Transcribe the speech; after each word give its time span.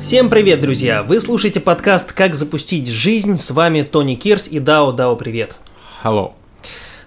Всем 0.00 0.30
привет, 0.30 0.62
друзья! 0.62 1.02
Вы 1.02 1.20
слушаете 1.20 1.60
подкаст 1.60 2.14
«Как 2.14 2.34
запустить 2.34 2.88
жизнь». 2.88 3.36
С 3.36 3.50
вами 3.50 3.82
Тони 3.82 4.14
Кирс 4.14 4.48
и 4.48 4.58
Дао 4.58 4.92
Дао 4.92 5.14
привет. 5.14 5.56
Hello. 6.02 6.32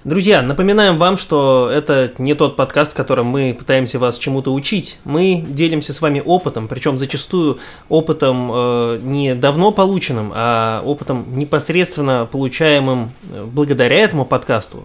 Друзья, 0.03 0.41
напоминаем 0.41 0.97
вам, 0.97 1.17
что 1.17 1.69
это 1.73 2.11
не 2.17 2.33
тот 2.33 2.57
подкаст, 2.57 2.91
в 2.91 2.95
котором 2.95 3.27
мы 3.27 3.55
пытаемся 3.57 3.99
вас 3.99 4.17
чему-то 4.17 4.53
учить. 4.53 4.99
Мы 5.05 5.45
делимся 5.47 5.93
с 5.93 6.01
вами 6.01 6.21
опытом, 6.25 6.67
причем 6.67 6.97
зачастую 6.97 7.59
опытом 7.87 8.51
э, 8.53 8.99
не 9.01 9.33
давно 9.33 9.71
полученным, 9.71 10.33
а 10.35 10.81
опытом 10.83 11.25
непосредственно 11.37 12.27
получаемым 12.29 13.13
э, 13.31 13.45
благодаря 13.45 13.95
этому 13.95 14.25
подкасту. 14.25 14.83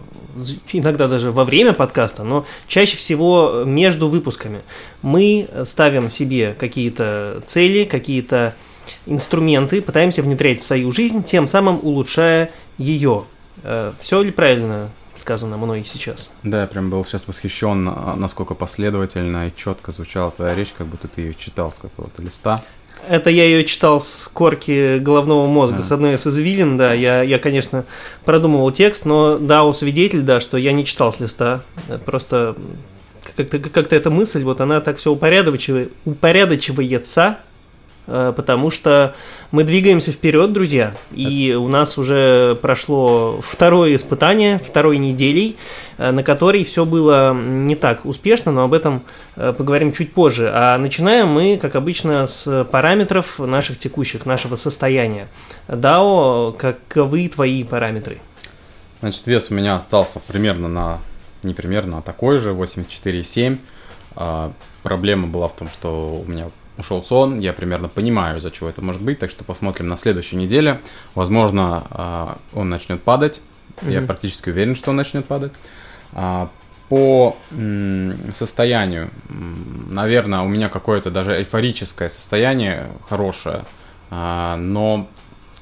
Иногда 0.71 1.09
даже 1.09 1.31
во 1.31 1.43
время 1.43 1.73
подкаста, 1.73 2.23
но 2.23 2.45
чаще 2.69 2.95
всего 2.95 3.63
между 3.65 4.07
выпусками. 4.07 4.61
Мы 5.01 5.49
ставим 5.65 6.09
себе 6.09 6.55
какие-то 6.57 7.43
цели, 7.45 7.83
какие-то 7.83 8.55
инструменты, 9.05 9.81
пытаемся 9.81 10.23
внедрять 10.23 10.61
в 10.61 10.63
свою 10.65 10.93
жизнь, 10.93 11.23
тем 11.23 11.45
самым 11.45 11.81
улучшая 11.83 12.51
ее. 12.77 13.25
Э, 13.63 13.91
Все 13.99 14.21
ли 14.21 14.31
правильно 14.31 14.91
сказано 15.19 15.57
мной 15.57 15.83
сейчас. 15.85 16.33
Да, 16.43 16.61
я 16.61 16.67
прям 16.67 16.89
был 16.89 17.03
сейчас 17.03 17.27
восхищен, 17.27 17.87
а, 17.89 18.15
насколько 18.17 18.55
последовательно 18.55 19.47
и 19.47 19.55
четко 19.55 19.91
звучала 19.91 20.31
твоя 20.31 20.55
речь, 20.55 20.73
как 20.77 20.87
будто 20.87 21.07
ты 21.07 21.21
ее 21.21 21.35
читал 21.35 21.71
с 21.71 21.79
какого-то 21.79 22.21
листа. 22.21 22.61
Это 23.07 23.29
я 23.29 23.45
ее 23.45 23.63
читал 23.63 24.01
с 24.01 24.29
корки 24.31 24.97
головного 24.99 25.47
мозга, 25.47 25.79
а. 25.79 25.83
с 25.83 25.91
одной 25.91 26.15
из 26.15 26.27
извилин, 26.27 26.77
да. 26.77 26.93
Я, 26.93 27.21
я, 27.21 27.39
конечно, 27.39 27.85
продумывал 28.25 28.71
текст, 28.71 29.05
но 29.05 29.37
да, 29.37 29.71
свидетель, 29.73 30.21
да, 30.21 30.39
что 30.39 30.57
я 30.57 30.73
не 30.73 30.85
читал 30.85 31.11
с 31.11 31.19
листа. 31.19 31.61
Просто 32.05 32.55
как-то 33.35 33.59
как 33.59 33.93
эта 33.93 34.09
мысль, 34.09 34.43
вот 34.43 34.59
она 34.59 34.81
так 34.81 34.97
все 34.97 35.11
упорядочивает, 35.11 35.93
упорядочивается, 36.05 37.37
Э, 37.39 37.48
потому 38.35 38.71
что 38.71 39.15
мы 39.51 39.63
двигаемся 39.63 40.11
вперед, 40.11 40.53
друзья, 40.53 40.95
и 41.11 41.57
у 41.59 41.67
нас 41.67 41.97
уже 41.97 42.57
прошло 42.61 43.41
второе 43.41 43.95
испытание, 43.95 44.59
второй 44.59 44.97
неделей, 44.97 45.57
э, 45.97 46.11
на 46.11 46.23
которой 46.23 46.63
все 46.63 46.85
было 46.85 47.33
не 47.33 47.75
так 47.75 48.05
успешно, 48.05 48.51
но 48.51 48.63
об 48.63 48.73
этом 48.73 49.03
э, 49.35 49.53
поговорим 49.57 49.91
чуть 49.91 50.13
позже. 50.13 50.51
А 50.53 50.77
начинаем 50.77 51.29
мы, 51.29 51.57
как 51.57 51.75
обычно, 51.75 52.27
с 52.27 52.63
параметров 52.71 53.39
наших 53.39 53.79
текущих, 53.79 54.25
нашего 54.25 54.55
состояния. 54.55 55.27
Дао, 55.67 56.51
каковы 56.51 57.27
твои 57.27 57.63
параметры? 57.63 58.19
Значит, 59.01 59.25
вес 59.27 59.49
у 59.49 59.55
меня 59.55 59.75
остался 59.77 60.19
примерно 60.19 60.67
на, 60.67 60.99
не 61.41 61.53
примерно, 61.53 61.99
а 61.99 62.01
такой 62.01 62.39
же, 62.39 62.51
84,7. 62.51 63.57
А, 64.15 64.51
проблема 64.83 65.27
была 65.27 65.47
в 65.47 65.55
том, 65.55 65.69
что 65.69 66.21
у 66.25 66.29
меня 66.29 66.49
ушел 66.79 67.03
сон, 67.03 67.39
я 67.39 67.53
примерно 67.53 67.89
понимаю, 67.89 68.37
из-за 68.37 68.51
чего 68.51 68.69
это 68.69 68.81
может 68.81 69.01
быть, 69.01 69.19
так 69.19 69.31
что 69.31 69.43
посмотрим 69.43 69.87
на 69.87 69.97
следующей 69.97 70.35
неделе. 70.35 70.81
Возможно, 71.15 71.83
а, 71.89 72.37
он 72.53 72.69
начнет 72.69 73.01
падать, 73.01 73.41
mm-hmm. 73.77 73.91
я 73.91 74.01
практически 74.01 74.49
уверен, 74.49 74.75
что 74.75 74.91
он 74.91 74.95
начнет 74.95 75.25
падать. 75.25 75.51
А, 76.13 76.49
по 76.89 77.37
состоянию, 78.33 79.11
наверное, 79.29 80.39
у 80.39 80.47
меня 80.47 80.69
какое-то 80.69 81.11
даже 81.11 81.37
эйфорическое 81.37 82.09
состояние 82.09 82.89
хорошее, 83.07 83.65
а, 84.09 84.57
но 84.57 85.07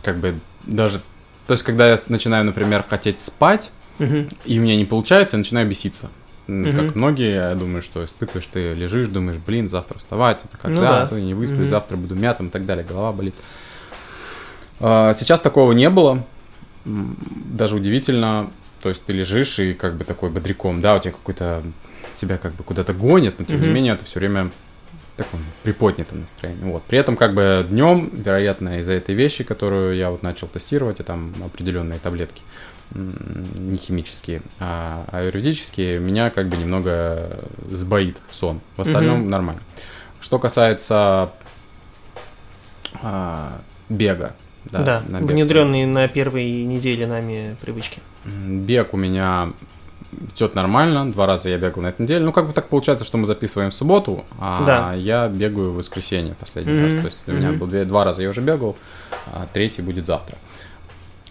как 0.03 0.19
бы 0.19 0.35
даже, 0.65 1.01
то 1.45 1.53
есть 1.53 1.63
когда 1.63 1.89
я 1.89 1.99
начинаю, 2.07 2.45
например, 2.45 2.85
хотеть 2.87 3.19
спать, 3.19 3.71
mm-hmm. 3.99 4.37
и 4.45 4.57
у 4.57 4.61
меня 4.61 4.77
не 4.77 4.85
получается, 4.85 5.35
я 5.35 5.39
начинаю 5.39 5.67
беситься. 5.67 6.09
Угу. 6.47 6.71
Как 6.75 6.95
многие, 6.95 7.33
я 7.33 7.55
думаю, 7.55 7.81
что 7.81 8.05
испытываешь, 8.05 8.47
ты 8.51 8.73
лежишь, 8.73 9.07
думаешь, 9.07 9.37
блин, 9.37 9.69
завтра 9.69 9.99
вставать, 9.99 10.39
это 10.45 10.57
когда, 10.57 10.81
ну, 10.81 10.87
да. 10.87 11.07
то 11.07 11.19
не 11.19 11.33
высплюсь, 11.33 11.61
угу. 11.61 11.69
завтра 11.69 11.97
буду 11.97 12.15
мятым 12.15 12.47
и 12.47 12.49
так 12.49 12.65
далее, 12.65 12.85
голова 12.87 13.11
болит. 13.11 13.35
А, 14.79 15.13
сейчас 15.13 15.41
такого 15.41 15.73
не 15.73 15.89
было, 15.89 16.23
даже 16.85 17.75
удивительно, 17.75 18.49
то 18.81 18.89
есть 18.89 19.03
ты 19.03 19.13
лежишь 19.13 19.59
и 19.59 19.73
как 19.73 19.95
бы 19.97 20.05
такой 20.05 20.29
бодряком, 20.29 20.81
да, 20.81 20.95
у 20.95 20.99
тебя 20.99 21.11
какой-то, 21.11 21.63
тебя 22.15 22.37
как 22.37 22.53
бы 22.53 22.63
куда-то 22.63 22.93
гонит, 22.93 23.39
но 23.39 23.45
тем 23.45 23.57
угу. 23.57 23.65
не 23.65 23.71
менее 23.73 23.93
это 23.93 24.05
все 24.05 24.19
время 24.19 24.51
таком 25.17 25.41
приподнятом 25.63 26.21
настроении. 26.21 26.63
Вот. 26.63 26.83
При 26.83 26.97
этом 26.99 27.17
как 27.17 27.33
бы 27.33 27.65
днем, 27.69 28.09
вероятно, 28.13 28.79
из-за 28.79 28.93
этой 28.93 29.15
вещи, 29.15 29.43
которую 29.43 29.95
я 29.95 30.11
вот 30.11 30.23
начал 30.23 30.47
тестировать, 30.47 30.99
и 30.99 31.03
там 31.03 31.33
определенные 31.43 31.99
таблетки, 31.99 32.41
не 32.93 33.77
химические, 33.77 34.41
а 34.59 35.05
аюрведические, 35.11 35.99
меня 35.99 36.29
как 36.29 36.47
бы 36.47 36.57
немного 36.57 37.39
сбоит 37.69 38.17
сон. 38.29 38.61
В 38.75 38.81
остальном 38.81 39.21
угу. 39.21 39.29
нормально. 39.29 39.61
Что 40.19 40.39
касается 40.39 41.31
а, 43.01 43.59
бега. 43.89 44.33
Да, 44.65 44.83
да 44.83 45.03
на 45.07 45.21
бег. 45.21 45.31
внедренные 45.31 45.85
на 45.87 46.07
первой 46.07 46.63
неделе 46.63 47.07
нами 47.07 47.55
привычки. 47.61 47.99
Бег 48.25 48.93
у 48.93 48.97
меня 48.97 49.49
идет 50.35 50.55
нормально. 50.55 51.11
Два 51.11 51.25
раза 51.25 51.49
я 51.49 51.57
бегал 51.57 51.83
на 51.83 51.87
этой 51.87 52.01
неделе. 52.01 52.25
Ну, 52.25 52.31
как 52.31 52.47
бы 52.47 52.53
так 52.53 52.69
получается, 52.69 53.05
что 53.05 53.17
мы 53.17 53.25
записываем 53.25 53.71
в 53.71 53.73
субботу, 53.73 54.25
а 54.39 54.65
да. 54.65 54.93
я 54.93 55.27
бегаю 55.27 55.71
в 55.71 55.75
воскресенье 55.75 56.35
последний 56.35 56.73
mm-hmm. 56.73 56.85
раз. 56.85 56.93
То 56.93 57.05
есть 57.05 57.17
у 57.27 57.31
меня 57.31 57.49
mm-hmm. 57.49 57.57
был 57.57 57.85
два 57.85 58.03
раза 58.03 58.21
я 58.21 58.29
уже 58.29 58.41
бегал, 58.41 58.75
а 59.27 59.47
третий 59.51 59.81
будет 59.81 60.05
завтра. 60.05 60.37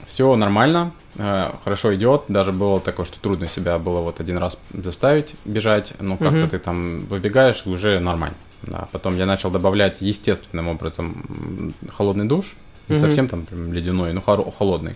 Все 0.07 0.35
нормально. 0.37 0.93
Э, 1.17 1.51
хорошо 1.65 1.95
идет. 1.95 2.25
Даже 2.29 2.53
было 2.53 2.81
такое, 2.81 3.05
что 3.05 3.19
трудно 3.21 3.49
себя 3.49 3.79
было 3.79 4.01
вот 4.01 4.21
один 4.21 4.39
раз 4.39 4.59
заставить 4.73 5.35
бежать, 5.45 5.95
но 5.99 6.17
как-то 6.17 6.43
угу. 6.43 6.49
ты 6.49 6.59
там 6.59 7.07
выбегаешь, 7.07 7.67
уже 7.67 7.99
нормально. 7.99 8.37
Да. 8.63 8.89
Потом 8.93 9.17
я 9.17 9.27
начал 9.27 9.51
добавлять 9.51 10.01
естественным 10.01 10.69
образом 10.69 11.75
холодный 11.91 12.27
душ, 12.27 12.55
не 12.89 12.95
угу. 12.95 13.03
совсем 13.03 13.29
там 13.29 13.47
прям 13.47 13.73
ледяной, 13.73 14.13
но 14.13 14.21
холодный. 14.21 14.95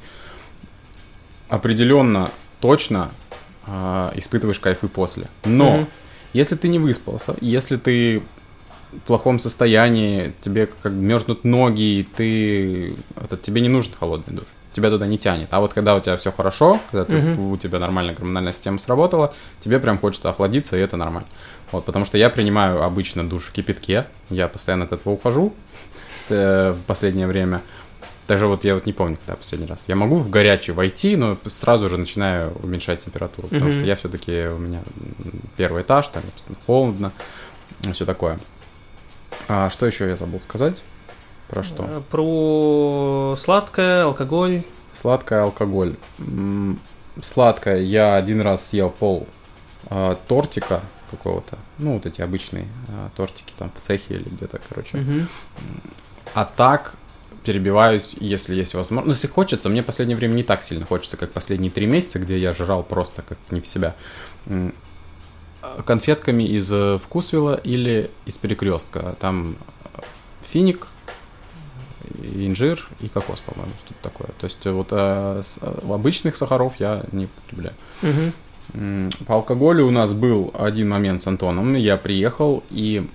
Определенно, 1.49 2.31
точно 2.61 3.11
э, 3.67 4.13
испытываешь 4.15 4.61
кайфы 4.61 4.87
после. 4.87 5.25
Но 5.45 5.81
угу. 5.81 5.87
если 6.33 6.55
ты 6.55 6.69
не 6.69 6.79
выспался, 6.79 7.35
если 7.41 7.77
ты 7.77 8.23
в 8.93 8.99
плохом 9.07 9.39
состоянии, 9.41 10.33
тебе 10.41 10.67
как 10.67 10.93
мерзнут 10.93 11.45
ноги, 11.45 12.01
и 12.01 12.03
ты 12.03 12.97
это, 13.17 13.37
тебе 13.37 13.61
не 13.61 13.69
нужен 13.69 13.93
холодный 13.99 14.37
душ 14.37 14.47
тебя 14.73 14.91
туда 14.91 15.07
не 15.07 15.19
тянет. 15.19 15.49
А 15.51 15.61
вот 15.61 15.73
когда 15.75 15.95
у 15.97 16.01
тебя 16.01 16.17
все 16.17 16.33
хорошо, 16.33 16.81
когда 16.91 17.05
ты, 17.05 17.15
uh-huh. 17.17 17.53
у 17.53 17.57
тебя 17.57 17.79
нормальная 17.79 18.15
гормональная 18.15 18.53
система 18.53 18.79
сработала, 18.79 19.35
тебе 19.61 19.79
прям 19.81 19.99
хочется 19.99 20.31
охладиться, 20.31 20.77
и 20.77 20.81
это 20.81 20.97
нормально. 20.97 21.29
Вот, 21.73 21.85
потому 21.85 22.05
что 22.05 22.19
я 22.19 22.31
принимаю 22.31 22.83
обычно 22.83 23.29
душ 23.29 23.45
в 23.45 23.53
кипятке, 23.53 24.07
я 24.29 24.49
постоянно 24.49 24.85
от 24.85 24.93
этого 24.93 25.13
ухожу 25.13 25.55
э, 26.29 26.73
в 26.73 26.87
последнее 26.87 27.27
время. 27.27 27.63
Также 28.27 28.47
вот 28.47 28.65
я 28.65 28.75
вот 28.75 28.87
не 28.87 28.93
помню, 28.93 29.17
когда 29.17 29.35
последний 29.35 29.67
раз. 29.67 29.89
Я 29.89 29.97
могу 29.97 30.17
в 30.19 30.31
горячий 30.31 30.71
войти, 30.71 31.17
но 31.17 31.37
сразу 31.47 31.89
же 31.89 31.97
начинаю 31.97 32.53
уменьшать 32.63 33.05
температуру, 33.05 33.49
потому 33.49 33.71
mm-hmm. 33.71 33.75
что 33.75 33.85
я 33.85 33.97
все-таки 33.97 34.47
у 34.47 34.59
меня 34.59 34.83
первый 35.57 35.83
этаж, 35.83 36.07
там 36.09 36.23
холодно, 36.65 37.11
все 37.93 38.05
такое. 38.05 38.39
А 39.49 39.69
что 39.71 39.87
еще 39.87 40.09
я 40.09 40.15
забыл 40.15 40.39
сказать? 40.39 40.83
Про 41.51 41.65
что? 41.65 41.85
Э, 41.85 42.01
про 42.09 43.37
сладкое, 43.37 44.05
алкоголь. 44.05 44.63
Сладкое, 44.95 45.43
алкоголь. 45.43 45.97
Сладкое. 47.21 47.81
Я 47.81 48.15
один 48.15 48.41
раз 48.41 48.69
съел 48.69 48.91
пол 48.91 49.27
э, 49.91 50.17
тортика 50.29 50.81
какого-то. 51.11 51.59
Ну, 51.79 51.95
вот 51.95 52.07
эти 52.07 52.23
обычные 52.23 52.67
э, 52.89 53.09
тортики 53.17 53.53
там 53.59 53.73
в 53.75 53.81
цехе 53.81 54.15
или 54.15 54.29
где-то, 54.29 54.61
короче. 54.69 54.99
Угу. 54.99 55.27
А 56.35 56.45
так 56.45 56.95
перебиваюсь, 57.43 58.15
если 58.21 58.55
есть 58.55 58.75
возможность. 58.75 59.07
Ну, 59.07 59.13
если 59.13 59.27
хочется, 59.27 59.69
мне 59.69 59.83
в 59.83 59.87
последнее 59.87 60.17
время 60.17 60.35
не 60.35 60.45
так 60.45 60.63
сильно 60.63 60.87
хочется, 60.87 61.17
как 61.17 61.33
последние 61.33 61.73
три 61.73 61.87
месяца, 61.87 62.21
где 62.21 62.39
я 62.39 62.53
жрал 62.53 62.85
просто 62.85 63.23
как 63.23 63.39
не 63.51 63.61
в 63.61 63.67
себя. 63.67 63.97
Конфетками 65.85 66.45
из 66.45 66.71
вкусвилла 67.03 67.55
или 67.55 68.09
из 68.25 68.37
перекрестка. 68.39 69.17
Там 69.19 69.57
финик, 70.49 70.87
инжир 72.35 72.87
и 73.01 73.09
кокос, 73.09 73.41
по-моему, 73.41 73.73
что-то 73.85 74.03
такое. 74.03 74.29
То 74.41 74.45
есть 74.45 74.65
вот 74.67 74.89
а, 74.91 75.43
с, 75.43 75.59
а, 75.61 75.95
обычных 75.95 76.37
сахаров 76.37 76.75
я 76.79 77.05
не 77.13 77.27
потребляю. 77.27 77.75
Угу. 78.03 79.25
По 79.27 79.35
алкоголю 79.35 79.87
у 79.87 79.91
нас 79.91 80.13
был 80.13 80.53
один 80.57 80.89
момент 80.89 81.23
с 81.23 81.27
Антоном. 81.27 81.75
Я 81.75 81.97
приехал 81.97 82.63
и 82.71 83.09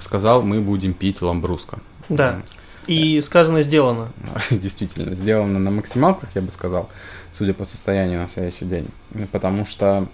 сказал, 0.00 0.42
мы 0.42 0.60
будем 0.60 0.94
пить 0.94 1.20
ламбруско. 1.20 1.80
Да. 2.08 2.42
И 2.86 3.20
сказано, 3.20 3.62
сделано. 3.62 4.12
Действительно, 4.50 5.14
сделано 5.14 5.58
на 5.58 5.70
максималках, 5.70 6.30
я 6.34 6.42
бы 6.42 6.50
сказал, 6.50 6.88
судя 7.32 7.52
по 7.54 7.64
состоянию 7.64 8.20
на 8.20 8.28
следующий 8.28 8.64
день. 8.64 8.86
Потому 9.32 9.66
что 9.66 10.06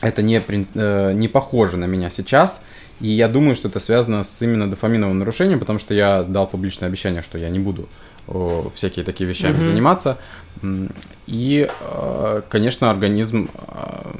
это 0.00 0.22
не, 0.22 0.40
э, 0.40 1.12
не 1.12 1.28
похоже 1.28 1.76
на 1.76 1.84
меня 1.84 2.08
сейчас. 2.08 2.62
И 3.00 3.08
я 3.08 3.28
думаю, 3.28 3.54
что 3.54 3.68
это 3.68 3.78
связано 3.80 4.22
с 4.22 4.42
именно 4.42 4.68
дофаминовым 4.68 5.18
нарушением, 5.18 5.60
потому 5.60 5.78
что 5.78 5.94
я 5.94 6.22
дал 6.22 6.46
публичное 6.46 6.88
обещание, 6.88 7.22
что 7.22 7.38
я 7.38 7.48
не 7.48 7.58
буду 7.58 7.88
о, 8.26 8.70
всякие 8.74 9.04
такие 9.04 9.28
вещами 9.28 9.56
mm-hmm. 9.56 9.64
заниматься. 9.64 10.18
И, 11.26 11.70
э, 11.80 12.42
конечно, 12.48 12.90
организм 12.90 13.48
э, 13.54 14.10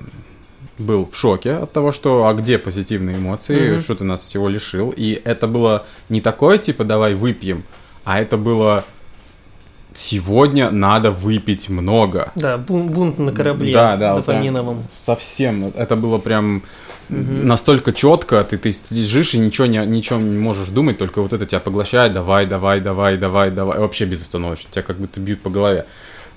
был 0.79 1.09
в 1.11 1.17
шоке 1.17 1.55
от 1.55 1.73
того, 1.73 1.93
что 1.93 2.27
а 2.29 2.35
где 2.35 2.59
позитивные 2.59 3.17
эмоции, 3.17 3.73
Мгм. 3.73 3.81
что 3.81 3.95
ты 3.97 4.05
нас 4.05 4.23
всего 4.23 4.49
лишил. 4.49 4.95
И 4.97 5.21
это 5.25 5.47
было 5.47 5.85
не 6.09 6.21
такое, 6.21 6.59
типа, 6.59 6.85
давай 6.85 7.15
выпьем, 7.15 7.65
а 8.05 8.21
это 8.21 8.37
было 8.37 8.85
сегодня 9.95 10.71
надо 10.71 11.11
выпить 11.11 11.69
много. 11.69 12.33
Да, 12.37 12.57
бун- 12.57 12.89
бунт 12.89 13.19
на 13.19 13.33
корабле 13.33 13.73
Да, 13.73 13.97
да, 13.97 14.17
дофаминовом. 14.17 14.85
Совсем. 14.99 15.73
Это 15.75 15.97
было 15.97 16.19
прям 16.19 16.63
Мгм. 17.08 17.46
настолько 17.46 17.93
четко, 17.93 18.44
ты, 18.44 18.58
ты 18.58 18.72
лежишь 18.90 19.34
и 19.34 19.38
ничего 19.38 19.66
не, 19.66 19.78
ничего 19.87 20.19
не 20.19 20.38
можешь 20.38 20.69
думать, 20.69 20.99
только 20.99 21.22
вот 21.22 21.32
это 21.32 21.46
тебя 21.46 21.60
поглощает, 21.60 22.12
давай, 22.12 22.46
давай, 22.46 22.81
давай, 22.81 23.16
давай, 23.16 23.50
давай, 23.50 23.78
вообще 23.78 24.05
безостановочно, 24.05 24.69
тебя 24.70 24.82
как 24.82 24.99
будто 24.99 25.20
бьют 25.20 25.40
по 25.40 25.50
голове. 25.50 25.87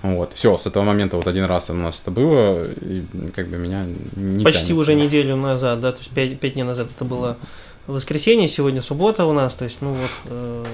Вот, 0.02 0.34
все, 0.34 0.58
с 0.58 0.66
этого 0.66 0.84
момента 0.84 1.16
вот 1.18 1.28
один 1.28 1.46
раз 1.46 1.70
у 1.70 1.74
нас 1.74 2.02
это 2.02 2.10
было, 2.10 2.64
и 2.64 3.04
как 3.36 3.48
бы 3.50 3.58
меня 3.58 3.86
не 4.16 4.44
Почти 4.44 4.68
тянет. 4.68 4.82
уже 4.82 4.96
неделю 4.96 5.36
назад, 5.36 5.80
да, 5.80 5.92
то 5.92 6.00
есть 6.00 6.10
пять, 6.10 6.40
пять 6.40 6.54
дней 6.54 6.64
назад 6.64 6.88
это 6.96 7.06
было 7.06 7.38
воскресенье, 7.86 8.48
сегодня 8.48 8.82
суббота 8.82 9.26
у 9.26 9.34
нас, 9.34 9.54
то 9.54 9.66
есть, 9.66 9.78
ну 9.82 9.94
вот, 9.94 10.12
э, 10.26 10.66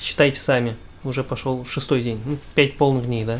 считайте 0.00 0.38
сами, 0.38 0.76
уже 1.02 1.24
пошел 1.24 1.64
шестой 1.64 2.02
день, 2.02 2.20
ну, 2.26 2.38
пять 2.54 2.76
полных 2.76 3.06
дней, 3.06 3.24
да. 3.24 3.38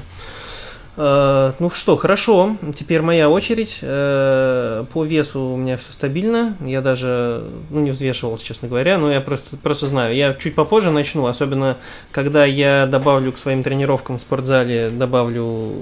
Э, 0.96 1.52
ну 1.58 1.70
что, 1.70 1.96
хорошо, 1.96 2.56
теперь 2.74 3.02
моя 3.02 3.28
очередь. 3.28 3.78
Э, 3.82 4.84
по 4.92 5.04
весу 5.04 5.40
у 5.40 5.56
меня 5.56 5.76
все 5.76 5.92
стабильно. 5.92 6.56
Я 6.60 6.80
даже 6.80 7.44
ну, 7.70 7.80
не 7.80 7.90
взвешивался, 7.90 8.44
честно 8.44 8.68
говоря, 8.68 8.98
но 8.98 9.12
я 9.12 9.20
просто, 9.20 9.56
просто 9.56 9.86
знаю. 9.86 10.14
Я 10.14 10.34
чуть 10.34 10.54
попозже 10.54 10.90
начну, 10.90 11.26
особенно 11.26 11.76
когда 12.12 12.44
я 12.44 12.86
добавлю 12.86 13.32
к 13.32 13.38
своим 13.38 13.62
тренировкам 13.62 14.18
в 14.18 14.20
спортзале, 14.20 14.90
добавлю 14.90 15.72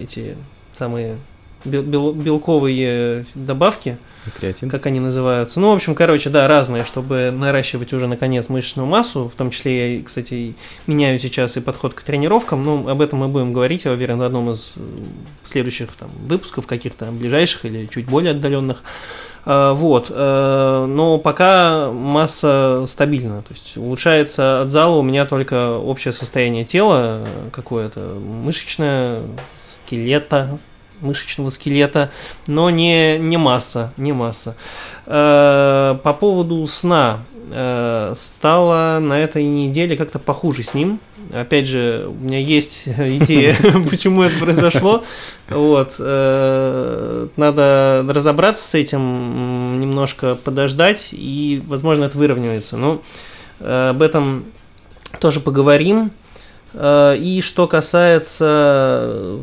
эти 0.00 0.36
самые 0.72 1.16
бел- 1.64 1.82
бел- 1.82 2.12
белковые 2.12 3.24
добавки, 3.34 3.98
Креатин. 4.38 4.70
как 4.70 4.86
они 4.86 5.00
называются. 5.00 5.58
Ну, 5.60 5.70
в 5.70 5.74
общем, 5.74 5.94
короче, 5.94 6.30
да, 6.30 6.46
разные, 6.46 6.84
чтобы 6.84 7.30
наращивать 7.32 7.92
уже, 7.92 8.06
наконец, 8.06 8.48
мышечную 8.48 8.86
массу. 8.86 9.28
В 9.28 9.34
том 9.34 9.50
числе 9.50 9.96
я, 9.98 10.02
кстати, 10.04 10.54
меняю 10.86 11.18
сейчас 11.18 11.56
и 11.56 11.60
подход 11.60 11.94
к 11.94 12.02
тренировкам. 12.02 12.64
Ну, 12.64 12.88
об 12.88 13.00
этом 13.00 13.18
мы 13.20 13.28
будем 13.28 13.52
говорить, 13.52 13.84
я 13.84 13.92
уверен, 13.92 14.18
в 14.18 14.22
одном 14.22 14.50
из 14.52 14.74
э, 14.76 14.80
следующих 15.44 15.88
там, 15.98 16.10
выпусков, 16.28 16.66
каких-то 16.66 17.06
ближайших 17.06 17.64
или 17.64 17.86
чуть 17.86 18.06
более 18.06 18.30
отдаленных. 18.32 18.82
А, 19.44 19.74
Вот, 19.74 20.06
э, 20.08 20.86
но 20.88 21.18
пока 21.18 21.90
масса 21.90 22.84
стабильна, 22.86 23.42
то 23.42 23.52
есть 23.52 23.76
улучшается 23.76 24.60
от 24.62 24.70
зала 24.70 24.96
у 24.98 25.02
меня 25.02 25.26
только 25.26 25.76
общее 25.78 26.12
состояние 26.12 26.64
тела 26.64 27.24
э, 27.26 27.48
какое-то, 27.50 28.00
мышечное, 28.44 29.18
скелета, 29.60 30.58
мышечного 31.02 31.50
скелета, 31.50 32.10
но 32.46 32.70
не, 32.70 33.18
не 33.18 33.36
масса, 33.36 33.92
не 33.96 34.12
масса. 34.12 34.56
Э, 35.06 35.98
По 36.02 36.12
поводу 36.12 36.66
сна 36.66 37.24
э, 37.50 38.14
стало 38.16 38.98
на 39.00 39.18
этой 39.18 39.44
неделе 39.44 39.96
как-то 39.96 40.18
похуже 40.18 40.62
с 40.62 40.74
ним. 40.74 41.00
Опять 41.32 41.66
же, 41.66 42.08
у 42.08 42.24
меня 42.24 42.38
есть 42.38 42.84
идея, 42.86 43.54
почему 43.90 44.22
это 44.22 44.38
произошло. 44.38 45.04
Вот. 45.48 45.94
э, 45.98 47.28
Надо 47.36 48.06
разобраться 48.08 48.66
с 48.66 48.74
этим, 48.74 49.78
немножко 49.78 50.36
подождать, 50.36 51.08
и, 51.12 51.62
возможно, 51.66 52.04
это 52.04 52.16
выравнивается. 52.16 52.76
Но 52.76 53.02
об 53.60 54.02
этом 54.02 54.44
тоже 55.20 55.40
поговорим. 55.40 56.10
И 56.74 57.42
что 57.44 57.68
касается 57.68 59.38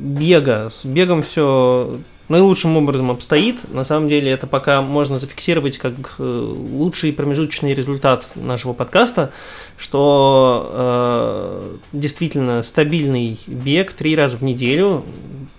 бега, 0.00 0.68
с 0.68 0.84
бегом 0.86 1.22
все 1.22 2.00
наилучшим 2.30 2.76
образом 2.76 3.10
обстоит. 3.10 3.58
На 3.72 3.84
самом 3.84 4.08
деле 4.08 4.30
это 4.30 4.46
пока 4.46 4.80
можно 4.82 5.18
зафиксировать 5.18 5.78
как 5.78 5.94
э, 6.18 6.22
лучший 6.22 7.12
промежуточный 7.12 7.74
результат 7.74 8.28
нашего 8.36 8.72
подкаста, 8.72 9.32
что 9.76 10.70
э, 10.72 11.76
действительно 11.92 12.62
стабильный 12.62 13.38
бег 13.48 13.92
три 13.92 14.14
раза 14.14 14.36
в 14.36 14.42
неделю. 14.42 15.04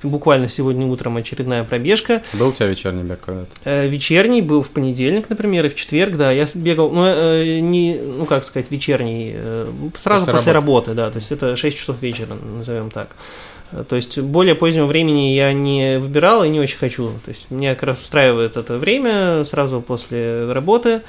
Буквально 0.01 0.47
сегодня 0.47 0.87
утром 0.87 1.17
очередная 1.17 1.65
пробежка. 1.65 2.23
Был 2.33 2.47
у 2.47 2.51
тебя 2.53 2.67
вечерний 2.67 3.03
бег 3.03 3.19
когда-то? 3.19 3.51
Э, 3.65 3.85
Вечерний 3.87 4.41
был 4.41 4.63
в 4.63 4.69
понедельник, 4.69 5.29
например, 5.29 5.65
и 5.65 5.69
в 5.69 5.75
четверг, 5.75 6.15
да, 6.15 6.31
я 6.31 6.47
бегал, 6.55 6.89
ну, 6.89 7.03
э, 7.05 7.59
не, 7.59 7.99
ну, 7.99 8.25
как 8.25 8.45
сказать, 8.45 8.71
вечерний, 8.71 9.33
э, 9.35 9.67
сразу 10.01 10.23
После 10.23 10.37
после, 10.37 10.51
работы, 10.53 10.93
да, 10.93 11.11
то 11.11 11.17
есть 11.19 11.33
это 11.33 11.57
6 11.57 11.77
часов 11.77 12.01
вечера, 12.01 12.33
назовем 12.33 12.89
так. 12.89 13.09
Э, 13.09 13.50
То 13.87 13.95
есть 13.95 14.19
более 14.19 14.55
позднего 14.55 14.85
времени 14.85 15.33
я 15.33 15.53
не 15.53 15.97
выбирал 15.97 16.43
и 16.43 16.49
не 16.49 16.59
очень 16.59 16.77
хочу. 16.77 17.09
То 17.25 17.29
есть 17.29 17.49
меня 17.49 17.73
как 17.73 17.83
раз 17.83 18.01
устраивает 18.01 18.57
это 18.57 18.77
время 18.77 19.43
сразу 19.45 19.81
после 19.81 20.51
работы. 20.51 21.01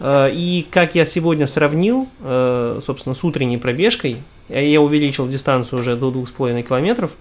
Э, 0.00 0.30
И 0.32 0.66
как 0.70 0.94
я 0.94 1.04
сегодня 1.04 1.46
сравнил, 1.46 2.08
э, 2.20 2.80
собственно, 2.84 3.14
с 3.14 3.24
утренней 3.24 3.58
пробежкой, 3.58 4.18
э, 4.48 4.68
я 4.68 4.80
увеличил 4.80 5.28
дистанцию 5.28 5.80
уже 5.80 5.96
до 5.96 6.10
2,5 6.10 6.62
километров, 6.62 7.12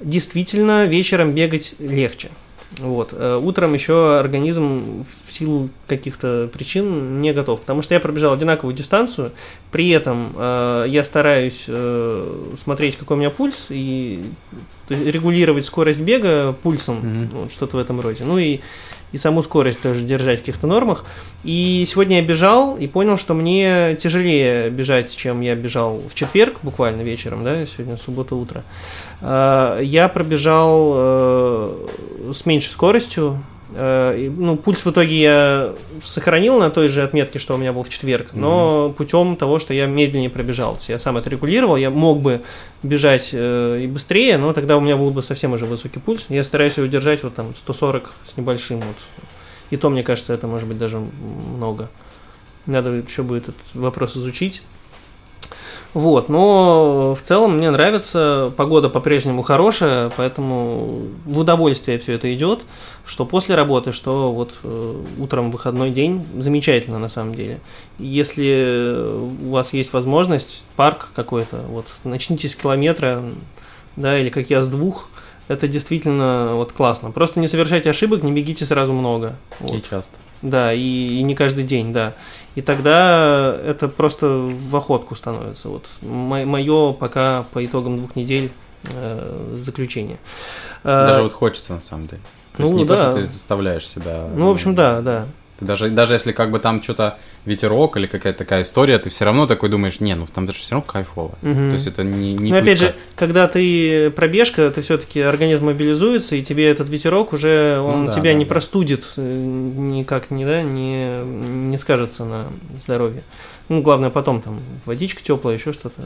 действительно 0.00 0.86
вечером 0.86 1.32
бегать 1.32 1.74
легче. 1.78 2.30
Вот. 2.78 3.10
Э, 3.12 3.36
Утром 3.42 3.74
еще 3.74 4.18
организм 4.18 5.04
в 5.26 5.32
силу 5.32 5.68
каких-то 5.88 6.48
причин 6.52 7.20
не 7.20 7.32
готов, 7.32 7.60
потому 7.60 7.82
что 7.82 7.94
я 7.94 8.00
пробежал 8.00 8.32
одинаковую 8.32 8.74
дистанцию, 8.74 9.32
при 9.72 9.90
этом 9.90 10.32
э, 10.36 10.86
я 10.88 11.02
стараюсь 11.04 11.64
э, 11.66 12.46
смотреть, 12.56 12.96
какой 12.96 13.16
у 13.16 13.20
меня 13.20 13.30
пульс, 13.30 13.66
и 13.70 14.22
есть, 14.88 15.04
регулировать 15.04 15.66
скорость 15.66 16.00
бега 16.00 16.52
пульсом, 16.62 16.96
Мгм. 16.96 17.28
вот, 17.32 17.52
что-то 17.52 17.76
в 17.76 17.80
этом 17.80 18.00
роде. 18.00 18.24
Ну 18.24 18.38
и, 18.38 18.60
и 19.12 19.16
саму 19.16 19.42
скорость 19.42 19.80
тоже 19.80 20.02
держать 20.02 20.38
в 20.38 20.42
каких-то 20.42 20.66
нормах. 20.66 21.04
И 21.44 21.84
сегодня 21.86 22.16
я 22.20 22.22
бежал 22.22 22.76
и 22.76 22.86
понял, 22.86 23.16
что 23.18 23.34
мне 23.34 23.96
тяжелее 23.96 24.70
бежать, 24.70 25.14
чем 25.14 25.40
я 25.40 25.54
бежал 25.56 26.00
в 26.08 26.14
четверг, 26.14 26.58
буквально 26.62 27.02
вечером, 27.02 27.42
да, 27.44 27.66
сегодня 27.66 27.96
суббота 27.96 28.34
утро. 28.36 28.60
Э, 28.60 28.62
Я 29.22 30.10
пробежал 30.12 30.92
э, 30.94 31.86
с 32.32 32.46
меньшей 32.46 32.70
скоростью. 32.70 33.42
э, 33.74 34.30
Ну, 34.34 34.56
пульс 34.56 34.84
в 34.84 34.90
итоге 34.90 35.20
я 35.20 35.74
сохранил 36.02 36.58
на 36.58 36.70
той 36.70 36.88
же 36.88 37.02
отметке, 37.02 37.38
что 37.38 37.54
у 37.54 37.58
меня 37.58 37.72
был 37.72 37.82
в 37.82 37.90
четверг, 37.90 38.28
но 38.32 38.94
путем 38.96 39.36
того, 39.36 39.58
что 39.58 39.74
я 39.74 39.86
медленнее 39.86 40.30
пробежал. 40.30 40.72
То 40.74 40.78
есть 40.78 40.88
я 40.88 40.98
сам 40.98 41.18
это 41.18 41.28
регулировал, 41.28 41.76
я 41.76 41.90
мог 41.90 42.20
бы 42.20 42.40
бежать 42.82 43.30
э, 43.32 43.80
и 43.82 43.86
быстрее, 43.86 44.38
но 44.38 44.52
тогда 44.54 44.76
у 44.78 44.80
меня 44.80 44.96
был 44.96 45.10
бы 45.10 45.22
совсем 45.22 45.52
уже 45.52 45.66
высокий 45.66 46.00
пульс. 46.00 46.26
Я 46.30 46.42
стараюсь 46.42 46.78
его 46.78 46.86
держать 46.86 47.22
вот 47.22 47.34
там 47.34 47.54
140 47.54 48.12
с 48.26 48.36
небольшим 48.38 48.78
вот. 48.78 48.96
И 49.70 49.76
то, 49.76 49.90
мне 49.90 50.02
кажется, 50.02 50.32
это 50.32 50.46
может 50.46 50.66
быть 50.66 50.78
даже 50.78 50.98
много. 50.98 51.90
Надо 52.66 52.90
еще 52.90 53.22
будет 53.22 53.44
этот 53.50 53.60
вопрос 53.74 54.16
изучить. 54.16 54.62
Вот, 55.92 56.28
но 56.28 57.16
в 57.16 57.26
целом 57.26 57.56
мне 57.56 57.70
нравится, 57.70 58.52
погода 58.56 58.88
по-прежнему 58.88 59.42
хорошая, 59.42 60.12
поэтому 60.16 61.08
в 61.24 61.38
удовольствие 61.38 61.98
все 61.98 62.12
это 62.12 62.32
идет, 62.32 62.60
что 63.04 63.26
после 63.26 63.56
работы, 63.56 63.92
что 63.92 64.30
вот 64.30 64.54
э, 64.62 65.02
утром 65.18 65.50
выходной 65.50 65.90
день, 65.90 66.24
замечательно 66.38 67.00
на 67.00 67.08
самом 67.08 67.34
деле. 67.34 67.60
Если 67.98 69.04
у 69.42 69.50
вас 69.50 69.72
есть 69.72 69.92
возможность, 69.92 70.64
парк 70.76 71.10
какой-то, 71.16 71.64
вот 71.68 71.86
начните 72.04 72.48
с 72.48 72.54
километра, 72.54 73.24
да, 73.96 74.16
или 74.16 74.30
как 74.30 74.48
я 74.48 74.62
с 74.62 74.68
двух, 74.68 75.08
это 75.48 75.66
действительно 75.66 76.52
вот 76.54 76.72
классно. 76.72 77.10
Просто 77.10 77.40
не 77.40 77.48
совершайте 77.48 77.90
ошибок, 77.90 78.22
не 78.22 78.30
бегите 78.30 78.64
сразу 78.64 78.92
много. 78.92 79.34
Вот. 79.58 79.74
И 79.74 79.82
часто. 79.82 80.14
Да, 80.42 80.72
и, 80.72 80.78
и 80.80 81.22
не 81.22 81.34
каждый 81.34 81.64
день, 81.64 81.92
да. 81.92 82.14
И 82.54 82.62
тогда 82.62 83.56
это 83.64 83.88
просто 83.88 84.26
в 84.26 84.74
охотку 84.74 85.14
становится. 85.14 85.68
Вот 85.68 85.86
мое 86.02 86.92
пока 86.92 87.44
по 87.52 87.64
итогам 87.64 87.96
двух 87.96 88.16
недель 88.16 88.50
э, 88.84 89.54
заключение. 89.54 90.18
Э, 90.82 91.06
Даже 91.06 91.22
вот 91.22 91.32
хочется 91.32 91.74
на 91.74 91.80
самом 91.80 92.06
деле. 92.06 92.22
То 92.56 92.62
есть 92.62 92.72
ну 92.72 92.78
не 92.78 92.86
то, 92.86 92.96
да. 92.96 93.12
что 93.12 93.20
ты 93.20 93.24
заставляешь 93.24 93.86
себя. 93.86 94.26
Ну, 94.34 94.48
в 94.48 94.50
общем, 94.50 94.74
да, 94.74 95.00
да. 95.00 95.26
Ты 95.60 95.66
даже, 95.66 95.90
даже 95.90 96.14
если 96.14 96.32
как 96.32 96.50
бы 96.50 96.58
там 96.58 96.82
что-то 96.82 97.18
ветерок 97.44 97.96
или 97.96 98.06
какая-то 98.06 98.38
такая 98.40 98.62
история, 98.62 98.98
ты 98.98 99.10
все 99.10 99.24
равно 99.26 99.46
такой 99.46 99.68
думаешь, 99.68 100.00
не, 100.00 100.14
ну 100.14 100.26
там 100.26 100.46
даже 100.46 100.58
все 100.60 100.74
равно 100.74 100.90
кайфово. 100.90 101.38
Мгм. 101.42 101.68
То 101.68 101.74
есть 101.74 101.86
это 101.86 102.02
не, 102.02 102.34
не 102.34 102.50
Ну, 102.50 102.58
опять 102.58 102.78
же, 102.78 102.94
когда 103.14 103.46
ты 103.46 104.10
пробежка, 104.10 104.70
ты 104.70 104.80
все-таки 104.82 105.20
организм 105.20 105.66
мобилизуется, 105.66 106.34
и 106.36 106.42
тебе 106.42 106.68
этот 106.68 106.88
ветерок 106.88 107.32
уже 107.32 107.78
он 107.80 108.00
Ну 108.00 108.06
да, 108.06 108.12
тебя 108.12 108.32
да, 108.32 108.34
не 108.34 108.44
да. 108.44 108.48
простудит, 108.48 109.06
э, 109.16 109.22
никак 109.22 110.30
не, 110.30 110.44
да, 110.44 110.62
не, 110.62 111.22
не 111.22 111.78
скажется 111.78 112.24
на 112.24 112.48
здоровье. 112.76 113.22
Ну, 113.68 113.82
главное 113.82 114.10
потом 114.10 114.40
там 114.40 114.60
водичка 114.84 115.22
теплая, 115.22 115.56
еще 115.56 115.72
что-то 115.72 116.02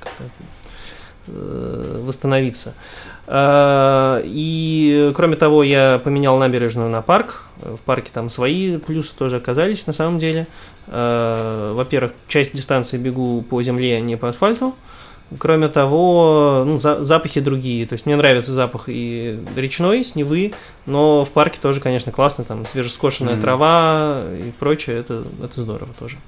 как-то 0.00 0.24
э, 1.28 2.02
восстановиться. 2.04 2.74
А, 3.26 4.22
И, 4.24 5.12
кроме 5.14 5.36
того, 5.36 5.62
я 5.62 6.00
поменял 6.02 6.38
набережную 6.38 6.90
на 6.90 7.02
парк. 7.02 7.42
В 7.56 7.78
парке 7.78 8.10
там 8.12 8.30
свои 8.30 8.78
плюсы 8.78 9.14
тоже 9.16 9.36
оказались 9.36 9.86
на 9.86 9.92
самом 9.92 10.18
деле. 10.18 10.46
А, 10.88 11.74
Во-первых, 11.74 12.12
часть 12.28 12.52
дистанции 12.52 12.98
бегу 12.98 13.42
по 13.42 13.62
земле, 13.62 13.96
а 13.96 14.00
не 14.00 14.16
по 14.16 14.28
асфальту. 14.28 14.74
Кроме 15.38 15.66
того, 15.66 16.62
ну, 16.64 16.78
за, 16.78 17.02
запахи 17.02 17.40
другие. 17.40 17.84
То 17.86 17.94
есть 17.94 18.06
мне 18.06 18.14
нравится 18.14 18.52
запах 18.52 18.84
и 18.86 19.40
речной, 19.56 20.04
с 20.04 20.14
Невы, 20.14 20.52
но 20.86 21.24
в 21.24 21.32
парке 21.32 21.58
тоже, 21.60 21.80
конечно, 21.80 22.12
классно. 22.12 22.44
Там 22.44 22.64
свежескошенная 22.64 23.34
mm-hmm. 23.34 23.40
трава 23.40 24.22
и 24.38 24.52
прочее. 24.52 25.00
Это, 25.00 25.24
это 25.42 25.60
здорово 25.62 25.90
тоже. 25.98 26.18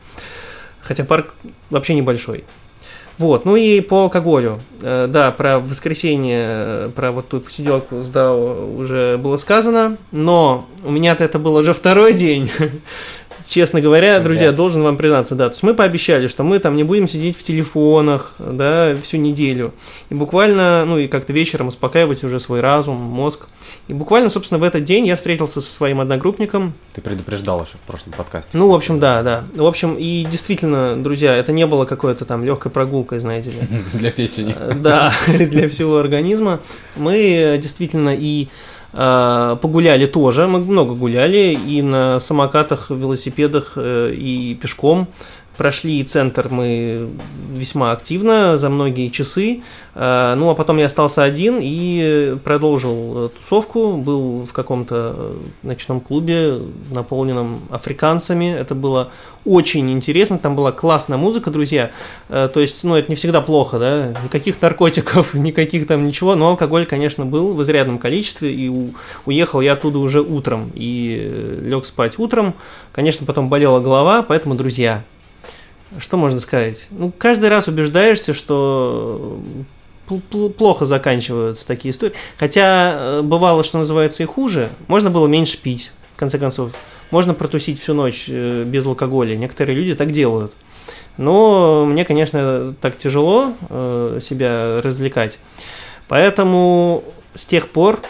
Хотя 0.81 1.05
парк 1.05 1.35
вообще 1.71 1.95
небольшой. 1.95 2.45
Вот, 3.19 3.45
ну 3.45 3.57
и 3.57 3.81
по 3.81 4.03
алкоголю. 4.03 4.61
Э, 4.81 5.09
да, 5.09 5.33
про 5.33 5.59
воскресенье, 5.59 6.91
про 6.95 7.11
вот 7.11 7.29
ту 7.29 7.41
посиделку 7.41 8.03
с 8.05 8.09
Дао 8.09 8.73
уже 8.77 9.19
было 9.19 9.37
сказано, 9.37 9.97
но 10.13 10.67
у 10.85 10.91
меня-то 10.91 11.25
это 11.25 11.41
был 11.41 11.57
уже 11.57 11.75
второй 11.75 12.13
день. 12.15 12.51
честно 13.49 13.81
говоря, 13.81 14.21
друзья, 14.21 14.52
должен 14.52 14.83
вам 14.83 14.97
признаться, 14.97 15.35
да, 15.35 15.49
то 15.49 15.55
есть 15.55 15.62
мы 15.62 15.75
пообещали, 15.75 16.28
что 16.28 16.45
мы 16.45 16.59
там 16.59 16.76
не 16.76 16.85
будем 16.85 17.09
сидеть 17.09 17.37
в 17.37 17.43
телефонах, 17.43 18.35
да, 18.38 18.95
всю 19.02 19.17
неделю. 19.17 19.73
И 20.11 20.14
буквально, 20.14 20.85
ну 20.85 20.99
и 20.99 21.09
как-то 21.09 21.33
вечером 21.33 21.69
успокаивать 21.69 22.23
уже 22.25 22.38
свой 22.38 22.61
разум, 22.61 22.97
мозг. 22.97 23.49
И 23.88 23.95
буквально, 23.95 24.28
собственно, 24.28 24.59
в 24.59 24.62
этот 24.62 24.85
день 24.85 25.07
я 25.07 25.17
встретился 25.17 25.61
со 25.61 25.73
своим 25.73 26.00
одногруппником. 26.00 26.75
Ты 26.95 27.00
предупреждал 27.00 27.62
еще 27.62 27.76
в 27.76 27.87
прошлом 27.87 28.12
подкасте. 28.12 28.57
Ну, 28.57 28.71
в 28.71 28.75
общем, 28.75 29.00
да, 29.00 29.23
да. 29.23 29.45
В 29.55 29.67
общем, 29.67 29.97
и 29.99 30.26
действительно, 30.31 31.02
друзья, 31.02 31.35
это 31.35 31.52
не 31.52 31.67
было 31.67 31.87
какой-то 31.87 32.25
там 32.25 32.45
легкой 32.45 32.71
прогулкой, 32.71 33.19
знаете 33.21 33.50
ли. 33.50 33.57
Для 33.95 34.11
печени. 34.11 34.55
Да, 34.75 35.12
для 35.26 35.69
всего 35.69 35.99
организма. 35.99 36.61
Мы 36.97 37.59
действительно 37.61 38.14
и 38.14 38.49
погуляли 38.92 40.07
тоже, 40.07 40.47
мы 40.47 40.61
много 40.61 40.95
гуляли 40.95 41.59
и 41.68 41.83
на 41.83 42.21
самокатах, 42.21 42.90
велосипедах 42.90 43.73
э, 43.76 44.14
и 44.14 44.54
пешком. 44.54 45.09
Прошли 45.59 46.05
центр 46.05 46.49
мы 46.50 47.09
весьма 47.53 47.91
активно, 47.91 48.57
за 48.59 48.69
многие 48.71 49.09
часы. 49.09 49.62
А, 49.97 50.37
ну, 50.37 50.49
а 50.50 50.55
потом 50.55 50.77
я 50.79 50.87
остался 50.87 51.25
один 51.25 51.59
и 51.61 52.37
продолжил 52.45 53.27
э, 53.27 53.29
тусовку. 53.37 53.97
Был 53.97 54.45
в 54.45 54.53
каком-то 54.53 55.15
э, 55.17 55.37
ночном 55.65 56.00
клубе, 56.00 56.61
наполненном 56.93 57.62
африканцами. 57.71 58.55
Это 58.57 58.77
было 58.77 59.11
очень 59.45 59.91
интересно. 59.91 60.38
Там 60.38 60.55
была 60.55 60.71
классная 60.71 61.19
музыка, 61.19 61.50
друзья. 61.50 61.91
Э, 62.29 62.49
то 62.55 62.61
есть, 62.61 62.85
ну, 62.85 62.95
это 62.95 63.11
не 63.11 63.17
всегда 63.17 63.41
плохо, 63.41 63.81
да. 63.81 64.15
Никаких 64.23 64.62
наркотиков, 64.62 65.35
никаких 65.35 65.88
там 65.88 66.07
ничего. 66.07 66.37
Но 66.37 66.50
алкоголь, 66.50 66.87
конечно, 66.87 67.27
был 67.27 67.55
в 67.55 67.62
изрядном 67.65 67.99
количестве. 67.99 68.55
И 68.55 68.71
уехал 69.27 69.61
я 69.61 69.73
оттуда 69.73 69.99
уже 69.99 70.21
утром. 70.21 70.71
И 70.77 71.59
лег 71.62 71.85
спать 71.85 72.21
утром. 72.21 72.55
Конечно, 72.93 73.27
потом 73.27 73.49
болела 73.49 73.81
голова. 73.81 74.23
Поэтому, 74.23 74.55
друзья, 74.55 75.03
что 75.99 76.16
можно 76.16 76.40
сказать? 76.40 76.88
Ну, 76.90 77.12
каждый 77.16 77.49
раз 77.49 77.68
убеждаешься, 77.68 78.35
что 78.35 79.40
плохо 80.57 80.87
заканчиваются 80.87 81.66
такие 81.66 81.92
истории. 81.92 82.14
Хотя 82.38 82.95
э, 82.95 83.23
бывало, 83.23 83.62
что 83.62 83.78
называется, 83.78 84.23
и 84.23 84.26
хуже. 84.26 84.71
Можно 84.87 85.11
было 85.11 85.26
меньше 85.26 85.59
пить, 85.59 85.92
в 86.16 86.18
конце 86.18 86.38
концов. 86.38 86.73
Можно 87.11 87.35
протусить 87.35 87.80
всю 87.80 87.95
ночь 87.95 88.26
э, 88.28 88.64
без 88.64 88.87
алкоголя. 88.87 89.37
Некоторые 89.37 89.76
люди 89.76 89.95
так 89.95 90.11
делают. 90.11 90.52
Но 91.16 91.85
мне, 91.85 92.04
конечно, 92.04 92.75
так 92.80 92.97
тяжело 92.97 93.52
э, 93.68 94.21
себя 94.23 94.80
развлекать. 94.83 95.38
Поэтому 96.07 97.04
с 97.35 97.45
тех 97.45 97.68
пор, 97.68 98.00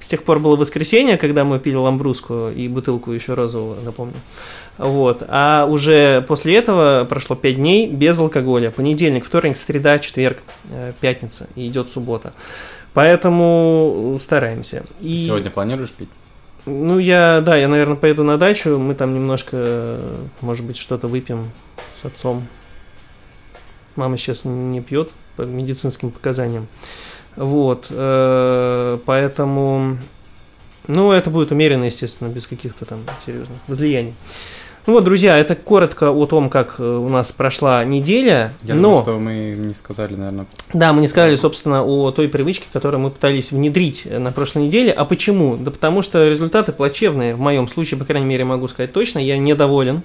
с 0.00 0.08
тех 0.08 0.24
пор 0.24 0.40
было 0.40 0.56
воскресенье, 0.56 1.16
когда 1.16 1.44
мы 1.44 1.58
пили 1.58 1.76
ламбруску 1.76 2.48
и 2.48 2.68
бутылку 2.68 3.12
еще 3.12 3.34
розового, 3.34 3.76
напомню. 3.82 4.16
Вот. 4.78 5.22
А 5.28 5.66
уже 5.68 6.22
после 6.22 6.56
этого 6.56 7.06
прошло 7.08 7.36
5 7.36 7.56
дней 7.56 7.88
без 7.88 8.18
алкоголя. 8.18 8.70
Понедельник, 8.70 9.24
вторник, 9.24 9.56
среда, 9.56 9.98
четверг, 9.98 10.38
э, 10.70 10.92
пятница 11.00 11.48
и 11.54 11.66
идет 11.66 11.88
суббота. 11.88 12.32
Поэтому 12.92 14.18
стараемся. 14.20 14.84
И... 15.00 15.26
сегодня 15.26 15.50
планируешь 15.50 15.90
пить? 15.90 16.08
Ну, 16.66 16.98
я, 16.98 17.42
да, 17.44 17.56
я, 17.56 17.68
наверное, 17.68 17.96
поеду 17.96 18.24
на 18.24 18.38
дачу. 18.38 18.78
Мы 18.78 18.94
там 18.94 19.14
немножко, 19.14 20.00
может 20.40 20.64
быть, 20.64 20.76
что-то 20.76 21.08
выпьем 21.08 21.50
с 21.92 22.04
отцом. 22.04 22.46
Мама 23.96 24.16
сейчас 24.16 24.44
не 24.44 24.80
пьет 24.80 25.10
по 25.36 25.42
медицинским 25.42 26.10
показаниям. 26.10 26.66
Вот, 27.36 27.86
э, 27.90 28.98
поэтому, 29.04 29.98
ну, 30.86 31.10
это 31.10 31.30
будет 31.30 31.50
умеренно, 31.50 31.84
естественно, 31.84 32.28
без 32.28 32.46
каких-то 32.46 32.84
там 32.84 33.00
серьезных 33.26 33.58
возлияний. 33.66 34.14
Ну 34.86 34.92
вот, 34.92 35.04
друзья, 35.04 35.38
это 35.38 35.56
коротко 35.56 36.10
о 36.10 36.26
том, 36.26 36.50
как 36.50 36.76
э, 36.78 36.84
у 36.84 37.08
нас 37.08 37.32
прошла 37.32 37.84
неделя. 37.84 38.52
Я 38.62 38.74
но... 38.74 38.82
думаю, 38.82 39.02
что 39.02 39.18
мы 39.18 39.56
не 39.56 39.74
сказали, 39.74 40.14
наверное. 40.14 40.46
Да, 40.74 40.92
мы 40.92 41.00
не 41.00 41.08
сказали, 41.08 41.36
собственно, 41.36 41.82
о 41.82 42.10
той 42.10 42.28
привычке, 42.28 42.66
которую 42.70 43.00
мы 43.00 43.10
пытались 43.10 43.50
внедрить 43.50 44.06
на 44.06 44.30
прошлой 44.30 44.66
неделе. 44.66 44.92
А 44.92 45.06
почему? 45.06 45.56
Да 45.56 45.70
потому 45.70 46.02
что 46.02 46.28
результаты 46.28 46.72
плачевные. 46.72 47.34
В 47.34 47.40
моем 47.40 47.66
случае, 47.66 47.98
по 47.98 48.04
крайней 48.04 48.26
мере, 48.26 48.44
могу 48.44 48.68
сказать 48.68 48.92
точно, 48.92 49.20
я 49.20 49.38
недоволен. 49.38 50.02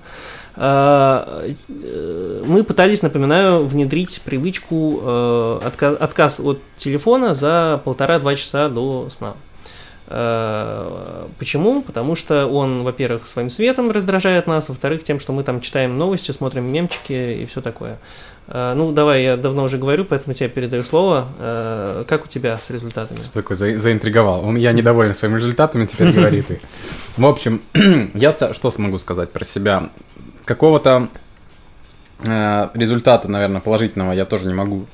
А, 0.56 1.46
э, 1.68 2.44
мы 2.46 2.64
пытались, 2.64 3.02
напоминаю, 3.02 3.66
внедрить 3.66 4.22
привычку 4.24 5.02
э, 5.04 5.60
отказ 6.00 6.40
от 6.40 6.62
телефона 6.78 7.36
за 7.36 7.82
полтора-два 7.84 8.36
часа 8.36 8.70
до 8.70 9.10
сна. 9.10 9.34
Э, 10.12 11.28
почему? 11.38 11.84
Потому 11.84 12.16
что 12.16 12.48
он, 12.48 12.84
во-первых, 12.84 13.28
своим 13.28 13.52
светом 13.52 13.92
раздражает 13.92 14.48
нас, 14.48 14.68
во-вторых, 14.68 15.04
тем, 15.04 15.20
что 15.20 15.34
мы 15.34 15.44
там 15.44 15.62
читаем 15.62 15.98
новости, 15.98 16.32
смотрим 16.32 16.72
мемчики 16.72 17.42
и 17.42 17.46
все 17.46 17.62
такое. 17.62 18.00
Э, 18.48 18.74
ну, 18.76 18.92
давай, 18.92 19.24
я 19.24 19.38
давно 19.38 19.64
уже 19.64 19.78
говорю, 19.78 20.06
поэтому 20.06 20.34
тебе 20.34 20.50
передаю 20.50 20.84
слово. 20.84 21.30
Э, 21.38 22.06
как 22.08 22.26
у 22.26 22.28
тебя 22.28 22.58
с 22.58 22.72
результатами? 22.72 23.24
Что 23.24 23.34
такое 23.36 23.56
за, 23.56 23.80
заинтриговал? 23.80 24.56
Я 24.56 24.72
недоволен 24.72 25.14
своими 25.14 25.38
результатами, 25.38 25.86
теперь 25.86 26.12
говори 26.12 26.42
ты. 26.42 26.60
В 27.16 27.26
общем, 27.28 27.62
я 28.16 28.32
что 28.32 28.72
смогу 28.72 28.98
сказать 28.98 29.32
про 29.32 29.46
себя? 29.46 29.92
Какого-то 30.46 31.10
результата, 32.22 33.30
наверное, 33.30 33.62
положительного 33.62 34.12
я 34.12 34.26
тоже 34.26 34.48
не 34.48 34.54
могу, 34.54 34.88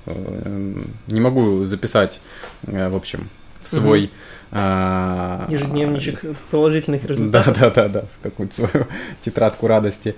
не 1.07 1.19
могу 1.19 1.65
записать, 1.65 2.21
в 2.61 2.95
общем, 2.95 3.29
в 3.63 3.69
свой 3.69 4.05
угу 4.05 4.11
а, 4.51 5.47
Ежедневничек 5.49 6.21
положительных 6.51 7.03
результатов. 7.05 7.57
Да, 7.59 7.69
да, 7.69 7.87
да, 7.87 7.89
да, 7.89 8.03
какую-то 8.21 8.55
свою 8.55 8.87
тетрадку 9.21 9.67
радости. 9.67 10.15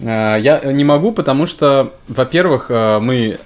А, 0.00 0.36
я 0.36 0.60
не 0.72 0.84
могу, 0.84 1.12
потому 1.12 1.46
что, 1.46 1.94
во-первых, 2.08 2.66
а, 2.70 3.00
мы 3.00 3.38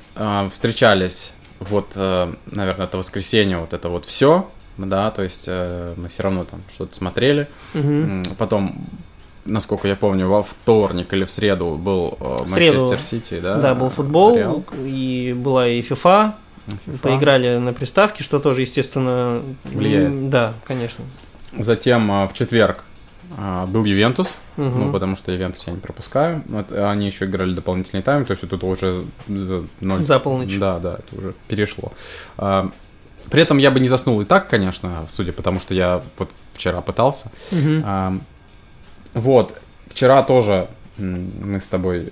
встречались 0.50 1.33
вот, 1.61 1.97
наверное, 1.97 2.87
это 2.87 2.99
воскресенье, 2.99 3.57
вот 3.57 3.73
это 3.73 3.88
вот 3.88 4.04
все, 4.04 4.50
да, 4.76 5.11
то 5.11 5.23
есть 5.23 5.49
мы 5.49 6.09
все 6.11 6.23
равно 6.23 6.45
там 6.45 6.61
что-то 6.75 6.95
смотрели. 6.95 7.49
Угу. 7.75 8.35
Потом 8.37 8.87
насколько 9.47 9.88
я 9.88 9.97
помню, 9.97 10.28
во 10.28 10.43
вторник 10.43 11.12
или 11.12 11.25
в 11.25 11.31
среду 11.31 11.76
был 11.76 12.19
Манчестер 12.21 13.00
Сити, 13.00 13.40
да? 13.40 13.57
Да, 13.57 13.75
был 13.75 13.88
футбол, 13.90 14.37
Реал. 14.37 14.64
и 14.85 15.35
была 15.37 15.69
и 15.69 15.81
FIFA, 15.81 16.33
FIFA. 16.66 16.99
Поиграли 16.99 17.59
на 17.59 17.73
приставке, 17.73 18.25
что 18.25 18.38
тоже, 18.38 18.62
естественно, 18.62 19.42
влияет. 19.64 20.30
Да, 20.30 20.54
конечно. 20.66 21.04
Затем 21.59 22.11
а, 22.11 22.26
в 22.26 22.35
четверг 22.35 22.85
а, 23.37 23.66
был 23.66 23.85
Ювентус, 23.85 24.35
угу. 24.56 24.66
ну, 24.66 24.92
потому 24.92 25.16
что 25.16 25.33
Ювентус 25.33 25.64
я 25.66 25.73
не 25.73 25.78
пропускаю. 25.78 26.42
Вот, 26.49 26.73
они 26.73 27.06
еще 27.06 27.26
играли 27.26 27.54
дополнительный 27.54 28.02
тайм, 28.02 28.25
то 28.25 28.33
есть 28.33 28.49
тут 28.49 28.64
уже 28.64 29.04
за, 29.28 29.64
0... 29.80 30.02
за 30.02 30.18
полночь. 30.18 30.56
Да, 30.59 30.78
да, 30.78 30.94
это 30.94 31.18
уже 31.18 31.35
перешло. 31.49 31.92
А, 32.37 32.71
при 33.30 33.42
этом 33.42 33.59
я 33.59 33.71
бы 33.71 33.80
не 33.80 33.88
заснул 33.88 34.21
и 34.21 34.25
так, 34.25 34.49
конечно, 34.49 35.06
судя 35.09 35.33
по 35.33 35.42
тому, 35.42 35.61
что 35.61 35.75
я 35.75 36.02
вот 36.18 36.30
вчера 36.54 36.80
пытался. 36.80 37.30
Угу. 37.52 37.83
А, 37.85 38.16
вот, 39.14 39.61
вчера 39.88 40.23
тоже 40.23 40.68
мы 40.97 41.59
с 41.59 41.68
тобой 41.68 42.11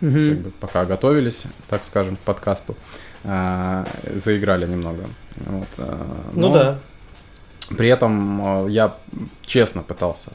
угу. 0.00 0.10
как 0.10 0.38
бы, 0.38 0.50
пока 0.60 0.84
готовились, 0.84 1.44
так 1.68 1.84
скажем, 1.84 2.16
к 2.16 2.20
подкасту. 2.20 2.76
Э, 3.26 3.84
заиграли 4.14 4.66
немного. 4.66 5.04
Вот, 5.36 5.68
э, 5.78 6.04
ну 6.32 6.52
да. 6.52 6.78
При 7.76 7.88
этом 7.88 8.66
э, 8.66 8.70
я 8.70 8.94
честно 9.44 9.82
пытался 9.82 10.32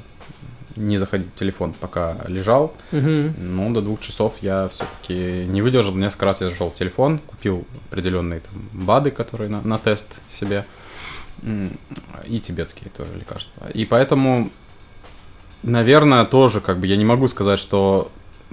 не 0.76 0.98
заходить 0.98 1.28
в 1.34 1.40
телефон, 1.40 1.74
пока 1.74 2.18
лежал. 2.28 2.74
Угу. 2.92 3.34
Ну, 3.38 3.74
до 3.74 3.82
двух 3.82 4.02
часов 4.02 4.38
я 4.42 4.68
все-таки 4.70 5.46
не 5.48 5.62
выдержал. 5.62 5.94
Несколько 5.96 6.26
раз 6.26 6.42
я 6.42 6.50
зашел 6.50 6.70
в 6.70 6.76
телефон, 6.76 7.20
купил 7.20 7.66
определенные 7.90 8.42
там 8.42 8.70
БАДы, 8.74 9.12
которые 9.12 9.50
на, 9.50 9.62
на 9.62 9.78
тест 9.78 10.08
себе, 10.30 10.66
и 11.44 12.40
тибетские 12.40 12.90
тоже 12.96 13.12
лекарства. 13.16 13.68
И 13.74 13.86
поэтому, 13.86 14.50
наверное, 15.64 16.26
тоже 16.26 16.62
как 16.62 16.80
бы 16.80 16.88
я 16.88 16.96
не 16.98 17.06
могу 17.06 17.28
сказать, 17.28 17.60
что 17.60 18.12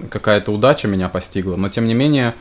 какая-то 0.09 0.51
удача 0.51 0.87
меня 0.87 1.09
постигла, 1.09 1.55
но 1.55 1.69
тем 1.69 1.87
не 1.87 1.93
менее 1.93 2.33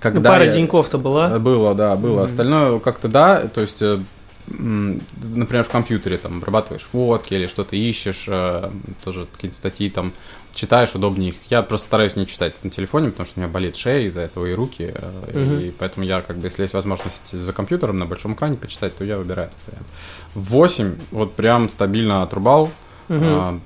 когда 0.00 0.18
ну, 0.30 0.34
пара 0.34 0.46
я... 0.46 0.52
деньков-то 0.52 0.98
была? 0.98 1.38
Было, 1.38 1.76
да, 1.76 1.94
было. 1.94 2.20
Mm-hmm. 2.20 2.24
Остальное 2.24 2.78
как-то 2.80 3.06
да, 3.06 3.46
то 3.46 3.60
есть 3.60 3.80
э, 3.82 4.00
например, 4.48 5.64
в 5.64 5.68
компьютере 5.68 6.18
там 6.18 6.38
обрабатываешь 6.38 6.82
фотки 6.82 7.34
или 7.34 7.46
что-то 7.46 7.76
ищешь, 7.76 8.24
э, 8.26 8.70
тоже 9.04 9.26
какие-то 9.32 9.56
статьи 9.56 9.90
там 9.90 10.12
читаешь, 10.54 10.94
удобнее 10.94 11.30
их. 11.30 11.36
Я 11.48 11.62
просто 11.62 11.86
стараюсь 11.86 12.16
не 12.16 12.26
читать 12.26 12.54
на 12.62 12.70
телефоне, 12.70 13.10
потому 13.10 13.26
что 13.26 13.38
у 13.38 13.42
меня 13.42 13.52
болит 13.52 13.76
шея 13.76 14.06
из-за 14.06 14.22
этого 14.22 14.46
и 14.46 14.54
руки, 14.54 14.92
угу. 15.28 15.38
и 15.38 15.70
поэтому 15.70 16.04
я 16.04 16.20
как 16.20 16.36
бы, 16.36 16.46
если 16.46 16.62
есть 16.62 16.74
возможность 16.74 17.32
за 17.32 17.52
компьютером 17.52 17.98
на 17.98 18.06
большом 18.06 18.34
экране 18.34 18.56
почитать, 18.56 18.96
то 18.96 19.04
я 19.04 19.18
выбираю 19.18 19.48
этот 19.48 19.66
вариант. 19.66 19.86
8 20.34 20.96
вот 21.12 21.34
прям 21.34 21.68
стабильно 21.68 22.22
отрубал, 22.22 22.70
угу. 23.08 23.60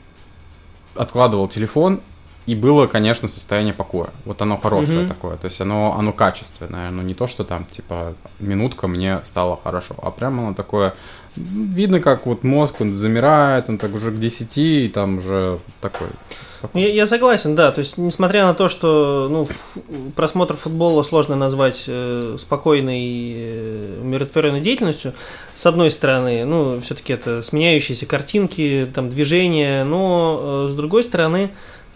откладывал 0.95 1.49
телефон 1.49 2.01
и 2.47 2.55
было, 2.55 2.87
конечно, 2.87 3.27
состояние 3.27 3.75
покоя. 3.75 4.11
Вот 4.25 4.41
оно 4.41 4.57
хорошее 4.57 5.01
угу. 5.01 5.09
такое. 5.09 5.37
То 5.37 5.47
есть 5.47 5.61
оно, 5.61 5.97
оно 5.99 6.13
качественное. 6.13 6.91
Ну, 6.91 7.03
не 7.03 7.15
то, 7.15 7.27
что 7.27 7.43
там, 7.43 7.67
типа, 7.69 8.15
минутка 8.39 8.87
мне 8.87 9.21
стало 9.25 9.59
хорошо. 9.63 9.97
А 10.01 10.11
прямо 10.13 10.45
оно 10.45 10.55
такое... 10.55 10.95
Видно, 11.35 12.01
как 12.01 12.25
вот 12.25 12.45
мозг, 12.45 12.81
он 12.81 12.97
замирает, 12.97 13.69
он 13.69 13.77
так 13.77 13.95
уже 13.95 14.11
к 14.11 14.19
10, 14.19 14.57
и 14.57 14.89
там 14.89 15.19
уже 15.19 15.59
такой... 15.83 16.07
Я, 16.73 16.89
я 16.89 17.07
согласен, 17.07 17.55
да. 17.55 17.73
То 17.73 17.81
есть, 17.81 17.99
несмотря 17.99 18.47
на 18.47 18.55
то, 18.55 18.69
что 18.69 19.29
ну, 19.29 19.47
просмотр 20.15 20.57
футбола 20.57 21.03
сложно 21.03 21.37
назвать 21.37 21.85
э, 21.89 22.37
спокойной, 22.39 23.35
э, 23.37 23.99
умиротворенной 24.01 24.61
деятельностью, 24.61 25.13
с 25.55 25.67
одной 25.67 25.91
стороны, 25.91 26.47
ну, 26.47 26.81
все-таки 26.81 27.13
это 27.13 27.43
сменяющиеся 27.43 28.07
картинки, 28.07 28.91
там, 28.95 29.11
движения, 29.11 29.85
но 29.85 30.67
э, 30.67 30.69
с 30.71 30.75
другой 30.75 31.03
стороны, 31.03 31.51
Э, 31.51 31.51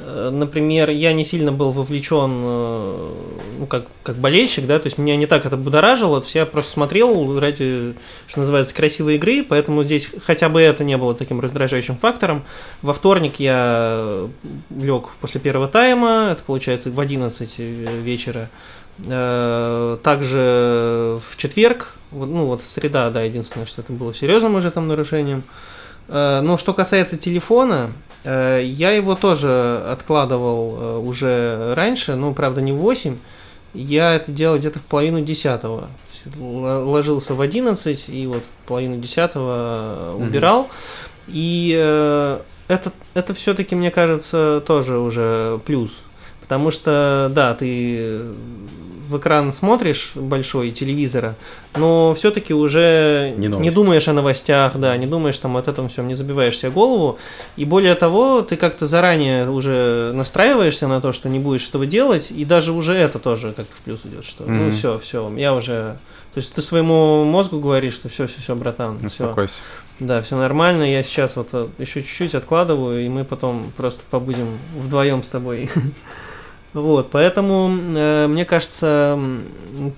например, 0.06 0.90
я 0.90 1.12
не 1.12 1.24
сильно 1.24 1.52
был 1.52 1.72
вовлечен, 1.72 2.30
э, 2.42 3.14
ну, 3.58 3.66
как, 3.66 3.86
как 4.02 4.16
болельщик, 4.16 4.66
да, 4.66 4.78
то 4.78 4.86
есть 4.86 4.98
меня 4.98 5.16
не 5.16 5.26
так 5.26 5.46
это 5.46 5.56
будоражило, 5.56 6.20
то 6.20 6.24
есть 6.24 6.34
я 6.34 6.46
просто 6.46 6.72
смотрел 6.72 7.38
ради, 7.38 7.94
что 8.26 8.40
называется, 8.40 8.74
красивой 8.74 9.16
игры, 9.16 9.44
поэтому 9.46 9.84
здесь 9.84 10.10
хотя 10.24 10.48
бы 10.48 10.60
это 10.60 10.84
не 10.84 10.96
было 10.96 11.14
таким 11.14 11.40
раздражающим 11.40 11.96
фактором. 11.96 12.44
Во 12.82 12.92
вторник 12.92 13.34
я 13.38 14.28
лег 14.70 15.10
после 15.20 15.40
первого 15.40 15.68
тайма, 15.68 16.30
это 16.32 16.42
получается 16.44 16.90
в 16.90 16.98
11 16.98 17.58
вечера. 17.58 18.48
Э, 19.06 19.98
также 20.02 21.20
в 21.28 21.36
четверг, 21.36 21.94
ну 22.10 22.46
вот 22.46 22.62
среда, 22.62 23.10
да, 23.10 23.22
единственное, 23.22 23.66
что 23.66 23.82
это 23.82 23.92
было 23.92 24.14
серьезным 24.14 24.54
уже 24.54 24.70
там 24.70 24.88
нарушением. 24.88 25.42
Но 26.08 26.56
что 26.58 26.74
касается 26.74 27.16
телефона, 27.16 27.92
Э, 27.92 28.09
я 28.24 28.90
его 28.90 29.14
тоже 29.14 29.82
откладывал 29.88 30.78
э, 30.78 30.98
уже 30.98 31.74
раньше, 31.74 32.16
ну, 32.16 32.34
правда, 32.34 32.60
не 32.60 32.72
в 32.72 32.76
8. 32.76 33.16
Я 33.72 34.14
это 34.14 34.30
делал 34.32 34.58
где-то 34.58 34.78
в 34.78 34.82
половину 34.82 35.20
десятого. 35.20 35.88
Ложился 36.38 37.34
в 37.34 37.40
11 37.40 38.08
и 38.08 38.26
вот 38.26 38.42
половину 38.66 38.98
десятого 38.98 40.14
убирал. 40.18 40.64
Mm-hmm. 40.64 41.32
И 41.32 41.74
э, 41.78 42.40
это, 42.68 42.92
это 43.14 43.34
все-таки, 43.34 43.74
мне 43.74 43.90
кажется, 43.90 44.62
тоже 44.66 44.98
уже 44.98 45.60
плюс. 45.64 46.02
Потому 46.40 46.70
что, 46.70 47.30
да, 47.32 47.54
ты 47.54 48.22
в 49.10 49.18
экран 49.18 49.52
смотришь 49.52 50.12
большой 50.14 50.70
телевизора, 50.70 51.34
но 51.74 52.14
все-таки 52.14 52.54
уже 52.54 53.34
не, 53.36 53.48
не 53.48 53.70
думаешь 53.70 54.06
о 54.08 54.12
новостях, 54.12 54.76
да, 54.76 54.96
не 54.96 55.06
думаешь 55.06 55.36
там 55.38 55.56
от 55.56 55.68
этом 55.68 55.88
всем, 55.88 56.06
не 56.06 56.14
забиваешь 56.14 56.56
себе 56.56 56.70
голову. 56.70 57.18
И 57.56 57.64
более 57.64 57.96
того, 57.96 58.42
ты 58.42 58.56
как-то 58.56 58.86
заранее 58.86 59.50
уже 59.50 60.12
настраиваешься 60.14 60.86
на 60.86 61.00
то, 61.00 61.12
что 61.12 61.28
не 61.28 61.40
будешь 61.40 61.68
этого 61.68 61.86
делать, 61.86 62.30
и 62.30 62.44
даже 62.44 62.72
уже 62.72 62.94
это 62.94 63.18
тоже 63.18 63.52
как-то 63.52 63.74
в 63.76 63.80
плюс 63.80 64.06
идет, 64.06 64.24
что 64.24 64.44
mm-hmm. 64.44 64.50
ну 64.50 64.70
все, 64.70 64.98
все, 64.98 65.32
я 65.36 65.54
уже. 65.54 65.98
То 66.32 66.38
есть 66.38 66.54
ты 66.54 66.62
своему 66.62 67.24
мозгу 67.24 67.58
говоришь, 67.58 67.94
что 67.94 68.08
все, 68.08 68.28
все, 68.28 68.40
все, 68.40 68.54
братан, 68.54 69.08
все. 69.08 69.34
Да, 69.98 70.22
все 70.22 70.36
нормально. 70.36 70.84
Я 70.84 71.02
сейчас 71.02 71.36
вот 71.36 71.48
э, 71.52 71.66
еще 71.78 72.02
чуть-чуть 72.02 72.34
откладываю, 72.34 73.04
и 73.04 73.08
мы 73.08 73.24
потом 73.24 73.72
просто 73.76 74.02
побудем 74.10 74.58
вдвоем 74.78 75.22
с 75.24 75.26
тобой 75.26 75.68
Вот, 76.72 77.10
поэтому, 77.10 77.68
э, 77.96 78.26
мне 78.28 78.44
кажется, 78.44 79.18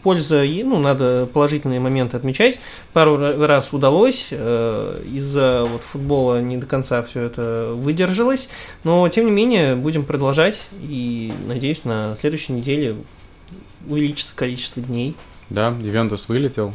польза, 0.03 0.43
ну, 0.43 0.79
надо 0.79 1.29
положительные 1.33 1.81
моменты 1.81 2.17
отмечать. 2.17 2.61
Пару 2.95 3.19
раз 3.19 3.73
удалось, 3.73 4.29
э, 4.31 5.03
из-за 5.13 5.67
вот 5.71 5.83
футбола 5.83 6.41
не 6.41 6.57
до 6.57 6.65
конца 6.65 7.03
все 7.03 7.23
это 7.23 7.73
выдержалось, 7.75 8.49
но, 8.85 9.07
тем 9.11 9.27
не 9.27 9.33
менее, 9.33 9.77
будем 9.77 10.05
продолжать, 10.05 10.63
и, 10.81 11.35
надеюсь, 11.47 11.85
на 11.85 12.17
следующей 12.17 12.55
неделе 12.55 12.97
увеличится 13.87 14.35
количество 14.35 14.81
дней. 14.81 15.15
Да, 15.53 15.75
Ювентус 15.81 16.29
вылетел. 16.29 16.75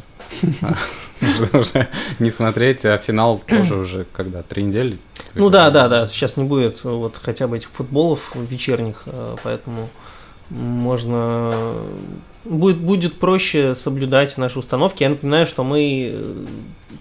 Уже 1.52 1.88
не 2.20 2.30
смотреть, 2.30 2.84
а 2.84 2.96
финал 2.96 3.42
тоже 3.44 3.74
уже 3.74 4.06
когда? 4.12 4.42
Три 4.42 4.62
недели? 4.62 4.96
Ну 5.34 5.50
да, 5.50 5.70
да, 5.70 5.88
да. 5.88 6.06
Сейчас 6.06 6.36
не 6.36 6.44
будет 6.44 6.84
вот 6.84 7.18
хотя 7.20 7.48
бы 7.48 7.56
этих 7.56 7.70
футболов 7.70 8.32
вечерних, 8.36 9.02
э, 9.06 9.36
поэтому 9.42 9.88
можно 10.50 11.74
будет, 12.44 12.78
будет 12.78 13.18
проще 13.18 13.74
соблюдать 13.74 14.38
наши 14.38 14.60
установки. 14.60 15.02
Я 15.02 15.08
напоминаю, 15.10 15.48
что 15.48 15.64
мы 15.64 16.12
э, 16.12 16.34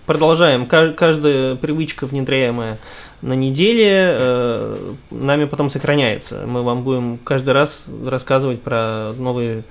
продолжаем. 0.08 0.66
Каждая 0.66 1.56
привычка, 1.58 2.08
внедряемая 2.08 2.80
на 3.22 3.34
неделе, 3.34 3.88
э, 3.92 4.94
нами 5.12 5.46
потом 5.46 5.70
сохраняется. 5.70 6.44
Мы 6.48 6.64
вам 6.64 6.82
будем 6.82 7.20
каждый 7.24 7.52
раз 7.52 7.86
рассказывать 8.04 8.64
про 8.64 9.14
новые 9.14 9.64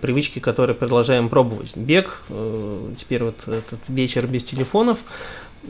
привычки, 0.00 0.38
которые 0.38 0.74
продолжаем 0.74 1.28
пробовать. 1.28 1.76
Бег, 1.76 2.22
э, 2.28 2.92
теперь 2.98 3.24
вот 3.24 3.36
этот 3.46 3.80
вечер 3.88 4.26
без 4.26 4.44
телефонов. 4.44 4.98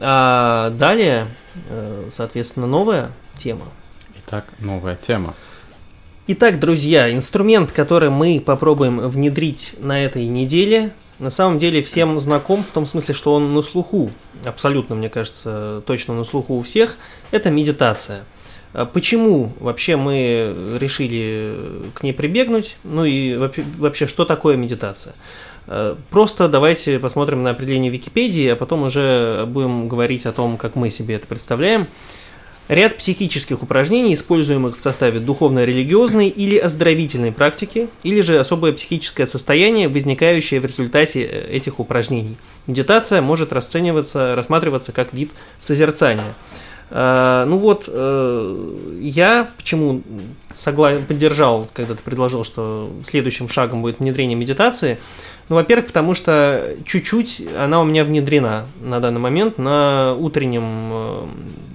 А 0.01 0.71
далее, 0.71 1.27
э, 1.69 2.09
соответственно, 2.11 2.67
новая 2.67 3.11
тема. 3.37 3.65
Итак, 4.19 4.47
новая 4.59 4.97
тема. 4.97 5.35
Итак, 6.27 6.59
друзья, 6.61 7.13
инструмент, 7.13 7.73
который 7.73 8.11
мы 8.11 8.43
попробуем 8.45 9.01
внедрить 9.09 9.75
на 9.79 10.05
этой 10.05 10.27
неделе, 10.27 10.93
на 11.19 11.31
самом 11.31 11.59
деле 11.59 11.83
всем 11.83 12.21
знаком 12.21 12.63
в 12.63 12.71
том 12.71 12.87
смысле, 12.87 13.15
что 13.15 13.35
он 13.35 13.55
на 13.55 13.63
слуху, 13.63 14.11
абсолютно, 14.45 14.95
мне 14.95 15.09
кажется, 15.09 15.83
точно 15.87 16.15
на 16.15 16.25
слуху 16.25 16.55
у 16.55 16.63
всех, 16.63 16.97
это 17.31 17.51
медитация– 17.51 18.25
почему 18.73 19.53
вообще 19.61 19.97
мы 19.97 20.55
решили 20.79 21.55
к 21.95 22.03
ней 22.03 22.13
прибегнуть? 22.13 22.77
Ну 22.85 23.05
и 23.05 23.37
вообще, 23.79 24.07
что 24.07 24.25
такое 24.25 24.57
медитация? 24.57 25.15
А, 25.67 25.97
просто 26.11 26.49
давайте 26.49 26.99
посмотрим 26.99 27.43
на 27.43 27.51
определение 27.51 27.91
Википедии, 27.91 28.49
а 28.49 28.57
потом 28.57 28.83
уже 28.83 29.45
будем 29.47 29.89
говорить 29.89 30.27
о 30.27 30.33
том, 30.33 30.57
как 30.57 30.75
мы 30.75 30.91
себе 30.91 31.15
это 31.17 31.27
представляем. 31.27 31.87
Ряд 32.69 32.99
психических 32.99 33.63
упражнений, 33.63 34.13
используемых 34.13 34.77
в 34.77 34.81
составе 34.83 35.21
духовно-религиозной 35.21 36.29
или 36.29 36.59
оздоровительной 36.59 37.33
практики, 37.33 37.89
или 38.03 38.21
же 38.21 38.39
особое 38.39 38.75
психическое 38.75 39.27
состояние, 39.27 39.89
возникающее 39.89 40.61
в 40.61 40.67
результате 40.67 41.23
э, 41.23 41.51
этих 41.51 41.81
упражнений. 41.81 42.37
Медитация 42.67 43.23
может 43.23 43.55
расцениваться, 43.55 44.35
рассматриваться 44.35 44.93
как 44.93 45.15
вид 45.15 45.31
созерцания– 45.61 46.35
ну 46.91 47.59
вот, 47.59 47.85
э, 47.87 48.77
я 49.01 49.51
почему 49.57 50.03
согла... 50.55 50.93
поддержал, 51.07 51.69
когда 51.75 51.95
ты 51.95 52.03
предложил, 52.03 52.45
что 52.45 52.91
следующим 53.05 53.49
шагом 53.49 53.83
будет 53.83 53.99
внедрение 53.99 54.37
медитации. 54.37 54.99
Ну, 55.49 55.57
во-первых, 55.57 55.87
потому 55.87 56.15
что 56.15 56.77
чуть-чуть 56.85 57.43
она 57.59 57.81
у 57.81 57.85
меня 57.85 58.05
внедрена 58.05 58.67
на 58.81 59.01
данный 59.01 59.21
момент 59.21 59.59
на 59.59 60.15
утреннем 60.19 60.65
э, 60.93 61.27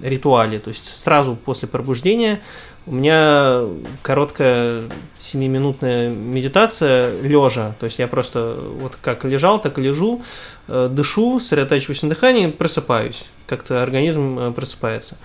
ритуале. 0.02 0.58
То 0.58 0.68
есть 0.68 0.84
сразу 0.84 1.36
после 1.36 1.68
пробуждения 1.68 2.40
у 2.86 2.92
меня 2.92 3.62
короткая 4.02 4.82
7-минутная 5.18 6.10
медитация 6.10 7.20
лежа. 7.22 7.74
То 7.80 7.86
есть 7.86 7.98
я 7.98 8.08
просто 8.08 8.58
вот 8.80 8.96
как 9.00 9.24
лежал, 9.24 9.60
так 9.60 9.78
и 9.78 9.82
лежу, 9.82 10.22
дышу, 10.68 11.40
сосредотачиваюсь 11.40 12.02
на 12.02 12.10
дыхании, 12.10 12.48
просыпаюсь 12.48 13.26
как-то 13.46 13.82
организм 13.82 14.38
э, 14.38 14.52
просыпается. 14.52 15.16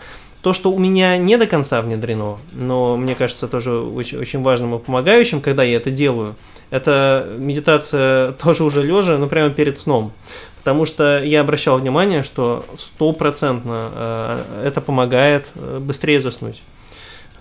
То, 0.42 0.54
что 0.54 0.72
у 0.72 0.80
меня 0.80 1.18
не 1.18 1.38
до 1.38 1.48
конца 1.48 1.82
внедрено, 1.82 2.38
но 2.54 2.96
мне 2.96 3.14
кажется 3.14 3.48
тоже 3.48 3.74
очень, 3.74 4.18
очень 4.20 4.42
важным 4.42 4.76
и 4.76 4.80
помогающим, 4.80 5.42
когда 5.42 5.64
я 5.64 5.76
это 5.76 5.92
делаю, 5.92 6.36
это 6.70 7.36
медитация 7.38 8.32
тоже 8.34 8.64
уже 8.64 8.82
лежа, 8.82 9.18
но 9.18 9.28
прямо 9.28 9.50
перед 9.50 9.78
сном. 9.78 10.14
Потому 10.60 10.86
что 10.86 11.22
я 11.24 11.42
обращал 11.42 11.78
внимание, 11.78 12.24
что 12.24 12.66
стопроцентно 12.78 13.92
э, 13.94 14.64
это 14.68 14.80
помогает 14.82 15.52
э, 15.56 15.80
быстрее 15.80 16.20
заснуть. 16.20 16.64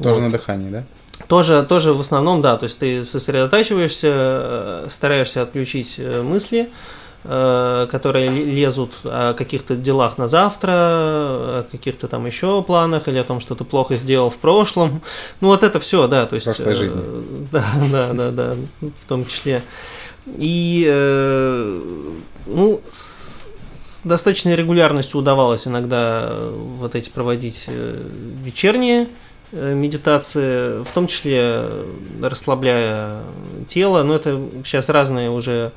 Тоже 0.03 0.21
вот. 0.21 0.27
на 0.27 0.31
дыхании, 0.31 0.71
да? 0.71 0.85
Тоже, 1.27 1.65
тоже 1.69 1.95
в 1.95 2.01
основном, 2.01 2.43
да, 2.43 2.57
то 2.57 2.65
есть 2.65 2.79
ты 2.79 3.05
сосредотачиваешься, 3.05 4.85
стараешься 4.89 5.43
отключить 5.43 5.99
мысли, 5.99 6.69
Э, 7.25 7.89
которые 7.91 8.31
лезут 8.31 8.93
о 9.03 9.35
каких-то 9.35 9.75
делах 9.75 10.19
на 10.19 10.29
завтра, 10.29 10.73
о 10.73 11.67
каких-то 11.69 12.07
там 12.07 12.25
еще 12.27 12.63
планах 12.63 13.09
или 13.09 13.19
о 13.19 13.25
том, 13.25 13.41
что 13.41 13.57
ты 13.57 13.65
плохо 13.65 13.97
сделал 13.97 14.31
в 14.31 14.37
прошлом. 14.37 15.03
Ну 15.41 15.49
вот 15.49 15.65
это 15.65 15.81
все, 15.81 16.07
да, 16.07 16.27
то 16.27 16.37
есть... 16.37 16.47
Прошлой 16.47 16.75
жизни. 16.75 17.03
Э, 17.05 17.23
да, 17.53 17.65
да, 17.91 18.13
да, 18.13 18.31
да, 18.31 18.57
в 18.81 19.09
том 19.09 19.27
числе. 19.27 19.63
И, 20.27 20.87
э, 20.89 21.81
ну, 22.47 22.81
с, 22.89 23.53
достаточной 24.05 24.55
регулярностью 24.55 25.19
удавалось 25.19 25.67
иногда 25.67 26.21
э, 26.23 26.55
вот 26.79 26.95
эти 26.95 27.11
проводить 27.11 27.65
э, 27.67 28.01
вечерние 28.45 29.03
э, 29.03 29.07
медитации, 29.53 30.83
в 30.83 30.89
том 30.93 31.07
числе 31.07 31.69
расслабляя 32.23 33.23
тело, 33.67 34.03
но 34.03 34.15
это 34.15 34.41
сейчас 34.65 34.89
разные 34.89 35.31
уже 35.31 35.73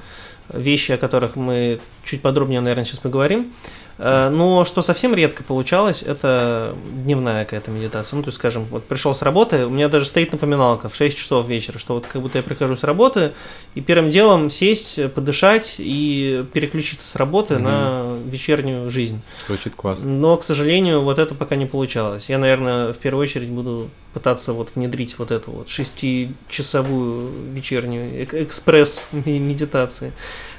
вещи, 0.53 0.91
о 0.91 0.97
которых 0.97 1.35
мы 1.35 1.79
чуть 2.03 2.21
подробнее, 2.21 2.61
наверное, 2.61 2.85
сейчас 2.85 2.99
поговорим. 2.99 3.53
Э, 3.97 4.29
но 4.29 4.65
что 4.65 4.81
совсем 4.81 5.13
редко 5.13 5.43
получалось, 5.43 6.03
это 6.03 6.75
дневная 6.93 7.45
какая-то 7.45 7.71
медитация. 7.71 8.17
Ну, 8.17 8.23
то 8.23 8.29
есть, 8.29 8.37
скажем, 8.37 8.65
вот 8.65 8.85
пришел 8.85 9.13
с 9.13 9.21
работы, 9.21 9.65
у 9.65 9.69
меня 9.69 9.89
даже 9.89 10.05
стоит 10.05 10.31
напоминалка 10.31 10.89
в 10.89 10.95
6 10.95 11.17
часов 11.17 11.47
вечера, 11.47 11.77
что 11.77 11.95
вот 11.95 12.05
как 12.07 12.21
будто 12.21 12.37
я 12.37 12.43
прихожу 12.43 12.75
с 12.75 12.83
работы, 12.83 13.31
и 13.75 13.81
первым 13.81 14.09
делом 14.09 14.49
сесть, 14.49 14.99
подышать 15.13 15.75
и 15.77 16.45
переключиться 16.53 17.07
с 17.07 17.15
работы 17.15 17.55
угу. 17.55 17.63
на 17.63 18.17
вечернюю 18.25 18.89
жизнь. 18.89 19.21
Звучит 19.47 19.75
классно. 19.75 20.09
Но, 20.09 20.37
к 20.37 20.43
сожалению, 20.43 21.01
вот 21.01 21.19
это 21.19 21.35
пока 21.35 21.55
не 21.55 21.65
получалось. 21.65 22.29
Я, 22.29 22.37
наверное, 22.37 22.93
в 22.93 22.97
первую 22.97 23.23
очередь 23.23 23.49
буду 23.49 23.89
пытаться 24.13 24.53
вот 24.53 24.71
внедрить 24.75 25.17
вот 25.17 25.31
эту 25.31 25.51
вот 25.51 25.69
шестичасовую 25.69 27.31
вечернюю 27.53 28.23
экспресс 28.23 29.07
медитации. 29.11 30.11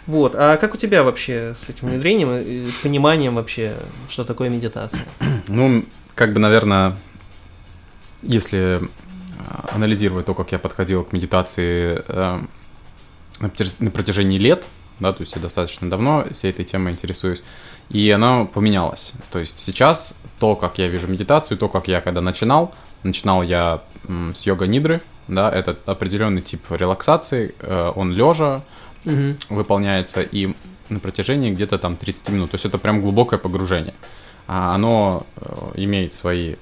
Вот. 0.07 0.35
А 0.35 0.57
как 0.57 0.75
у 0.75 0.77
тебя 0.77 1.03
вообще 1.03 1.55
с 1.57 1.69
этим 1.69 1.88
внедрением 1.88 2.37
и 2.37 2.71
пониманием 2.83 3.37
вообще, 3.37 3.77
что 4.09 4.25
такое 4.25 4.49
медитация? 4.49 5.05
Ну, 5.49 5.85
как 6.15 6.33
бы, 6.33 6.41
наверное, 6.41 6.97
если 8.23 8.81
а, 9.49 9.71
анализировать 9.75 10.27
то, 10.27 10.35
как 10.35 10.53
я 10.53 10.59
подходил 10.59 11.05
к 11.05 11.12
медитации 11.12 12.03
э, 12.07 12.41
на 13.41 13.91
протяжении 13.91 14.38
лет, 14.38 14.67
да, 15.01 15.12
то 15.12 15.23
есть 15.23 15.35
я 15.35 15.43
достаточно 15.43 15.91
давно 15.91 16.25
всей 16.33 16.51
этой 16.51 16.65
темой 16.65 16.93
интересуюсь, 16.93 17.43
и 17.88 18.11
она 18.11 18.45
поменялась. 18.45 19.12
То 19.31 19.41
есть 19.41 19.59
сейчас 19.59 20.15
то, 20.38 20.55
как 20.55 20.79
я 20.79 20.88
вижу 20.88 21.09
медитацию, 21.09 21.59
то, 21.59 21.69
как 21.69 21.88
я 21.88 22.01
когда 22.01 22.21
начинал, 22.21 22.75
начинал 23.03 23.43
я 23.43 23.83
с 24.35 24.47
йога-нидры, 24.47 25.01
да, 25.29 25.51
это 25.51 25.77
определенный 25.87 26.43
тип 26.43 26.62
релаксации, 26.71 27.55
э, 27.61 27.93
он 27.95 28.12
лежа, 28.12 28.62
угу. 29.05 29.37
выполняется, 29.49 30.23
и 30.23 30.55
на 30.88 31.01
протяжении 31.01 31.51
где-то 31.51 31.79
там 31.79 31.97
30 31.97 32.29
минут. 32.31 32.51
То 32.51 32.55
есть 32.57 32.65
это 32.65 32.79
прям 32.79 33.01
глубокое 33.01 33.38
погружение. 33.38 33.95
А 34.47 34.75
оно 34.75 35.27
э, 35.37 35.73
имеет 35.77 36.12
свои 36.12 36.53
э, 36.53 36.57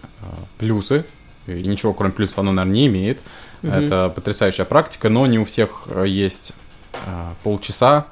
плюсы, 0.59 1.05
и 1.47 1.53
ничего 1.53 1.93
кроме 1.93 2.13
плюсов 2.13 2.39
оно, 2.39 2.53
наверное, 2.53 2.75
не 2.75 2.87
имеет. 2.87 3.21
Угу. 3.63 3.73
Это 3.73 4.13
потрясающая 4.15 4.65
практика, 4.65 5.09
но 5.09 5.27
не 5.27 5.39
у 5.39 5.45
всех 5.45 5.85
э, 5.87 6.05
есть 6.07 6.53
полчаса 7.45 8.07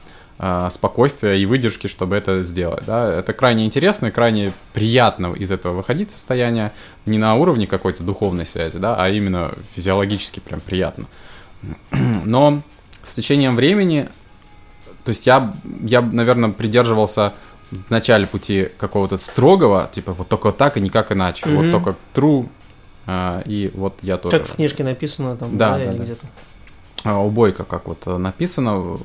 спокойствия 0.70 1.34
и 1.34 1.44
выдержки, 1.46 1.88
чтобы 1.88 2.14
это 2.14 2.44
сделать. 2.44 2.84
Да? 2.86 3.12
Это 3.12 3.32
крайне 3.32 3.66
интересно 3.66 4.06
и 4.06 4.10
крайне 4.12 4.52
приятно 4.72 5.34
из 5.34 5.50
этого 5.50 5.74
выходить 5.74 6.12
состояние 6.12 6.70
не 7.06 7.18
на 7.18 7.34
уровне 7.34 7.66
какой-то 7.66 8.04
духовной 8.04 8.46
связи, 8.46 8.78
да, 8.78 8.94
а 8.94 9.08
именно 9.08 9.52
физиологически 9.74 10.38
прям 10.38 10.60
приятно. 10.60 11.06
Но 12.24 12.62
с 13.08 13.14
течением 13.14 13.56
времени, 13.56 14.08
то 15.04 15.10
есть 15.10 15.26
я, 15.26 15.54
я, 15.82 16.02
наверное, 16.02 16.50
придерживался 16.50 17.32
в 17.70 17.90
начале 17.90 18.26
пути 18.26 18.68
какого-то 18.78 19.18
строгого, 19.18 19.88
типа 19.92 20.12
вот 20.12 20.28
только 20.28 20.52
так 20.52 20.76
и 20.76 20.80
никак 20.80 21.12
иначе, 21.12 21.46
mm-hmm. 21.46 21.56
вот 21.56 21.70
только 21.70 21.96
true, 22.14 22.48
а, 23.06 23.42
и 23.44 23.70
вот 23.74 23.98
я 24.02 24.18
тоже. 24.18 24.38
Как 24.38 24.46
в 24.46 24.56
книжке 24.56 24.84
написано 24.84 25.36
там, 25.36 25.56
да, 25.56 25.78
да, 25.78 25.84
да, 25.84 25.92
да. 25.92 26.04
где-то. 26.04 26.26
А, 27.04 27.20
у 27.20 27.30
Бойко 27.30 27.64
как 27.64 27.88
вот 27.88 28.04
написано. 28.06 28.98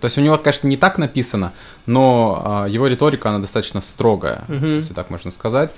То 0.00 0.04
есть 0.04 0.16
у 0.18 0.20
него, 0.20 0.38
конечно, 0.38 0.66
не 0.68 0.76
так 0.76 0.98
написано, 0.98 1.52
но 1.86 2.42
а, 2.44 2.66
его 2.66 2.86
риторика, 2.86 3.28
она 3.30 3.38
достаточно 3.38 3.80
строгая, 3.80 4.44
mm-hmm. 4.48 4.76
если 4.76 4.94
так 4.94 5.10
можно 5.10 5.30
сказать. 5.30 5.72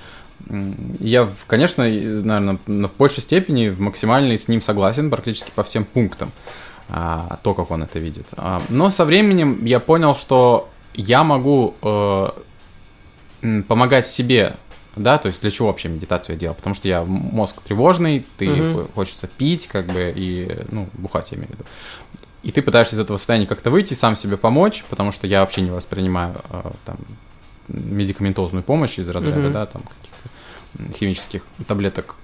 Я, 1.00 1.30
конечно, 1.46 1.82
наверное, 1.82 2.58
в 2.66 2.96
большей 2.98 3.22
степени 3.22 3.68
в 3.68 3.80
максимальной 3.80 4.36
с 4.36 4.48
ним 4.48 4.60
согласен 4.60 5.10
практически 5.10 5.50
по 5.54 5.62
всем 5.62 5.84
пунктам 5.84 6.30
а, 6.88 7.38
то, 7.42 7.54
как 7.54 7.70
он 7.70 7.82
это 7.82 7.98
видит. 7.98 8.28
А, 8.36 8.62
но 8.68 8.90
со 8.90 9.04
временем 9.04 9.64
я 9.64 9.80
понял, 9.80 10.14
что 10.14 10.68
я 10.94 11.24
могу 11.24 11.74
э, 11.82 12.30
помогать 13.68 14.06
себе, 14.06 14.56
да, 14.94 15.18
то 15.18 15.26
есть 15.26 15.42
для 15.42 15.50
чего 15.50 15.68
вообще 15.68 15.88
медитацию 15.88 16.36
я 16.36 16.40
делал? 16.40 16.54
Потому 16.54 16.74
что 16.74 16.88
я 16.88 17.04
мозг 17.04 17.60
тревожный, 17.62 18.24
ты 18.38 18.50
угу. 18.50 18.88
хочется 18.94 19.26
пить, 19.26 19.66
как 19.66 19.86
бы, 19.86 20.12
и, 20.14 20.64
ну, 20.70 20.88
бухать 20.94 21.32
я 21.32 21.36
имею 21.36 21.48
в 21.48 21.54
виду. 21.54 21.64
И 22.42 22.52
ты 22.52 22.62
пытаешься 22.62 22.94
из 22.94 23.00
этого 23.00 23.16
состояния 23.16 23.46
как-то 23.46 23.70
выйти, 23.70 23.94
сам 23.94 24.14
себе 24.14 24.36
помочь, 24.36 24.84
потому 24.88 25.12
что 25.12 25.26
я 25.26 25.40
вообще 25.40 25.62
не 25.62 25.70
воспринимаю 25.70 26.36
э, 26.50 26.70
там 26.84 26.96
медикаментозную 27.68 28.62
помощь 28.62 28.98
из 28.98 29.08
разряда, 29.08 29.40
угу. 29.40 29.50
да, 29.50 29.66
там 29.66 29.82
каких-то 29.82 30.98
химических 30.98 31.42
таблеток 31.66 32.16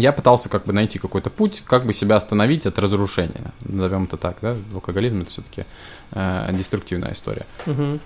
я 0.00 0.12
пытался 0.12 0.48
как 0.48 0.64
бы 0.64 0.72
найти 0.72 0.98
какой-то 0.98 1.30
путь, 1.30 1.62
как 1.66 1.86
бы 1.86 1.92
себя 1.92 2.16
остановить 2.16 2.66
от 2.66 2.78
разрушения. 2.78 3.52
Назовем 3.60 4.04
это 4.04 4.16
так, 4.16 4.36
да? 4.42 4.56
Алкоголизм 4.74 5.22
это 5.22 5.30
все-таки 5.30 5.64
э, 6.12 6.48
деструктивная 6.52 7.12
история. 7.12 7.46
Угу. 7.66 8.00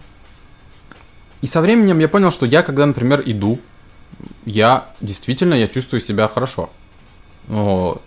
И 1.42 1.46
со 1.46 1.60
временем 1.60 1.98
я 1.98 2.08
понял, 2.08 2.30
что 2.30 2.46
я, 2.46 2.62
когда, 2.62 2.86
например, 2.86 3.22
иду, 3.24 3.58
я 4.44 4.86
действительно 5.00 5.54
я 5.54 5.68
чувствую 5.68 6.00
себя 6.00 6.28
хорошо. 6.28 6.70
Но 7.48 8.00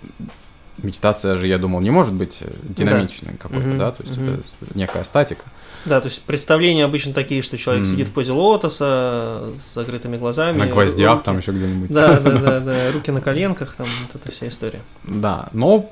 медитация 0.83 1.37
же, 1.37 1.47
я 1.47 1.57
думал, 1.57 1.81
не 1.81 1.89
может 1.89 2.13
быть 2.13 2.43
динамичной 2.63 3.33
да. 3.33 3.37
какой-то, 3.39 3.69
угу. 3.69 3.77
да, 3.77 3.91
то 3.91 4.03
есть 4.03 4.17
угу. 4.17 4.25
это 4.29 4.43
некая 4.75 5.03
статика. 5.03 5.43
Да, 5.85 6.01
то 6.01 6.07
есть 6.07 6.23
представления 6.23 6.83
обычно 6.85 7.13
такие, 7.13 7.41
что 7.41 7.57
человек 7.57 7.83
mm. 7.83 7.89
сидит 7.89 8.07
в 8.09 8.11
позе 8.13 8.33
лотоса 8.33 9.53
с 9.55 9.73
закрытыми 9.73 10.17
глазами. 10.17 10.57
На 10.57 10.67
гвоздях 10.67 11.13
руки... 11.13 11.25
там 11.25 11.37
еще 11.37 11.51
где-нибудь. 11.51 11.89
Да, 11.89 12.19
да, 12.19 12.31
да, 12.39 12.59
да, 12.59 12.91
руки 12.91 13.11
на 13.11 13.21
коленках, 13.21 13.73
там 13.75 13.87
вот 14.01 14.21
эта 14.21 14.31
вся 14.31 14.49
история. 14.49 14.81
Да, 15.03 15.47
но 15.53 15.89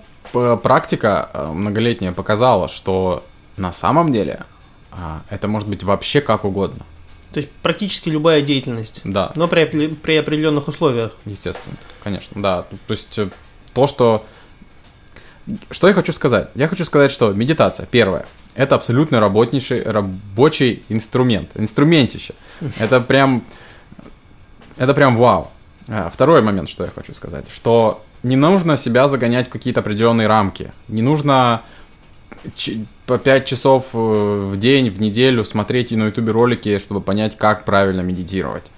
практика 0.62 1.30
э, 1.34 1.48
многолетняя 1.48 2.12
показала, 2.12 2.67
что 2.67 3.24
на 3.56 3.71
самом 3.71 4.12
деле 4.12 4.45
а, 4.91 5.21
это 5.30 5.48
может 5.48 5.69
быть 5.69 5.84
вообще 5.84 6.19
как 6.19 6.43
угодно. 6.43 6.86
То 7.32 7.39
есть 7.39 7.52
практически 7.62 8.10
любая 8.10 8.41
деятельность. 8.41 9.02
Да. 9.04 9.32
Но 9.36 9.48
при, 9.48 9.65
при 9.65 10.15
определенных 10.17 10.67
условиях. 10.67 11.13
Естественно, 11.26 11.76
конечно, 12.04 12.41
да. 12.41 12.63
То 12.88 12.91
есть 12.91 13.17
э, 13.17 13.30
то, 13.74 13.88
что... 13.88 14.26
Что 15.69 15.88
я 15.88 15.93
хочу 15.93 16.12
сказать? 16.12 16.49
Я 16.55 16.67
хочу 16.67 16.86
сказать, 16.86 17.12
что 17.12 17.31
медитация, 17.34 17.86
первое, 17.86 18.25
это 18.55 18.75
абсолютно 18.75 19.19
работнейший, 19.19 19.84
рабочий 19.84 20.84
инструмент, 20.89 21.49
инструментище. 21.55 22.34
Это 22.79 23.01
прям, 23.01 23.43
это 24.77 24.93
прям 24.93 25.15
вау. 25.15 25.51
А, 25.88 26.10
второй 26.10 26.41
момент, 26.41 26.69
что 26.69 26.84
я 26.84 26.89
хочу 26.89 27.13
сказать, 27.13 27.45
что 27.49 28.03
не 28.23 28.36
нужно 28.36 28.75
себя 28.75 29.08
загонять 29.08 29.47
в 29.47 29.51
какие-то 29.51 29.81
определенные 29.81 30.27
рамки. 30.27 30.71
Не 30.88 31.03
нужно 31.03 31.62
по 33.05 33.17
5 33.17 33.45
часов 33.45 33.88
э, 33.93 33.97
в 33.97 34.58
день, 34.58 34.89
в 34.89 34.99
неделю 34.99 35.43
смотреть 35.43 35.91
на 35.91 36.05
ютубе 36.05 36.31
ролики, 36.31 36.79
чтобы 36.79 37.01
понять, 37.01 37.38
как 37.38 37.65
правильно 37.65 38.01
медитировать. 38.01 38.71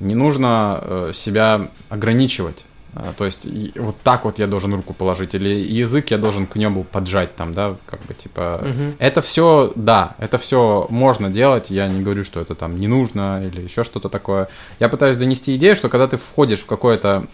Не 0.00 0.14
нужно 0.14 0.80
э, 0.80 1.12
себя 1.14 1.68
ограничивать. 1.88 2.64
А, 2.96 3.12
то 3.16 3.24
есть 3.24 3.46
вот 3.76 3.96
так 4.02 4.24
вот 4.24 4.38
я 4.38 4.46
должен 4.46 4.74
руку 4.74 4.94
положить, 4.94 5.34
или 5.34 5.48
язык 5.48 6.10
я 6.10 6.18
должен 6.18 6.46
к 6.46 6.56
небу 6.56 6.84
поджать 6.84 7.34
там, 7.34 7.52
да, 7.52 7.76
как 7.86 8.00
бы 8.02 8.14
типа. 8.14 8.60
Угу. 8.62 8.96
Это 8.98 9.20
все, 9.20 9.72
да, 9.74 10.14
это 10.18 10.38
все 10.38 10.86
можно 10.90 11.30
делать. 11.30 11.70
Я 11.70 11.88
не 11.88 12.02
говорю, 12.02 12.24
что 12.24 12.40
это 12.40 12.54
там 12.54 12.76
не 12.76 12.86
нужно 12.86 13.42
или 13.44 13.62
еще 13.62 13.84
что-то 13.84 14.08
такое. 14.08 14.48
Я 14.78 14.88
пытаюсь 14.88 15.18
донести 15.18 15.54
идею, 15.56 15.74
что 15.74 15.88
когда 15.88 16.06
ты 16.06 16.16
входишь 16.16 16.60
в 16.60 16.66
какое-то 16.66 17.26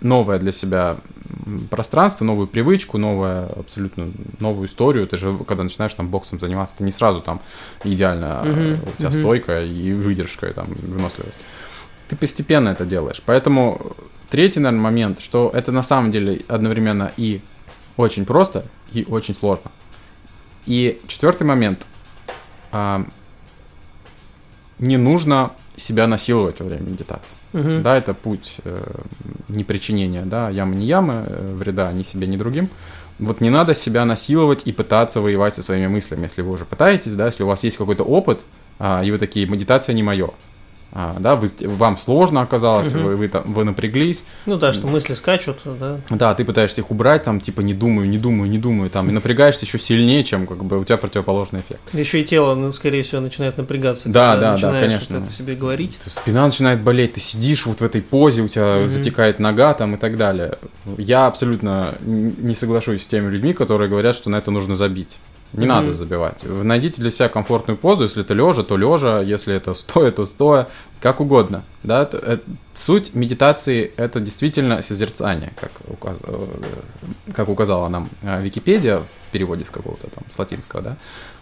новое 0.00 0.38
для 0.38 0.52
себя 0.52 0.96
пространство, 1.70 2.24
новую 2.24 2.46
привычку, 2.46 2.98
новую, 2.98 3.58
абсолютно 3.58 4.10
новую 4.38 4.66
историю. 4.66 5.06
Ты 5.06 5.16
же, 5.16 5.36
когда 5.46 5.62
начинаешь 5.62 5.94
там 5.94 6.08
боксом 6.08 6.40
заниматься, 6.40 6.76
ты 6.78 6.84
не 6.84 6.92
сразу 6.92 7.20
там 7.20 7.40
идеально 7.84 8.42
uh 8.44 8.78
у 8.88 8.98
тебя 8.98 9.08
uh 9.10 9.20
стойка 9.20 9.64
и 9.64 9.92
выдержка, 9.92 10.46
и 10.46 10.52
там 10.52 10.66
выносливость. 10.68 11.38
Ты 12.08 12.16
постепенно 12.16 12.70
это 12.70 12.84
делаешь. 12.84 13.22
Поэтому 13.24 13.94
Третий, 14.30 14.60
наверное, 14.60 14.82
момент, 14.82 15.20
что 15.20 15.50
это 15.52 15.72
на 15.72 15.82
самом 15.82 16.10
деле 16.10 16.42
одновременно 16.48 17.12
и 17.16 17.40
очень 17.96 18.24
просто, 18.24 18.64
и 18.92 19.04
очень 19.08 19.34
сложно. 19.34 19.70
И 20.66 21.00
четвертый 21.06 21.44
момент. 21.44 21.86
А, 22.72 23.04
не 24.78 24.96
нужно 24.96 25.52
себя 25.76 26.06
насиловать 26.06 26.60
во 26.60 26.66
время 26.66 26.82
медитации. 26.82 27.36
Угу. 27.52 27.82
Да, 27.82 27.96
это 27.96 28.14
путь 28.14 28.56
э, 28.64 29.00
непричинения, 29.48 30.22
да, 30.22 30.50
ямы 30.50 30.76
не 30.76 30.86
ямы, 30.86 31.24
э, 31.26 31.54
вреда 31.56 31.92
ни 31.92 32.02
себе, 32.02 32.26
ни 32.26 32.36
другим. 32.36 32.68
Вот 33.18 33.40
не 33.40 33.50
надо 33.50 33.74
себя 33.74 34.04
насиловать 34.04 34.66
и 34.66 34.72
пытаться 34.72 35.20
воевать 35.20 35.54
со 35.54 35.62
своими 35.62 35.86
мыслями, 35.86 36.22
если 36.24 36.42
вы 36.42 36.52
уже 36.52 36.64
пытаетесь, 36.64 37.14
да, 37.14 37.26
если 37.26 37.42
у 37.42 37.46
вас 37.46 37.64
есть 37.64 37.76
какой-то 37.76 38.04
опыт, 38.04 38.40
э, 38.78 39.04
и 39.04 39.10
вы 39.10 39.18
такие, 39.18 39.46
медитация 39.46 39.94
не 39.94 40.02
мое. 40.02 40.30
А, 40.92 41.16
да, 41.20 41.36
вы, 41.36 41.48
вам 41.60 41.96
сложно 41.96 42.40
оказалось, 42.40 42.92
угу. 42.92 43.04
вы, 43.04 43.16
вы, 43.16 43.28
там, 43.28 43.42
вы 43.52 43.64
напряглись. 43.64 44.24
Ну 44.46 44.56
да, 44.56 44.72
что 44.72 44.88
мысли 44.88 45.14
скачут, 45.14 45.58
да. 45.64 46.00
Да, 46.10 46.34
ты 46.34 46.44
пытаешься 46.44 46.80
их 46.80 46.90
убрать, 46.90 47.22
там, 47.22 47.40
типа, 47.40 47.60
не 47.60 47.74
думаю, 47.74 48.08
не 48.08 48.18
думаю, 48.18 48.50
не 48.50 48.58
думаю, 48.58 48.90
там, 48.90 49.08
и 49.08 49.12
напрягаешься 49.12 49.66
еще 49.66 49.78
сильнее, 49.78 50.24
чем, 50.24 50.46
как 50.46 50.64
бы, 50.64 50.80
у 50.80 50.84
тебя 50.84 50.96
противоположный 50.96 51.60
эффект. 51.60 51.80
Еще 51.92 52.22
и 52.22 52.24
тело, 52.24 52.56
ну, 52.56 52.72
скорее 52.72 53.04
всего, 53.04 53.20
начинает 53.20 53.56
напрягаться. 53.56 54.08
Да, 54.08 54.36
да, 54.36 54.56
да, 54.56 54.80
конечно. 54.80 55.18
это 55.18 55.32
себе 55.32 55.54
говорить. 55.54 55.98
Спина 56.06 56.44
начинает 56.44 56.80
болеть, 56.80 57.14
ты 57.14 57.20
сидишь 57.20 57.66
вот 57.66 57.80
в 57.80 57.84
этой 57.84 58.02
позе, 58.02 58.42
у 58.42 58.48
тебя 58.48 58.78
угу. 58.78 58.88
затекает 58.88 59.38
нога, 59.38 59.74
там, 59.74 59.94
и 59.94 59.98
так 59.98 60.16
далее. 60.16 60.58
Я 60.98 61.26
абсолютно 61.26 61.94
не 62.00 62.54
соглашусь 62.54 63.02
с 63.02 63.06
теми 63.06 63.30
людьми, 63.30 63.52
которые 63.52 63.88
говорят, 63.88 64.16
что 64.16 64.28
на 64.28 64.36
это 64.36 64.50
нужно 64.50 64.74
забить. 64.74 65.18
Не 65.52 65.64
mm-hmm. 65.64 65.68
надо 65.68 65.92
забивать. 65.92 66.44
Вы 66.44 66.62
найдите 66.62 67.00
для 67.00 67.10
себя 67.10 67.28
комфортную 67.28 67.76
позу. 67.76 68.04
Если 68.04 68.22
это 68.22 68.34
лежа, 68.34 68.62
то 68.62 68.76
лежа. 68.76 69.20
Если 69.20 69.54
это 69.54 69.74
стоя, 69.74 70.10
то 70.12 70.24
стоя. 70.24 70.68
Как 71.00 71.20
угодно. 71.20 71.64
Да? 71.82 72.02
Это, 72.02 72.40
суть 72.74 73.14
медитации– 73.14 73.92
это 73.96 74.20
действительно 74.20 74.82
созерцание, 74.82 75.52
как, 75.58 75.72
указ, 75.88 76.18
э, 76.22 76.46
как 77.34 77.48
указала 77.48 77.88
нам 77.88 78.10
э, 78.22 78.42
Википедия 78.42 78.98
в 78.98 79.32
переводе 79.32 79.64
с 79.64 79.70
какого-то 79.70 80.08
там, 80.08 80.24
с 80.30 80.38
латинского. 80.38 80.82
Да? 80.82 80.96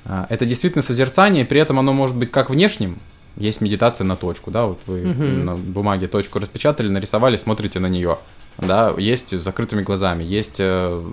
А, 0.04 0.26
это 0.30 0.46
действительно 0.46 0.82
созерцание, 0.82 1.44
при 1.44 1.60
этом 1.60 1.78
оно 1.78 1.92
может 1.92 2.16
быть 2.16 2.30
как 2.30 2.50
внешним, 2.50 2.98
есть 3.36 3.60
медитация 3.60 4.04
на 4.04 4.16
точку, 4.16 4.50
да, 4.50 4.66
вот 4.66 4.80
вы 4.86 5.00
uh-huh. 5.00 5.42
на 5.44 5.54
бумаге 5.54 6.08
точку 6.08 6.40
распечатали, 6.40 6.88
нарисовали, 6.88 7.36
смотрите 7.36 7.78
на 7.78 7.86
нее, 7.86 8.18
да, 8.58 8.94
есть 8.98 9.32
с 9.32 9.42
закрытыми 9.42 9.82
глазами, 9.82 10.24
есть 10.24 10.56
э, 10.58 11.04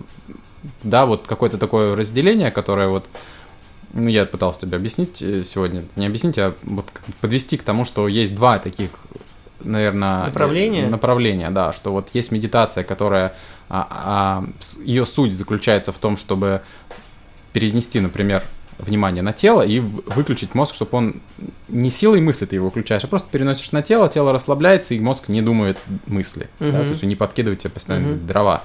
да, 0.84 1.06
вот 1.06 1.28
какое-то 1.28 1.58
такое 1.58 1.96
разделение, 1.96 2.52
которое 2.52 2.88
вот, 2.88 3.06
ну, 3.94 4.08
я 4.08 4.26
пытался 4.26 4.62
тебе 4.62 4.78
объяснить 4.78 5.22
э, 5.22 5.44
сегодня, 5.44 5.84
не 5.96 6.06
объяснить, 6.06 6.38
а 6.38 6.54
вот 6.64 6.86
подвести 7.22 7.58
к 7.58 7.64
тому, 7.64 7.86
что 7.86 8.08
есть 8.08 8.36
два 8.36 8.60
таких, 8.60 8.90
наверное... 9.62 10.26
Направления? 10.26 10.88
Направления, 10.88 11.50
да, 11.50 11.74
что 11.74 11.92
вот 11.92 12.10
есть 12.14 12.32
медитация, 12.32 12.84
которая, 12.84 13.36
а, 13.70 13.88
а, 13.90 14.46
ее 14.84 15.06
суть 15.06 15.34
заключается 15.34 15.92
в 15.92 15.98
том, 15.98 16.18
чтобы 16.18 16.62
перенести, 17.54 18.00
например, 18.00 18.44
внимание 18.78 19.24
на 19.24 19.34
тело 19.34 19.62
и 19.62 19.80
выключить 19.80 20.54
мозг, 20.54 20.76
чтобы 20.76 20.98
он 20.98 21.22
не 21.70 21.90
силой 21.90 22.20
мысли 22.22 22.46
ты 22.46 22.56
его 22.56 22.66
выключаешь, 22.66 23.04
а 23.04 23.08
просто 23.08 23.30
переносишь 23.32 23.72
на 23.72 23.82
тело, 23.82 24.10
тело 24.10 24.34
расслабляется, 24.34 24.94
и 24.94 25.00
мозг 25.00 25.30
не 25.30 25.42
думает 25.42 25.78
мысли, 26.08 26.50
uh-huh. 26.60 26.72
да, 26.72 26.80
то 26.80 26.90
есть 26.90 27.04
не 27.04 27.16
подкидывает 27.16 27.60
тебе 27.60 27.72
постоянно 27.72 28.08
uh-huh. 28.08 28.26
дрова. 28.26 28.64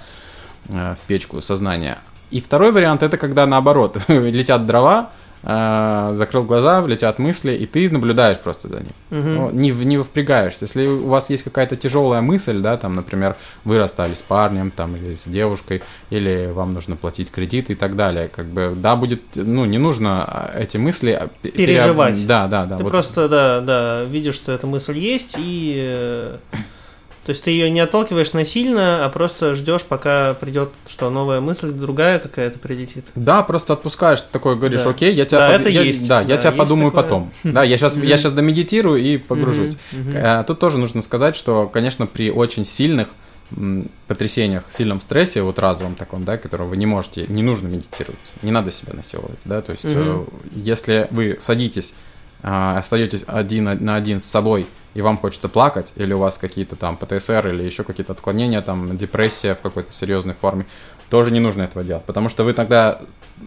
Э, 0.73 0.95
в 0.95 1.07
печку 1.07 1.41
сознания. 1.41 1.99
И 2.31 2.41
второй 2.41 2.71
вариант 2.71 3.03
это 3.03 3.17
когда 3.17 3.47
наоборот 3.47 3.99
летят 4.09 4.67
дрова, 4.67 5.11
э, 5.43 6.13
закрыл 6.15 6.45
глаза, 6.45 6.85
летят 6.87 7.19
мысли, 7.19 7.53
и 7.53 7.67
ты 7.67 7.91
наблюдаешь 7.91 8.39
просто 8.39 8.69
за 8.69 8.77
ним. 8.77 8.93
Угу. 9.11 9.29
Ну, 9.29 9.51
не, 9.51 9.71
не 9.71 9.99
впрягаешься. 9.99 10.67
Если 10.67 10.87
у 10.87 11.09
вас 11.09 11.29
есть 11.31 11.43
какая-то 11.43 11.77
тяжелая 11.77 12.21
мысль, 12.21 12.61
да, 12.61 12.77
там, 12.77 12.95
например, 12.95 13.37
вы 13.65 13.79
расстались 13.79 14.19
с 14.19 14.23
парнем, 14.23 14.71
там, 14.71 14.95
или 14.97 15.15
с 15.15 15.25
девушкой, 15.25 15.83
или 16.11 16.51
вам 16.53 16.73
нужно 16.73 16.95
платить 16.95 17.33
кредит 17.33 17.71
и 17.71 17.75
так 17.75 17.97
далее, 17.97 18.29
как 18.29 18.47
бы, 18.47 18.75
да, 18.77 18.95
будет, 18.95 19.23
ну, 19.35 19.65
не 19.65 19.79
нужно 19.79 20.25
а, 20.25 20.53
эти 20.57 20.77
мысли 20.77 21.11
а, 21.11 21.29
переживать. 21.43 22.15
Пере... 22.15 22.27
Да, 22.27 22.47
да, 22.47 22.67
да. 22.67 22.77
Ты 22.77 22.85
вот. 22.85 22.93
просто, 22.93 23.29
да, 23.29 23.61
да, 23.61 24.05
видишь, 24.05 24.35
что 24.35 24.53
эта 24.53 24.69
мысль 24.69 24.99
есть, 24.99 25.35
и 25.37 25.75
э, 25.85 26.37
то 27.31 27.33
есть 27.33 27.45
ты 27.45 27.53
ее 27.53 27.71
не 27.71 27.79
отталкиваешь 27.79 28.33
насильно, 28.33 29.05
а 29.05 29.09
просто 29.09 29.55
ждешь, 29.55 29.83
пока 29.83 30.35
придет 30.35 30.71
что 30.89 31.11
новая 31.11 31.41
мысль, 31.41 31.71
другая 31.71 32.19
какая-то 32.19 32.59
прилетит. 32.59 33.07
Да, 33.15 33.45
просто 33.45 33.75
отпускаешь, 33.75 34.21
такой 34.23 34.57
говоришь, 34.57 34.83
да. 34.83 34.91
окей, 34.91 35.15
я 35.15 35.27
тебя, 35.27 35.39
да, 35.39 35.51
под... 35.53 35.61
это 35.61 35.69
я... 35.69 35.83
есть. 35.83 36.09
Да, 36.09 36.25
да, 36.25 36.35
я 36.35 36.39
тебя 36.39 36.51
подумаю 36.51 36.91
такое. 36.91 37.05
потом. 37.05 37.33
Да, 37.45 37.63
я 37.63 37.77
сейчас, 37.77 37.97
я 37.99 38.17
сейчас 38.17 38.33
домедитирую 38.33 39.01
и 39.01 39.17
погружусь. 39.17 39.77
Э, 40.13 40.43
тут 40.45 40.59
тоже 40.59 40.79
нужно 40.79 41.03
сказать, 41.03 41.37
что, 41.37 41.69
конечно, 41.69 42.09
при 42.09 42.33
очень 42.33 42.65
сильных 42.65 43.11
потрясениях, 44.09 44.65
сильном 44.69 45.01
стрессе, 45.01 45.43
вот 45.43 45.61
разовом 45.61 45.95
таком, 45.95 46.25
да, 46.25 46.37
которого 46.37 46.71
вы 46.71 46.79
не 46.79 46.87
можете, 46.87 47.27
не 47.29 47.45
нужно 47.45 47.69
медитировать, 47.69 48.19
не 48.43 48.51
надо 48.51 48.73
себя 48.73 48.93
насиловать, 48.93 49.39
да, 49.45 49.63
то 49.63 49.71
есть 49.71 49.85
угу. 49.85 50.27
если 50.53 51.07
вы 51.13 51.37
садитесь 51.41 51.95
а, 52.43 52.79
остаетесь 52.79 53.25
один 53.27 53.65
на 53.65 53.97
один 53.97 54.21
с 54.21 54.25
собой, 54.25 54.67
и 54.95 55.03
вам 55.03 55.19
хочется 55.19 55.49
плакать, 55.49 55.93
или 55.97 56.13
у 56.13 56.19
вас 56.19 56.39
какие-то 56.39 56.77
там 56.77 56.97
ПТСР, 56.97 57.49
или 57.49 57.63
еще 57.63 57.85
какие-то 57.85 58.13
отклонения, 58.13 58.61
там 58.63 58.97
депрессия 58.97 59.55
в 59.55 59.61
какой-то 59.61 59.93
серьезной 59.93 60.35
форме, 60.35 60.67
тоже 61.11 61.31
не 61.31 61.41
нужно 61.41 61.63
этого 61.63 61.85
делать, 61.85 62.05
потому 62.05 62.29
что 62.29 62.45
вы 62.45 62.53
тогда 62.53 63.01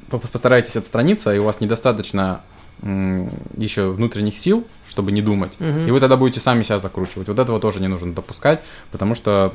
постараетесь 0.09 0.75
отстраниться, 0.75 1.33
и 1.33 1.37
у 1.39 1.43
вас 1.43 1.61
недостаточно 1.61 2.41
еще 2.81 3.91
внутренних 3.91 4.37
сил, 4.37 4.67
чтобы 4.87 5.11
не 5.11 5.21
думать, 5.21 5.53
угу. 5.59 5.79
и 5.87 5.91
вы 5.91 5.99
тогда 5.99 6.17
будете 6.17 6.39
сами 6.41 6.63
себя 6.63 6.79
закручивать. 6.79 7.27
Вот 7.29 7.39
этого 7.39 7.59
тоже 7.59 7.79
не 7.79 7.87
нужно 7.87 8.13
допускать, 8.13 8.61
потому 8.91 9.15
что 9.15 9.53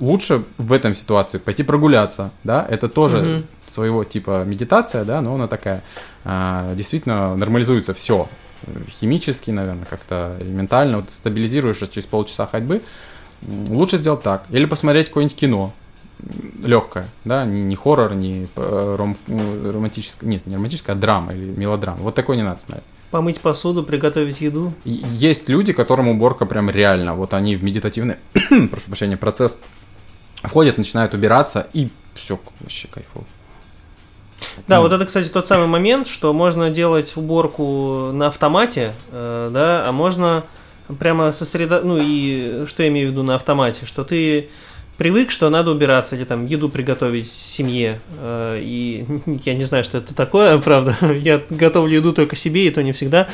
лучше 0.00 0.42
в 0.56 0.72
этом 0.72 0.94
ситуации 0.94 1.38
пойти 1.38 1.62
прогуляться, 1.62 2.30
да, 2.44 2.66
это 2.68 2.88
тоже 2.88 3.18
угу. 3.18 3.46
своего 3.66 4.04
типа 4.04 4.44
медитация, 4.44 5.04
да, 5.04 5.20
но 5.20 5.34
она 5.34 5.46
такая, 5.46 5.82
а, 6.24 6.74
действительно 6.74 7.36
нормализуется 7.36 7.94
все, 7.94 8.28
химически, 9.00 9.50
наверное, 9.50 9.84
как-то 9.84 10.36
и 10.40 10.44
ментально, 10.44 10.98
вот 10.98 11.10
стабилизируешь 11.10 11.78
через 11.78 12.06
полчаса 12.06 12.46
ходьбы, 12.46 12.82
лучше 13.42 13.98
сделать 13.98 14.22
так. 14.22 14.44
Или 14.50 14.66
посмотреть 14.66 15.08
какое-нибудь 15.08 15.36
кино 15.36 15.72
легкое, 16.62 17.06
да, 17.24 17.44
не, 17.44 17.62
не 17.62 17.76
хоррор, 17.76 18.14
не 18.14 18.48
э, 18.56 18.94
ром, 18.98 19.16
ну, 19.26 19.72
романтическое, 19.72 20.28
нет, 20.28 20.46
не 20.46 20.56
романтическое, 20.56 20.96
а 20.96 20.98
драма 20.98 21.32
или 21.32 21.50
мелодрама. 21.50 21.98
Вот 21.98 22.14
такой 22.14 22.36
не 22.36 22.42
надо 22.42 22.60
смотреть. 22.60 22.84
Помыть 23.10 23.40
посуду, 23.40 23.84
приготовить 23.84 24.40
еду. 24.40 24.74
Есть 24.84 25.48
люди, 25.48 25.72
которым 25.72 26.08
уборка 26.08 26.44
прям 26.44 26.68
реально, 26.70 27.14
вот 27.14 27.34
они 27.34 27.56
в 27.56 27.64
медитативный, 27.64 28.16
прошу 28.70 28.88
прощения, 28.88 29.16
процесс 29.16 29.60
входят, 30.42 30.76
начинают 30.76 31.14
убираться, 31.14 31.68
и 31.72 31.88
все, 32.14 32.38
вообще 32.60 32.88
кайфово. 32.88 33.24
Да, 34.66 34.80
вот 34.80 34.92
это, 34.92 35.04
кстати, 35.06 35.28
тот 35.28 35.46
самый 35.46 35.66
момент, 35.66 36.06
что 36.06 36.32
можно 36.32 36.70
делать 36.70 37.16
уборку 37.16 38.10
на 38.12 38.28
автомате, 38.28 38.92
э, 39.10 39.50
да, 39.52 39.88
а 39.88 39.92
можно 39.92 40.44
прямо 40.98 41.32
сосредо... 41.32 41.80
Ну 41.82 41.98
и 42.00 42.64
что 42.66 42.82
я 42.82 42.88
имею 42.88 43.08
в 43.08 43.12
виду 43.12 43.22
на 43.22 43.34
автомате, 43.34 43.86
что 43.86 44.04
ты 44.04 44.48
привык, 44.98 45.30
что 45.30 45.48
надо 45.48 45.70
убираться 45.70 46.16
или 46.16 46.24
там 46.24 46.44
еду 46.44 46.68
приготовить 46.68 47.30
семье. 47.30 48.00
Э, 48.18 48.58
и 48.60 49.06
я 49.44 49.54
не 49.54 49.64
знаю, 49.64 49.84
что 49.84 49.98
это 49.98 50.14
такое, 50.14 50.58
правда. 50.62 50.96
Я 51.14 51.40
готовлю 51.48 51.94
еду 51.94 52.12
только 52.12 52.36
себе, 52.36 52.66
и 52.66 52.70
то 52.70 52.82
не 52.82 52.92
всегда. 52.92 53.28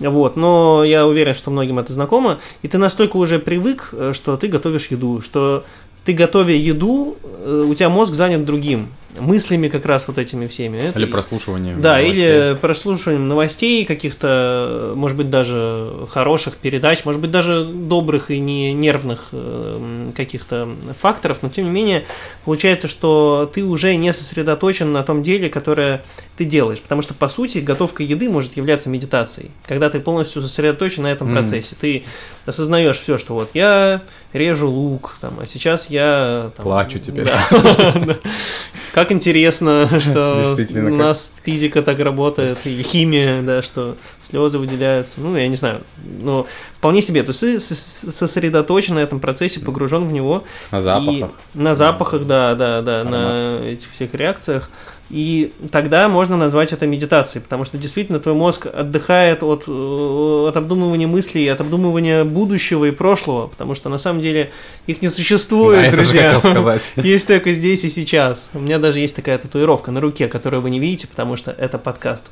Вот. 0.00 0.36
Но 0.36 0.82
я 0.84 1.06
уверен, 1.06 1.34
что 1.34 1.50
многим 1.50 1.78
это 1.78 1.92
знакомо. 1.92 2.38
И 2.62 2.68
ты 2.68 2.78
настолько 2.78 3.18
уже 3.18 3.38
привык, 3.38 3.90
э, 3.92 4.12
что 4.14 4.36
ты 4.36 4.48
готовишь 4.48 4.86
еду, 4.86 5.20
что 5.20 5.64
ты 6.04 6.14
готовя 6.14 6.54
еду, 6.54 7.16
э, 7.22 7.66
у 7.68 7.74
тебя 7.74 7.90
мозг 7.90 8.14
занят 8.14 8.44
другим 8.44 8.88
мыслями 9.18 9.68
как 9.68 9.86
раз 9.86 10.06
вот 10.08 10.18
этими 10.18 10.46
всеми. 10.46 10.92
Или 10.94 11.04
прослушиванием. 11.06 11.80
Да, 11.80 11.98
новостей. 11.98 12.24
или 12.24 12.54
прослушиванием 12.54 13.28
новостей 13.28 13.84
каких-то, 13.84 14.92
может 14.94 15.16
быть, 15.16 15.30
даже 15.30 16.06
хороших 16.10 16.56
передач, 16.56 17.04
может 17.04 17.20
быть, 17.20 17.30
даже 17.30 17.64
добрых 17.64 18.30
и 18.30 18.38
не 18.38 18.72
нервных 18.72 19.28
э, 19.32 20.10
каких-то 20.14 20.68
факторов, 21.00 21.38
но 21.42 21.48
тем 21.48 21.64
не 21.64 21.70
менее 21.70 22.04
получается, 22.44 22.88
что 22.88 23.50
ты 23.52 23.64
уже 23.64 23.94
не 23.96 24.12
сосредоточен 24.12 24.92
на 24.92 25.02
том 25.02 25.22
деле, 25.22 25.48
которое 25.48 26.04
ты 26.36 26.44
делаешь, 26.44 26.80
потому 26.80 27.02
что, 27.02 27.14
по 27.14 27.28
сути, 27.28 27.58
готовка 27.58 28.02
еды 28.02 28.30
может 28.30 28.56
являться 28.56 28.88
медитацией, 28.88 29.50
когда 29.66 29.90
ты 29.90 30.00
полностью 30.00 30.42
сосредоточен 30.42 31.02
на 31.02 31.12
этом 31.12 31.28
mm. 31.28 31.32
процессе, 31.32 31.76
ты 31.78 32.04
осознаешь 32.46 32.98
все, 32.98 33.18
что 33.18 33.34
вот 33.34 33.50
я 33.54 34.02
режу 34.32 34.70
лук, 34.70 35.16
там, 35.20 35.34
а 35.40 35.46
сейчас 35.46 35.90
я... 35.90 36.50
Там, 36.56 36.64
Плачу 36.64 36.98
теперь. 36.98 37.26
Да. 37.26 38.18
Как 39.00 39.12
интересно, 39.12 39.88
что 40.00 40.54
у 40.74 40.94
нас 40.94 41.32
физика 41.42 41.80
так 41.80 41.98
работает, 42.00 42.58
и 42.66 42.82
химия, 42.82 43.40
да, 43.40 43.62
что 43.62 43.96
слезы 44.20 44.58
выделяются. 44.58 45.22
Ну, 45.22 45.34
я 45.38 45.48
не 45.48 45.56
знаю. 45.56 45.80
Но 46.20 46.46
вполне 46.76 47.00
себе. 47.00 47.22
То 47.22 47.32
есть 47.32 48.14
сосредоточен 48.14 48.96
на 48.96 48.98
этом 48.98 49.18
процессе, 49.18 49.60
погружен 49.60 50.06
в 50.06 50.12
него. 50.12 50.44
На 50.70 50.82
запахах. 50.82 51.30
На 51.54 51.74
запахах, 51.74 52.26
да, 52.26 52.54
да, 52.54 52.82
да, 52.82 53.04
на 53.04 53.60
этих 53.64 53.90
всех 53.90 54.12
реакциях. 54.12 54.68
И 55.10 55.52
тогда 55.72 56.08
можно 56.08 56.36
назвать 56.36 56.72
это 56.72 56.86
медитацией, 56.86 57.42
потому 57.42 57.64
что 57.64 57.76
действительно 57.76 58.20
твой 58.20 58.34
мозг 58.36 58.66
отдыхает 58.66 59.42
от, 59.42 59.64
э, 59.66 60.46
от 60.48 60.56
обдумывания 60.56 61.08
мыслей, 61.08 61.48
от 61.48 61.60
обдумывания 61.60 62.24
будущего 62.24 62.84
и 62.84 62.92
прошлого, 62.92 63.48
потому 63.48 63.74
что 63.74 63.88
на 63.88 63.98
самом 63.98 64.20
деле 64.20 64.50
их 64.86 65.02
не 65.02 65.08
существует, 65.08 65.86
да, 65.86 65.90
друзья. 65.90 66.32
хотел 66.34 66.52
сказать. 66.52 66.92
Есть 66.96 67.26
только 67.26 67.52
здесь 67.52 67.82
и 67.84 67.88
сейчас. 67.88 68.50
У 68.54 68.60
меня 68.60 68.78
даже 68.78 69.00
есть 69.00 69.16
такая 69.16 69.36
татуировка 69.38 69.90
на 69.90 70.00
руке, 70.00 70.28
которую 70.28 70.62
вы 70.62 70.70
не 70.70 70.78
видите, 70.78 71.08
потому 71.08 71.36
что 71.36 71.50
это 71.50 71.78
подкаст. 71.78 72.30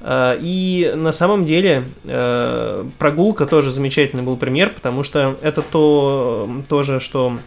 Э, 0.00 0.38
и 0.40 0.92
на 0.94 1.10
самом 1.10 1.44
деле 1.44 1.84
э, 2.04 2.84
прогулка 2.98 3.46
тоже 3.46 3.72
замечательный 3.72 4.22
был 4.22 4.36
пример, 4.36 4.70
потому 4.70 5.02
что 5.02 5.36
это 5.42 5.62
то 5.62 6.48
тоже, 6.68 7.00
что 7.00 7.38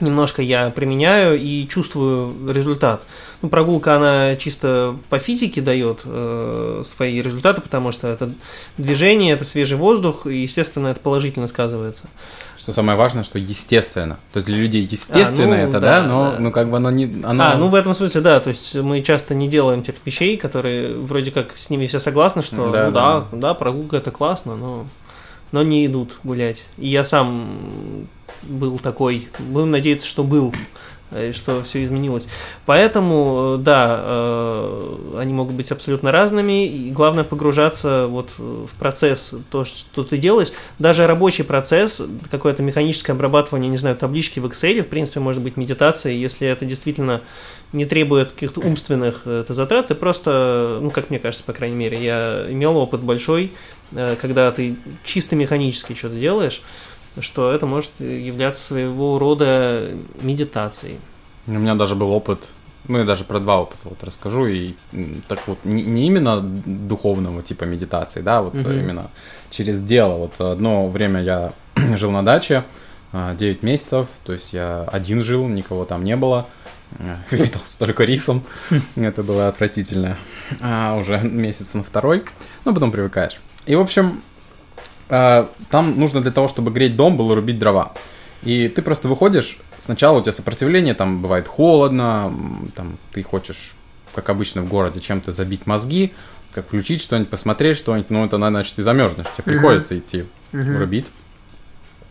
немножко 0.00 0.42
я 0.42 0.70
применяю 0.70 1.40
и 1.40 1.66
чувствую 1.68 2.34
результат. 2.52 3.02
Ну, 3.42 3.48
прогулка, 3.48 3.96
она 3.96 4.36
чисто 4.36 4.96
по 5.10 5.18
физике 5.18 5.60
дает 5.60 6.02
э, 6.04 6.84
свои 6.86 7.20
результаты, 7.20 7.60
потому 7.60 7.90
что 7.90 8.06
это 8.06 8.30
движение, 8.78 9.34
это 9.34 9.44
свежий 9.44 9.76
воздух, 9.76 10.26
и, 10.26 10.38
естественно, 10.38 10.88
это 10.88 11.00
положительно 11.00 11.48
сказывается. 11.48 12.08
Что 12.56 12.72
самое 12.72 12.96
важное, 12.96 13.24
что 13.24 13.40
естественно. 13.40 14.20
То 14.32 14.36
есть 14.36 14.46
для 14.46 14.56
людей 14.56 14.86
естественно 14.88 15.56
а, 15.56 15.58
ну, 15.58 15.68
это, 15.68 15.80
да, 15.80 15.80
да 15.80 16.06
но 16.06 16.30
да. 16.30 16.38
ну 16.38 16.52
как 16.52 16.70
бы 16.70 16.76
оно 16.76 16.92
не... 16.92 17.20
Оно... 17.24 17.44
А, 17.44 17.56
ну 17.56 17.66
в 17.66 17.74
этом 17.74 17.94
смысле, 17.94 18.20
да, 18.20 18.38
то 18.38 18.50
есть 18.50 18.76
мы 18.76 19.02
часто 19.02 19.34
не 19.34 19.48
делаем 19.48 19.82
тех 19.82 19.96
вещей, 20.04 20.36
которые 20.36 20.96
вроде 20.96 21.32
как 21.32 21.56
с 21.56 21.70
ними 21.70 21.88
все 21.88 21.98
согласны, 21.98 22.42
что 22.42 22.70
да, 22.70 22.86
ну, 22.86 22.92
да, 22.92 23.20
да, 23.20 23.26
да, 23.32 23.54
прогулка 23.54 23.96
это 23.96 24.12
классно, 24.12 24.54
но, 24.54 24.86
но 25.50 25.64
не 25.64 25.84
идут 25.86 26.18
гулять. 26.22 26.64
И 26.78 26.86
я 26.86 27.04
сам 27.04 28.06
был 28.42 28.78
такой, 28.78 29.28
будем 29.38 29.70
надеяться, 29.70 30.06
что 30.06 30.24
был 30.24 30.54
Э, 31.12 31.32
что 31.32 31.62
все 31.62 31.84
изменилось. 31.84 32.26
Поэтому, 32.64 33.56
э, 33.56 33.62
да, 33.62 34.00
э, 34.02 35.16
они 35.18 35.34
могут 35.34 35.54
быть 35.54 35.70
абсолютно 35.70 36.10
разными, 36.10 36.66
и 36.66 36.90
главное 36.90 37.22
погружаться 37.22 38.06
вот 38.08 38.32
в 38.38 38.74
процесс, 38.78 39.34
то, 39.50 39.64
что 39.64 40.04
ты 40.04 40.16
делаешь. 40.16 40.52
Даже 40.78 41.06
рабочий 41.06 41.44
процесс, 41.44 42.00
какое-то 42.30 42.62
механическое 42.62 43.12
обрабатывание, 43.12 43.70
не 43.70 43.76
знаю, 43.76 43.96
таблички 43.96 44.38
в 44.38 44.46
Excel, 44.46 44.82
в 44.82 44.88
принципе, 44.88 45.20
может 45.20 45.42
быть 45.42 45.58
медитацией, 45.58 46.18
если 46.18 46.48
это 46.48 46.64
действительно 46.64 47.20
не 47.72 47.84
требует 47.84 48.32
каких-то 48.32 48.60
умственных 48.60 49.22
затрат, 49.48 49.88
ты 49.88 49.94
просто, 49.94 50.78
ну, 50.80 50.90
как 50.90 51.10
мне 51.10 51.18
кажется, 51.18 51.44
по 51.44 51.52
крайней 51.52 51.76
мере, 51.76 52.02
я 52.02 52.46
имел 52.48 52.76
опыт 52.76 53.00
большой, 53.00 53.52
когда 53.90 54.50
ты 54.52 54.76
чисто 55.04 55.36
механически 55.36 55.94
что-то 55.94 56.16
делаешь, 56.16 56.62
что 57.20 57.52
это 57.52 57.66
может 57.66 57.92
являться 57.98 58.62
своего 58.62 59.18
рода 59.18 59.88
медитацией. 60.20 60.98
У 61.46 61.52
меня 61.52 61.74
даже 61.74 61.94
был 61.94 62.10
опыт, 62.10 62.50
ну 62.88 62.98
я 62.98 63.04
даже 63.04 63.24
про 63.24 63.40
два 63.40 63.60
опыта 63.60 63.88
вот 63.88 64.02
расскажу, 64.02 64.46
и 64.46 64.74
так 65.28 65.40
вот 65.46 65.58
не, 65.64 65.82
не 65.82 66.06
именно 66.06 66.40
духовного 66.40 67.42
типа 67.42 67.64
медитации, 67.64 68.20
да, 68.20 68.42
вот 68.42 68.54
угу. 68.54 68.70
именно 68.70 69.10
через 69.50 69.80
дело. 69.80 70.14
Вот 70.18 70.40
одно 70.40 70.88
время 70.88 71.22
я 71.22 71.52
жил 71.96 72.10
на 72.10 72.24
даче, 72.24 72.64
9 73.12 73.58
а, 73.62 73.66
месяцев, 73.66 74.08
то 74.24 74.32
есть 74.32 74.52
я 74.52 74.84
один 74.84 75.22
жил, 75.22 75.46
никого 75.46 75.84
там 75.84 76.02
не 76.04 76.16
было, 76.16 76.46
питался 77.30 77.78
только 77.78 78.04
рисом, 78.04 78.42
это 78.96 79.22
было 79.22 79.48
отвратительно, 79.48 80.16
а 80.60 80.96
уже 80.96 81.18
месяц 81.22 81.74
на 81.74 81.82
второй, 81.82 82.24
ну 82.64 82.74
потом 82.74 82.90
привыкаешь. 82.90 83.40
И, 83.66 83.74
в 83.74 83.80
общем, 83.80 84.22
а, 85.12 85.50
там 85.68 86.00
нужно 86.00 86.22
для 86.22 86.30
того, 86.30 86.48
чтобы 86.48 86.70
греть 86.70 86.96
дом, 86.96 87.18
было 87.18 87.34
рубить 87.34 87.58
дрова. 87.58 87.92
И 88.42 88.68
ты 88.68 88.80
просто 88.80 89.08
выходишь, 89.08 89.58
сначала 89.78 90.18
у 90.18 90.22
тебя 90.22 90.32
сопротивление, 90.32 90.94
там 90.94 91.20
бывает 91.20 91.46
холодно, 91.46 92.34
там 92.74 92.96
ты 93.12 93.22
хочешь, 93.22 93.72
как 94.14 94.30
обычно 94.30 94.62
в 94.62 94.68
городе, 94.68 95.00
чем-то 95.00 95.30
забить 95.30 95.66
мозги, 95.66 96.14
как 96.54 96.66
включить 96.66 97.02
что-нибудь, 97.02 97.28
посмотреть 97.28 97.76
что-нибудь, 97.76 98.08
ну 98.08 98.24
это 98.24 98.38
значит 98.38 98.74
ты 98.74 98.82
замерзнешь, 98.82 99.26
тебе 99.36 99.44
приходится 99.44 99.94
uh-huh. 99.94 99.98
идти 99.98 100.24
uh-huh. 100.52 100.78
рубить. 100.78 101.10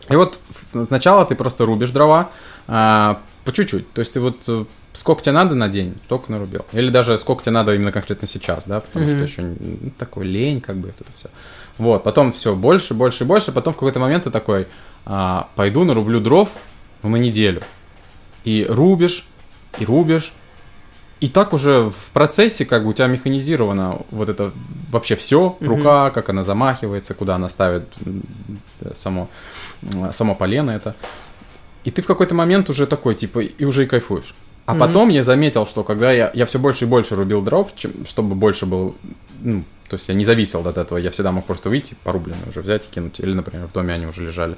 И 0.08 0.14
вот 0.14 0.38
сначала 0.86 1.26
ты 1.26 1.34
просто 1.34 1.66
рубишь 1.66 1.90
дрова 1.90 2.30
а, 2.68 3.20
по 3.44 3.52
чуть-чуть, 3.52 3.92
то 3.92 4.00
есть 4.00 4.12
ты 4.12 4.20
вот 4.20 4.42
э, 4.46 4.64
сколько 4.92 5.22
тебе 5.22 5.32
надо 5.32 5.56
на 5.56 5.68
день, 5.68 5.96
столько 6.04 6.30
нарубил. 6.30 6.66
Или 6.72 6.90
даже 6.90 7.18
сколько 7.18 7.42
тебе 7.42 7.52
надо 7.52 7.74
именно 7.74 7.90
конкретно 7.90 8.28
сейчас, 8.28 8.66
да, 8.66 8.80
потому 8.80 9.08
что 9.08 9.18
еще 9.18 9.42
ну, 9.42 9.90
такой 9.98 10.24
лень, 10.24 10.60
как 10.60 10.76
бы 10.76 10.88
это 10.88 11.04
все. 11.14 11.30
Вот, 11.78 12.02
потом 12.02 12.32
все 12.32 12.54
больше, 12.54 12.94
больше, 12.94 13.24
больше, 13.24 13.52
потом 13.52 13.72
в 13.72 13.76
какой-то 13.76 13.98
момент 13.98 14.24
ты 14.24 14.30
такой, 14.30 14.66
а, 15.04 15.48
пойду 15.56 15.84
нарублю 15.84 16.20
дров 16.20 16.50
ну, 17.02 17.10
на 17.10 17.16
неделю. 17.16 17.62
И 18.44 18.66
рубишь, 18.68 19.26
и 19.78 19.84
рубишь, 19.84 20.32
и 21.20 21.28
так 21.28 21.52
уже 21.52 21.90
в 21.90 22.10
процессе, 22.12 22.64
как 22.64 22.82
бы 22.82 22.90
у 22.90 22.92
тебя 22.92 23.06
механизировано 23.06 24.00
вот 24.10 24.28
это 24.28 24.50
вообще 24.90 25.14
все, 25.14 25.56
рука, 25.60 26.10
как 26.10 26.28
она 26.28 26.42
замахивается, 26.42 27.14
куда 27.14 27.36
она 27.36 27.48
ставит 27.48 27.84
само, 28.94 29.28
само 30.10 30.34
полено 30.34 30.72
это. 30.72 30.96
И 31.84 31.90
ты 31.90 32.02
в 32.02 32.06
какой-то 32.06 32.34
момент 32.34 32.68
уже 32.70 32.86
такой, 32.86 33.14
типа, 33.14 33.40
и 33.40 33.64
уже 33.64 33.84
и 33.84 33.86
кайфуешь. 33.86 34.34
А 34.66 34.74
mm-hmm. 34.74 34.78
потом 34.78 35.08
я 35.10 35.22
заметил, 35.22 35.66
что 35.66 35.82
когда 35.82 36.12
я, 36.12 36.30
я 36.34 36.46
все 36.46 36.58
больше 36.58 36.84
и 36.84 36.88
больше 36.88 37.16
рубил 37.16 37.40
дров, 37.42 37.72
чем, 37.74 38.04
чтобы 38.06 38.34
больше 38.34 38.66
было, 38.66 38.92
ну, 39.40 39.64
то 39.92 39.96
есть 39.96 40.08
я 40.08 40.14
не 40.14 40.24
зависел 40.24 40.66
от 40.66 40.78
этого, 40.78 40.96
я 40.96 41.10
всегда 41.10 41.32
мог 41.32 41.44
просто 41.44 41.68
выйти, 41.68 41.94
порубленные 42.02 42.48
уже 42.48 42.62
взять 42.62 42.86
и 42.86 42.94
кинуть, 42.94 43.20
или, 43.20 43.34
например, 43.34 43.66
в 43.66 43.72
доме 43.72 43.92
они 43.92 44.06
уже 44.06 44.22
лежали 44.22 44.56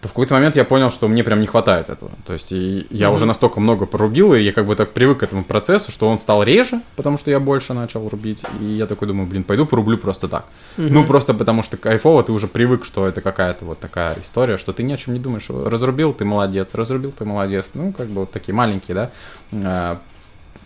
то 0.00 0.08
в 0.08 0.12
какой-то 0.12 0.34
момент 0.34 0.56
я 0.56 0.64
понял, 0.64 0.90
что 0.90 1.06
мне 1.06 1.22
прям 1.22 1.38
не 1.38 1.46
хватает 1.46 1.88
этого. 1.88 2.10
То 2.26 2.32
есть 2.32 2.50
и 2.50 2.88
я 2.90 3.06
mm-hmm. 3.06 3.14
уже 3.14 3.24
настолько 3.24 3.60
много 3.60 3.86
порубил, 3.86 4.34
и 4.34 4.40
я 4.40 4.52
как 4.52 4.66
бы 4.66 4.74
так 4.74 4.90
привык 4.90 5.20
к 5.20 5.22
этому 5.22 5.44
процессу, 5.44 5.92
что 5.92 6.08
он 6.08 6.18
стал 6.18 6.42
реже, 6.42 6.80
потому 6.96 7.18
что 7.18 7.30
я 7.30 7.38
больше 7.38 7.72
начал 7.72 8.08
рубить. 8.08 8.42
И 8.60 8.64
я 8.64 8.86
такой 8.86 9.06
думаю, 9.06 9.28
блин, 9.28 9.44
пойду 9.44 9.64
порублю 9.64 9.98
просто 9.98 10.26
так. 10.26 10.46
Mm-hmm. 10.76 10.88
Ну, 10.90 11.06
просто 11.06 11.34
потому 11.34 11.62
что 11.62 11.76
кайфово, 11.76 12.24
ты 12.24 12.32
уже 12.32 12.48
привык, 12.48 12.84
что 12.84 13.06
это 13.06 13.20
какая-то 13.20 13.64
вот 13.64 13.78
такая 13.78 14.16
история, 14.20 14.56
что 14.56 14.72
ты 14.72 14.82
ни 14.82 14.92
о 14.92 14.96
чем 14.96 15.14
не 15.14 15.20
думаешь. 15.20 15.46
Разрубил, 15.48 16.12
ты 16.12 16.24
молодец, 16.24 16.74
разрубил, 16.74 17.12
ты 17.12 17.24
молодец. 17.24 17.70
Ну, 17.74 17.92
как 17.92 18.08
бы 18.08 18.22
вот 18.22 18.32
такие 18.32 18.54
маленькие, 18.54 18.94
да, 18.96 19.10
а, 19.52 20.00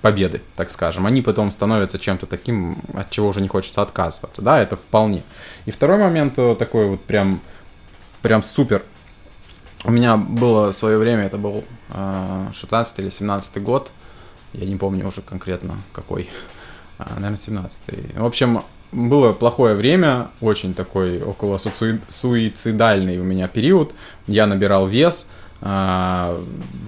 победы, 0.03 0.42
так 0.57 0.70
скажем, 0.70 1.07
они 1.07 1.22
потом 1.22 1.51
становятся 1.51 1.99
чем-то 1.99 2.27
таким, 2.27 2.79
от 2.94 3.11
чего 3.11 3.29
уже 3.29 3.40
не 3.40 3.49
хочется 3.49 3.83
отказываться, 3.83 4.42
да, 4.42 4.61
это 4.61 4.77
вполне. 4.77 5.22
И 5.64 5.70
второй 5.70 5.99
момент 5.99 6.38
э, 6.38 6.55
такой 6.59 6.87
вот 6.87 7.05
прям, 7.05 7.40
прям 8.22 8.42
супер 8.42 8.83
у 9.85 9.90
меня 9.90 10.16
было 10.16 10.72
свое 10.72 10.99
время, 10.99 11.25
это 11.25 11.38
был 11.38 11.64
э, 11.90 12.49
16 12.53 12.99
или 13.01 13.09
17 13.09 13.62
год, 13.62 13.90
я 14.53 14.66
не 14.66 14.77
помню 14.77 15.07
уже 15.07 15.22
конкретно 15.22 15.77
какой, 15.92 16.29
а, 16.99 17.14
наверное, 17.14 17.37
17 17.37 17.81
-й. 17.88 18.20
В 18.20 18.25
общем, 18.25 18.62
было 18.92 19.33
плохое 19.33 19.75
время, 19.75 20.29
очень 20.40 20.72
такой 20.72 21.22
около 21.22 21.59
суицидальный 21.59 23.18
у 23.18 23.25
меня 23.25 23.49
период. 23.49 23.92
Я 24.27 24.46
набирал 24.46 24.87
вес, 24.87 25.29
а, 25.61 26.40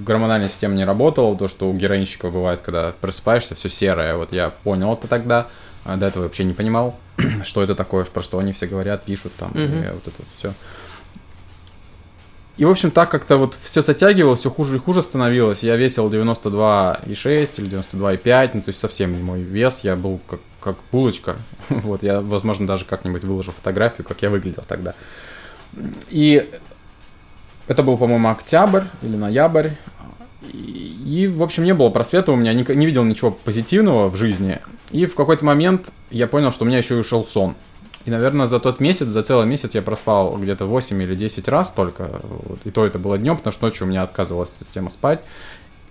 гормональная 0.05 0.49
система 0.49 0.75
не 0.75 0.85
работала, 0.85 1.37
то, 1.37 1.49
что 1.49 1.69
у 1.69 1.75
героинщиков 1.75 2.33
бывает, 2.33 2.61
когда 2.63 2.93
просыпаешься, 3.01 3.55
все 3.55 3.69
серое. 3.69 4.17
Вот 4.17 4.33
я 4.33 4.51
понял 4.51 4.93
это 4.93 5.09
тогда, 5.09 5.49
а 5.85 5.97
до 5.97 6.07
этого 6.07 6.25
вообще 6.25 6.45
не 6.45 6.55
понимал, 6.55 6.99
что 7.45 7.63
это 7.63 7.75
такое, 7.75 8.05
про 8.05 8.23
что 8.23 8.39
они 8.39 8.53
все 8.53 8.67
говорят, 8.67 9.05
пишут 9.05 9.33
там, 9.37 9.51
mm-hmm. 9.53 9.89
и 9.89 9.93
вот 9.93 10.07
это 10.07 10.23
все. 10.37 10.53
И, 12.59 12.65
в 12.65 12.71
общем, 12.71 12.91
так 12.91 13.09
как-то 13.09 13.37
вот 13.37 13.55
все 13.55 13.83
затягивалось, 13.83 14.41
все 14.41 14.51
хуже 14.51 14.77
и 14.77 14.79
хуже 14.81 15.01
становилось. 15.01 15.63
Я 15.63 15.77
весил 15.77 16.11
92,6 16.11 17.61
или 17.61 17.71
92,5, 17.71 18.51
ну, 18.55 18.63
то 18.63 18.69
есть 18.71 18.81
совсем 18.81 19.15
не 19.15 19.23
мой 19.23 19.43
вес. 19.43 19.81
Я 19.85 19.95
был 19.95 20.21
как, 20.27 20.41
как 20.61 20.77
булочка. 20.91 21.37
вот, 21.69 22.03
я, 22.03 22.21
возможно, 22.21 22.67
даже 22.67 22.85
как-нибудь 22.85 23.23
выложу 23.23 23.53
фотографию, 23.53 24.05
как 24.05 24.23
я 24.23 24.31
выглядел 24.31 24.65
тогда. 24.67 24.95
И 26.11 26.51
это 27.69 27.83
был, 27.83 27.97
по-моему, 27.97 28.29
октябрь 28.31 28.85
или 29.03 29.17
ноябрь. 29.17 29.71
И, 30.53 30.97
и, 31.05 31.27
в 31.27 31.43
общем, 31.43 31.65
не 31.65 31.75
было 31.75 31.91
просвета 31.91 32.33
у 32.33 32.37
меня, 32.37 32.53
не, 32.55 32.65
не 32.75 32.87
видел 32.87 33.05
ничего 33.05 33.31
позитивного 33.31 34.09
в 34.09 34.17
жизни. 34.17 34.59
И 34.91 35.07
в 35.07 35.15
какой-то 35.15 35.45
момент 35.45 35.93
я 36.11 36.27
понял, 36.27 36.51
что 36.51 36.65
у 36.65 36.67
меня 36.67 36.79
еще 36.79 36.97
и 36.97 36.99
ушел 36.99 37.25
сон. 37.25 37.55
И, 38.07 38.11
наверное, 38.11 38.47
за 38.47 38.59
тот 38.59 38.81
месяц, 38.81 39.09
за 39.09 39.23
целый 39.23 39.47
месяц 39.47 39.75
я 39.75 39.83
проспал 39.83 40.39
где-то 40.39 40.65
8 40.65 41.03
или 41.03 41.15
10 41.15 41.47
раз 41.49 41.73
только. 41.73 42.23
Вот, 42.23 42.61
и 42.65 42.71
то 42.71 42.87
это 42.87 42.99
было 42.99 43.19
днем, 43.19 43.37
потому 43.37 43.53
что 43.53 43.67
ночью 43.67 43.87
у 43.87 43.91
меня 43.91 44.03
отказывалась 44.03 44.57
система 44.57 44.89
спать. 44.89 45.23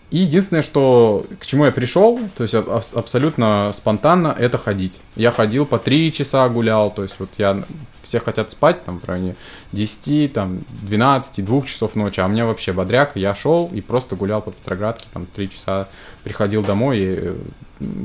И 0.10 0.20
единственное, 0.20 0.62
что 0.62 1.26
к 1.40 1.46
чему 1.46 1.66
я 1.66 1.72
пришел, 1.72 2.18
то 2.38 2.44
есть 2.44 2.56
абсолютно 2.56 3.72
спонтанно, 3.74 4.34
это 4.38 4.58
ходить. 4.58 5.02
Я 5.18 5.32
ходил 5.32 5.66
по 5.66 5.80
3 5.80 6.14
часа 6.14 6.48
гулял, 6.48 6.92
то 6.92 7.04
есть 7.04 7.16
вот 7.20 7.30
я 7.38 7.62
все 8.04 8.22
хотят 8.22 8.50
спать 8.52 8.86
там 8.86 9.00
в 9.02 9.06
районе 9.06 9.36
10, 9.74 10.32
там 10.32 10.64
12, 10.84 11.44
2 11.44 11.62
часов 11.64 11.96
ночи, 11.96 12.22
а 12.22 12.26
у 12.26 12.30
меня 12.30 12.46
вообще 12.46 12.72
бодряк, 12.72 13.18
я 13.18 13.36
шел 13.36 13.70
и 13.74 13.82
просто 13.82 14.16
гулял 14.16 14.42
по 14.42 14.52
Петроградке, 14.52 15.08
там 15.12 15.26
3 15.26 15.50
часа 15.50 15.90
приходил 16.24 16.64
домой 16.64 17.00
и 17.00 17.34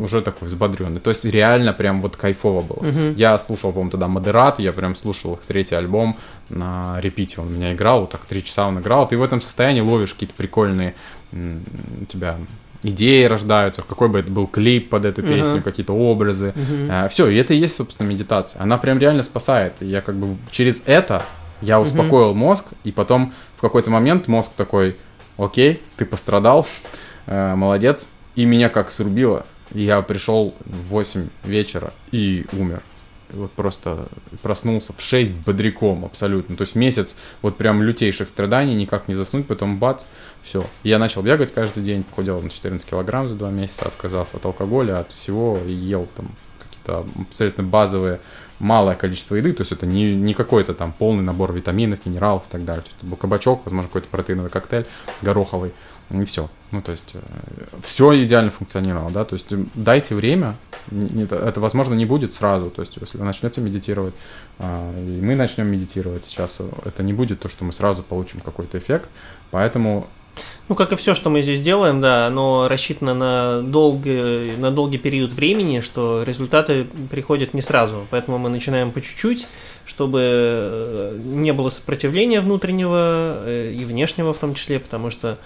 уже 0.01 0.23
такой 0.23 0.49
взбодренный. 0.49 1.01
То 1.01 1.11
есть 1.11 1.25
реально 1.25 1.73
прям 1.73 2.03
вот 2.03 2.17
кайфово 2.17 2.63
было. 2.63 2.79
Uh-huh. 2.79 3.15
Я 3.15 3.39
слушал, 3.39 3.71
по-моему, 3.71 3.91
тогда 3.91 4.09
Модерат, 4.09 4.59
я 4.59 4.73
прям 4.73 4.97
слушал 4.97 5.35
их 5.35 5.41
третий 5.41 5.77
альбом 5.77 6.17
на 6.49 7.01
репите. 7.01 7.41
Он 7.41 7.53
меня 7.53 7.73
играл, 7.73 8.01
вот 8.01 8.11
так 8.11 8.23
три 8.27 8.45
часа 8.45 8.67
он 8.67 8.81
играл. 8.81 9.09
Ты 9.09 9.17
в 9.17 9.23
этом 9.23 9.41
состоянии 9.41 9.81
ловишь 9.81 10.13
какие-то 10.13 10.35
прикольные 10.35 10.95
у 11.33 12.05
тебя 12.07 12.39
идеи 12.83 13.25
рождаются, 13.25 13.83
какой 13.83 14.09
бы 14.09 14.19
это 14.19 14.31
был 14.31 14.47
клип 14.47 14.91
под 14.91 15.05
эту 15.05 15.23
песню, 15.23 15.57
uh-huh. 15.57 15.63
какие-то 15.63 15.93
образы. 15.93 16.53
Uh-huh. 16.55 16.89
А, 16.91 17.09
все, 17.09 17.29
и 17.29 17.37
это 17.37 17.55
и 17.55 17.57
есть, 17.57 17.77
собственно, 17.77 18.07
медитация. 18.07 18.61
Она 18.61 18.79
прям 18.79 18.99
реально 18.99 19.23
спасает. 19.23 19.75
Я 19.81 20.01
как 20.01 20.17
бы 20.17 20.37
через 20.51 20.83
это 20.87 21.25
я 21.61 21.81
успокоил 21.81 22.33
uh-huh. 22.33 22.35
мозг, 22.35 22.67
и 22.85 22.93
потом 22.93 23.33
в 23.57 23.61
какой-то 23.61 23.91
момент 23.91 24.27
мозг 24.29 24.53
такой, 24.57 24.97
окей, 25.37 25.81
ты 25.97 26.05
пострадал, 26.05 26.67
э, 27.27 27.55
молодец, 27.55 28.09
и 28.35 28.45
меня 28.45 28.69
как 28.69 28.91
срубило. 28.91 29.47
Я 29.73 30.03
пришел 30.03 30.55
в 30.65 30.89
8 30.89 31.29
вечера 31.45 31.93
и 32.11 32.45
умер. 32.53 32.83
вот 33.31 33.53
просто 33.53 34.09
проснулся 34.43 34.93
в 34.97 35.01
6 35.01 35.33
бодряком 35.33 36.05
абсолютно. 36.05 36.57
То 36.57 36.63
есть 36.63 36.75
месяц 36.75 37.17
вот 37.41 37.57
прям 37.57 37.83
лютейших 37.83 38.29
страданий, 38.29 38.75
никак 38.75 39.09
не 39.09 39.15
заснуть, 39.15 39.47
потом 39.47 39.79
бац, 39.79 40.05
все. 40.43 40.65
Я 40.83 40.99
начал 40.99 41.23
бегать 41.23 41.53
каждый 41.53 41.83
день, 41.83 42.03
похудел 42.03 42.41
на 42.41 42.51
14 42.51 42.89
килограмм 42.89 43.29
за 43.29 43.35
два 43.35 43.51
месяца, 43.51 43.87
отказался 43.87 44.37
от 44.37 44.45
алкоголя, 44.45 44.99
от 44.99 45.13
всего, 45.13 45.59
и 45.67 45.73
ел 45.73 46.09
там 46.17 46.31
какие-то 46.59 47.07
абсолютно 47.29 47.63
базовые 47.63 48.21
малое 48.59 48.95
количество 48.95 49.35
еды, 49.35 49.53
то 49.53 49.63
есть 49.63 49.73
это 49.73 49.87
не, 49.87 50.15
не 50.15 50.35
какой-то 50.35 50.73
там 50.73 50.93
полный 50.93 51.25
набор 51.25 51.53
витаминов, 51.53 52.07
минералов 52.07 52.47
и 52.47 52.51
так 52.51 52.65
далее. 52.65 52.83
То 52.83 52.89
есть 52.89 52.99
это 52.99 53.07
был 53.07 53.17
кабачок, 53.17 53.63
возможно, 53.65 53.89
какой-то 53.89 54.09
протеиновый 54.09 54.51
коктейль 54.51 54.87
гороховый, 55.21 55.73
и 56.11 56.25
все. 56.25 56.49
Ну, 56.71 56.81
то 56.81 56.93
есть 56.93 57.11
э, 57.15 57.21
все 57.83 58.23
идеально 58.23 58.51
функционировало, 58.51 59.11
да, 59.11 59.25
то 59.25 59.35
есть 59.35 59.49
дайте 59.75 60.15
время, 60.15 60.55
это, 60.91 61.61
возможно, 61.61 61.95
не 61.95 62.07
будет 62.07 62.33
сразу, 62.33 62.71
то 62.71 62.81
есть 62.81 62.97
если 63.01 63.19
вы 63.19 63.25
начнете 63.25 63.61
медитировать, 63.61 64.15
а, 64.59 64.93
и 64.97 65.21
мы 65.21 65.35
начнем 65.35 65.67
медитировать 65.67 66.25
сейчас, 66.25 66.61
это 66.85 67.03
не 67.03 67.13
будет 67.13 67.41
то, 67.41 67.49
что 67.49 67.65
мы 67.65 67.73
сразу 67.73 68.03
получим 68.03 68.41
какой-то 68.41 68.79
эффект, 68.79 69.09
поэтому 69.51 70.07
ну, 70.69 70.75
как 70.75 70.93
и 70.93 70.97
все, 70.97 71.15
что 71.15 71.29
мы 71.29 71.43
здесь 71.43 71.61
делаем, 71.61 72.01
да, 72.01 72.27
оно 72.27 72.69
рассчитано 72.69 73.15
на 73.15 73.63
долгий, 73.63 74.57
на 74.57 74.71
долгий 74.71 74.99
период 74.99 75.33
времени, 75.33 75.81
что 75.81 76.23
результаты 76.23 76.87
приходят 77.11 77.53
не 77.53 77.63
сразу. 77.63 78.07
Поэтому 78.11 78.39
мы 78.39 78.49
начинаем 78.49 78.91
по 78.91 79.01
чуть-чуть, 79.01 79.47
чтобы 79.85 80.21
э, 80.23 81.19
не 81.23 81.53
было 81.53 81.71
сопротивления 81.71 82.41
внутреннего 82.41 83.43
э, 83.45 83.73
и 83.73 83.85
внешнего 83.85 84.33
в 84.33 84.39
том 84.39 84.55
числе, 84.55 84.79
потому 84.79 85.11
что 85.11 85.39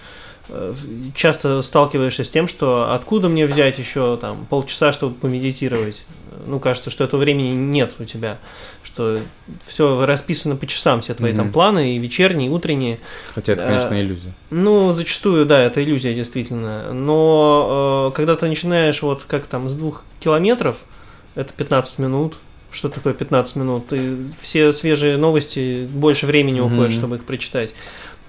часто 1.15 1.61
сталкиваешься 1.61 2.23
с 2.23 2.29
тем, 2.29 2.47
что 2.47 2.93
откуда 2.93 3.29
мне 3.29 3.45
взять 3.45 3.77
еще 3.79 4.17
там 4.17 4.45
полчаса, 4.49 4.91
чтобы 4.93 5.15
помедитировать. 5.15 6.05
Ну, 6.45 6.59
кажется, 6.59 6.89
что 6.89 7.03
этого 7.03 7.19
времени 7.19 7.49
нет 7.49 7.95
у 7.99 8.05
тебя, 8.05 8.37
что 8.83 9.19
все 9.65 10.05
расписано 10.05 10.55
по 10.55 10.65
часам, 10.65 11.01
все 11.01 11.13
твои 11.13 11.33
mm-hmm. 11.33 11.35
там 11.35 11.51
планы, 11.51 11.95
и 11.95 11.99
вечерние, 11.99 12.49
и 12.49 12.51
утренние. 12.51 12.99
Хотя 13.33 13.53
это, 13.53 13.65
конечно, 13.65 13.95
а, 13.95 13.99
иллюзия. 13.99 14.33
Ну, 14.49 14.91
зачастую, 14.93 15.45
да, 15.45 15.61
это 15.61 15.83
иллюзия, 15.83 16.13
действительно. 16.13 16.93
Но 16.93 18.09
э, 18.11 18.15
когда 18.15 18.35
ты 18.35 18.47
начинаешь 18.47 19.01
вот 19.01 19.23
как 19.27 19.47
там 19.47 19.69
с 19.69 19.73
двух 19.73 20.03
километров, 20.19 20.77
это 21.35 21.51
15 21.53 21.99
минут, 21.99 22.37
что 22.71 22.89
такое 22.89 23.13
15 23.13 23.55
минут, 23.57 23.91
и 23.91 24.27
все 24.41 24.71
свежие 24.73 25.17
новости, 25.17 25.87
больше 25.91 26.25
времени 26.25 26.61
mm-hmm. 26.61 26.73
уходит, 26.73 26.93
чтобы 26.93 27.15
их 27.17 27.25
прочитать. 27.25 27.73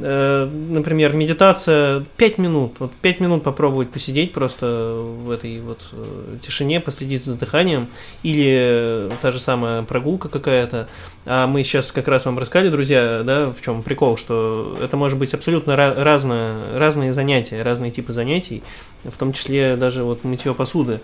Э, 0.01 0.47
например, 0.47 1.15
медитация 1.15 2.05
5 2.17 2.39
минут. 2.39 2.77
Вот 2.79 2.93
5 2.93 3.21
минут 3.21 3.43
попробовать 3.43 3.91
посидеть 3.91 4.33
просто 4.33 4.97
в 4.97 5.31
этой 5.31 5.61
вот 5.61 5.89
э, 5.93 6.37
тишине, 6.43 6.81
последить 6.81 7.25
за 7.25 7.35
дыханием. 7.35 7.89
Или 8.23 9.11
та 9.21 9.33
же 9.33 9.41
самая 9.41 9.83
прогулка 9.83 10.29
какая-то. 10.29 10.89
А 11.27 11.47
мы 11.47 11.65
сейчас 11.65 11.91
как 11.93 12.09
раз 12.09 12.27
вам 12.27 12.39
рассказали, 12.39 12.71
друзья, 12.71 13.23
да, 13.25 13.51
в 13.51 13.61
чем 13.61 13.83
прикол, 13.83 14.17
что 14.17 14.79
это 14.83 14.97
может 14.97 15.19
быть 15.19 15.35
абсолютно 15.35 15.77
разное, 15.77 16.79
разные 16.79 17.13
занятия, 17.13 17.63
разные 17.63 17.91
типы 17.91 18.13
занятий. 18.13 18.63
В 19.05 19.17
том 19.17 19.33
числе 19.33 19.77
даже 19.77 20.05
вот 20.05 20.25
мытье 20.25 20.55
посуды 20.55 21.01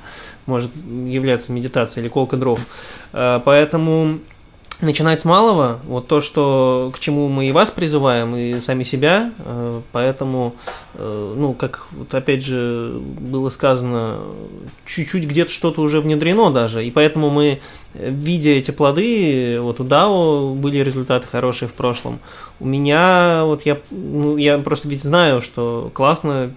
может 0.46 0.70
являться 0.76 1.52
медитацией 1.52 2.04
или 2.04 2.08
колка 2.08 2.36
дров. 2.36 2.60
Э, 3.12 3.40
поэтому 3.44 4.20
начинать 4.80 5.20
с 5.20 5.24
малого, 5.24 5.80
вот 5.84 6.08
то, 6.08 6.20
что 6.20 6.90
к 6.94 6.98
чему 6.98 7.28
мы 7.28 7.46
и 7.48 7.52
вас 7.52 7.70
призываем, 7.70 8.36
и 8.36 8.60
сами 8.60 8.82
себя, 8.84 9.32
э, 9.38 9.80
поэтому, 9.92 10.54
э, 10.94 11.34
ну, 11.36 11.54
как 11.54 11.86
вот 11.92 12.12
опять 12.14 12.44
же 12.44 12.92
было 12.94 13.50
сказано, 13.50 14.18
чуть-чуть 14.86 15.24
где-то 15.26 15.50
что-то 15.50 15.80
уже 15.80 16.00
внедрено 16.00 16.50
даже, 16.50 16.84
и 16.84 16.90
поэтому 16.90 17.30
мы, 17.30 17.60
видя 17.94 18.50
эти 18.50 18.70
плоды, 18.70 19.58
вот 19.60 19.80
у 19.80 19.84
Дао 19.84 20.54
были 20.54 20.78
результаты 20.78 21.26
хорошие 21.26 21.68
в 21.68 21.74
прошлом, 21.74 22.20
у 22.60 22.66
меня, 22.66 23.42
вот 23.44 23.66
я, 23.66 23.78
ну, 23.90 24.36
я 24.36 24.58
просто 24.58 24.88
ведь 24.88 25.02
знаю, 25.02 25.40
что 25.40 25.90
классно 25.94 26.52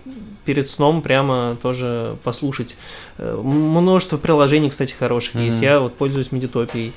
перед 0.48 0.70
сном 0.70 1.02
прямо 1.02 1.58
тоже 1.62 2.16
послушать. 2.24 2.78
Э, 3.18 3.38
множество 3.44 4.18
приложений, 4.18 4.70
кстати, 4.70 4.94
хороших 4.94 5.36
mm-hmm. 5.36 5.46
есть. 5.46 5.62
Я 5.62 5.82
вот 5.82 5.96
пользуюсь 5.96 6.32
медитопией. 6.32 6.94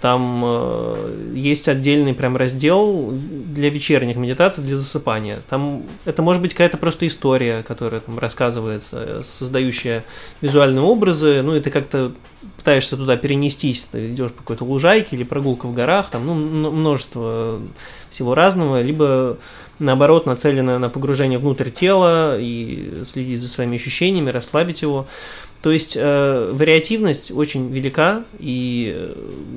Там 0.00 0.42
э, 0.44 1.32
есть 1.34 1.68
отдельный 1.68 2.14
прям 2.14 2.36
раздел 2.36 3.10
для 3.12 3.70
вечерних 3.70 4.16
медитаций, 4.16 4.64
для 4.64 4.76
засыпания. 4.76 5.38
Там 5.48 5.84
это 6.04 6.22
может 6.22 6.42
быть 6.42 6.52
какая-то 6.54 6.76
просто 6.76 7.06
история, 7.06 7.62
которая 7.62 8.00
там 8.00 8.18
рассказывается, 8.18 9.22
создающая 9.22 10.04
визуальные 10.40 10.82
образы, 10.82 11.42
ну 11.42 11.54
и 11.54 11.60
ты 11.60 11.70
как-то 11.70 12.12
пытаешься 12.56 12.96
туда 12.96 13.16
перенестись, 13.16 13.86
ты 13.90 14.10
идешь 14.10 14.32
по 14.32 14.38
какой-то 14.38 14.64
лужайке 14.64 15.14
или 15.14 15.24
прогулка 15.24 15.66
в 15.66 15.74
горах, 15.74 16.10
там 16.10 16.26
ну, 16.26 16.34
множество 16.70 17.60
всего 18.10 18.34
разного, 18.34 18.82
либо 18.82 19.38
наоборот 19.78 20.26
нацелена 20.26 20.78
на 20.78 20.88
погружение 20.88 21.38
внутрь 21.38 21.70
тела 21.70 22.38
и 22.38 23.04
следить 23.06 23.40
за 23.40 23.48
своими 23.48 23.76
ощущениями, 23.76 24.30
расслабить 24.30 24.82
его. 24.82 25.06
То 25.66 25.72
есть 25.72 25.96
э, 25.96 26.50
вариативность 26.52 27.32
очень 27.32 27.72
велика, 27.72 28.22
и 28.38 28.94
э, 28.96 29.14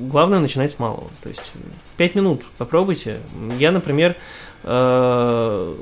главное 0.08 0.40
начинать 0.40 0.72
с 0.72 0.80
малого. 0.80 1.08
То 1.22 1.28
есть 1.28 1.52
5 1.98 2.16
минут 2.16 2.42
попробуйте. 2.58 3.20
Я, 3.60 3.70
например, 3.70 4.16
э, 4.64 5.74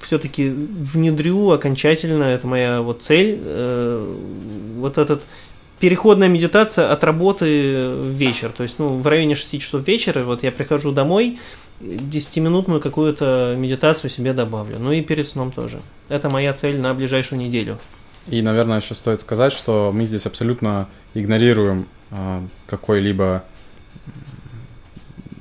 все-таки 0.00 0.50
внедрю 0.50 1.52
окончательно, 1.52 2.24
это 2.24 2.46
моя 2.46 2.82
вот 2.82 3.00
цель, 3.00 3.40
э, 3.42 4.14
вот 4.76 4.98
этот 4.98 5.22
переходная 5.80 6.28
медитация 6.28 6.92
от 6.92 7.02
работы 7.02 7.88
в 7.88 8.08
вечер. 8.08 8.52
То 8.54 8.62
есть, 8.62 8.78
ну, 8.78 8.98
в 8.98 9.06
районе 9.06 9.36
6 9.36 9.58
часов 9.58 9.88
вечера, 9.88 10.22
вот 10.24 10.42
я 10.42 10.52
прихожу 10.52 10.92
домой, 10.92 11.38
10-минутную 11.80 12.80
какую-то 12.80 13.54
медитацию 13.56 14.10
себе 14.10 14.34
добавлю. 14.34 14.78
Ну 14.78 14.92
и 14.92 15.00
перед 15.00 15.26
сном 15.26 15.50
тоже. 15.50 15.80
Это 16.10 16.28
моя 16.28 16.52
цель 16.52 16.78
на 16.78 16.92
ближайшую 16.92 17.40
неделю. 17.40 17.78
И, 18.28 18.42
наверное, 18.42 18.80
еще 18.80 18.94
стоит 18.94 19.20
сказать, 19.20 19.52
что 19.52 19.92
мы 19.94 20.06
здесь 20.06 20.26
абсолютно 20.26 20.88
игнорируем 21.14 21.86
э, 22.10 22.40
какой-либо 22.66 23.44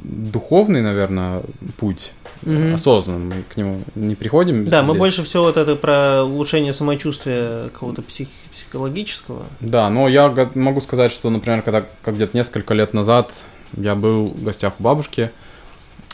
духовный, 0.03 0.81
наверное, 0.81 1.41
путь 1.77 2.13
угу. 2.43 2.73
осознанно. 2.73 3.35
Мы 3.35 3.43
к 3.43 3.57
нему 3.57 3.81
не 3.95 4.15
приходим. 4.15 4.65
Да, 4.65 4.81
здесь. 4.81 4.93
мы 4.93 4.97
больше 4.97 5.23
всего 5.23 5.43
вот 5.43 5.57
это 5.57 5.75
про 5.75 6.23
улучшение 6.23 6.73
самочувствия 6.73 7.69
какого-то 7.69 8.01
псих, 8.01 8.27
психологического. 8.53 9.45
Да, 9.59 9.89
но 9.89 10.07
я 10.07 10.33
могу 10.53 10.81
сказать, 10.81 11.11
что, 11.11 11.29
например, 11.29 11.61
когда 11.61 11.85
как 12.03 12.15
где-то 12.15 12.37
несколько 12.37 12.73
лет 12.73 12.93
назад 12.93 13.33
я 13.75 13.95
был 13.95 14.27
в 14.27 14.43
гостях 14.43 14.73
у 14.79 14.83
бабушки, 14.83 15.31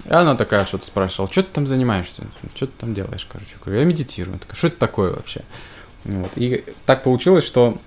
и 0.05 0.13
она 0.13 0.36
такая 0.36 0.65
что-то 0.65 0.86
спрашивала, 0.86 1.30
что 1.32 1.43
ты 1.43 1.49
там 1.51 1.67
занимаешься, 1.67 2.24
что 2.55 2.67
ты 2.67 2.74
там 2.80 2.93
делаешь, 2.93 3.28
короче. 3.30 3.51
Я 3.53 3.63
говорю, 3.63 3.80
я 3.82 3.86
медитирую. 3.86 4.34
Она 4.34 4.39
такая, 4.39 4.55
что 4.55 4.67
это 4.67 4.78
такое 4.78 5.13
вообще? 5.13 5.41
Вот. 6.05 6.31
И 6.35 6.63
так 6.85 7.03
получилось, 7.03 7.45
что 7.45 7.77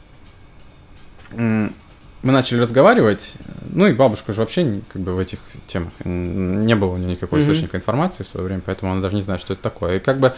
мы 2.25 2.33
начали 2.33 2.61
разговаривать, 2.61 3.35
ну 3.71 3.87
и 3.87 3.93
бабушка 3.93 4.33
же 4.33 4.41
вообще 4.41 4.81
как 4.93 5.03
бы 5.03 5.15
в 5.15 5.19
этих 5.19 5.41
темах 5.67 5.93
не 6.05 6.75
было 6.75 6.93
у 6.93 6.97
нее 6.97 7.11
никакого 7.11 7.39
mm-hmm. 7.39 7.43
источника 7.43 7.77
информации 7.77 8.23
в 8.23 8.29
свое 8.29 8.47
время, 8.47 8.63
поэтому 8.65 8.93
она 8.93 9.03
даже 9.03 9.17
не 9.17 9.23
знает, 9.23 9.41
что 9.41 9.53
это 9.53 9.63
такое. 9.63 9.97
И 9.97 10.01
как 10.01 10.19
бы 10.19 10.35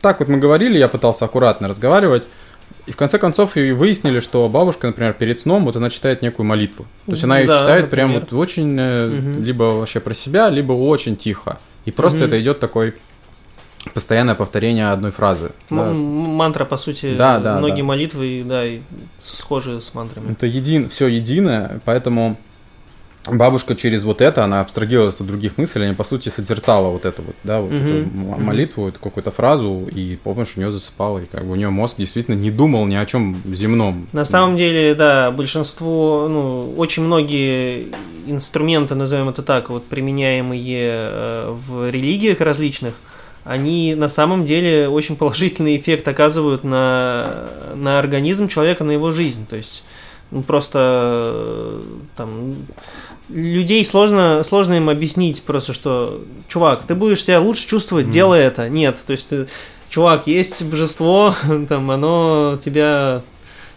так 0.00 0.20
вот 0.20 0.28
мы 0.28 0.38
говорили, 0.38 0.78
я 0.78 0.88
пытался 0.88 1.24
аккуратно 1.24 1.68
разговаривать, 1.68 2.28
и 2.86 2.92
в 2.92 2.96
конце 2.96 3.18
концов 3.18 3.56
и 3.56 3.72
выяснили, 3.72 4.20
что 4.20 4.48
бабушка, 4.48 4.86
например, 4.86 5.12
перед 5.12 5.38
сном, 5.38 5.64
вот 5.64 5.76
она 5.76 5.90
читает 5.90 6.22
некую 6.22 6.46
молитву. 6.46 6.86
То 7.06 7.12
есть 7.12 7.24
она 7.24 7.40
ее 7.40 7.46
да, 7.46 7.60
читает 7.60 7.84
например. 7.86 8.08
прям 8.08 8.20
вот 8.20 8.32
очень, 8.32 8.78
угу. 8.78 9.42
либо 9.42 9.64
вообще 9.64 10.00
про 10.00 10.14
себя, 10.14 10.48
либо 10.50 10.72
очень 10.72 11.16
тихо. 11.16 11.58
И 11.84 11.90
просто 11.90 12.20
угу. 12.20 12.26
это 12.26 12.40
идет 12.40 12.60
такой 12.60 12.94
постоянное 13.94 14.34
повторение 14.34 14.90
одной 14.90 15.10
фразы. 15.10 15.52
М- 15.70 15.76
да. 15.78 15.92
Мантра, 15.92 16.64
по 16.64 16.76
сути, 16.76 17.14
да, 17.16 17.38
да, 17.38 17.58
многие 17.58 17.82
да. 17.82 17.86
молитвы, 17.86 18.42
да, 18.44 18.62
схожи 19.20 19.80
с 19.80 19.94
мантрами. 19.94 20.32
Это 20.32 20.46
един, 20.46 20.88
все 20.88 21.06
единое, 21.06 21.80
поэтому 21.84 22.36
бабушка 23.26 23.74
через 23.74 24.04
вот 24.04 24.20
это, 24.20 24.44
она 24.44 24.60
абстрагировалась 24.60 25.20
от 25.20 25.26
других 25.26 25.58
мыслей, 25.58 25.86
она, 25.86 25.94
по 25.94 26.04
сути, 26.04 26.28
созерцала 26.28 26.90
вот 26.90 27.04
это 27.04 27.22
вот, 27.22 27.34
да, 27.44 27.60
вот 27.60 27.72
mm-hmm. 27.72 28.34
эту 28.34 28.44
молитву, 28.44 28.88
эту 28.88 29.00
какую-то 29.00 29.30
фразу, 29.30 29.88
и 29.90 30.16
помнишь, 30.16 30.52
у 30.56 30.60
нее 30.60 30.70
засыпала, 30.70 31.18
и 31.18 31.26
как 31.26 31.44
бы 31.44 31.52
у 31.52 31.54
нее 31.56 31.70
мозг 31.70 31.96
действительно 31.98 32.34
не 32.34 32.50
думал 32.50 32.86
ни 32.86 32.94
о 32.94 33.04
чем 33.06 33.40
земном. 33.46 34.08
На 34.12 34.24
самом 34.24 34.56
деле, 34.56 34.94
да, 34.94 35.30
большинство, 35.30 36.28
ну, 36.28 36.74
очень 36.76 37.02
многие 37.02 37.88
инструменты, 38.26 38.94
назовем 38.94 39.28
это 39.28 39.42
так, 39.42 39.70
вот 39.70 39.86
применяемые 39.86 40.88
э, 40.88 41.56
в 41.68 41.90
религиях 41.90 42.40
различных, 42.40 42.94
они 43.46 43.94
на 43.94 44.08
самом 44.08 44.44
деле 44.44 44.88
очень 44.88 45.16
положительный 45.16 45.76
эффект 45.76 46.06
оказывают 46.08 46.64
на, 46.64 47.48
на 47.74 47.98
организм 47.98 48.48
человека, 48.48 48.84
на 48.84 48.90
его 48.90 49.12
жизнь. 49.12 49.46
То 49.46 49.56
есть 49.56 49.84
ну, 50.30 50.42
просто 50.42 51.80
там 52.16 52.56
людей 53.28 53.84
сложно, 53.84 54.42
сложно 54.44 54.74
им 54.74 54.88
объяснить 54.88 55.42
просто, 55.42 55.72
что, 55.72 56.20
чувак, 56.48 56.84
ты 56.84 56.94
будешь 56.94 57.24
себя 57.24 57.40
лучше 57.40 57.66
чувствовать, 57.66 58.06
mm. 58.06 58.10
делай 58.10 58.40
это. 58.40 58.68
Нет, 58.68 58.98
то 59.06 59.12
есть, 59.12 59.28
ты, 59.28 59.46
чувак, 59.88 60.26
есть 60.26 60.64
божество, 60.64 61.34
там, 61.68 61.90
оно 61.90 62.58
тебя 62.62 63.22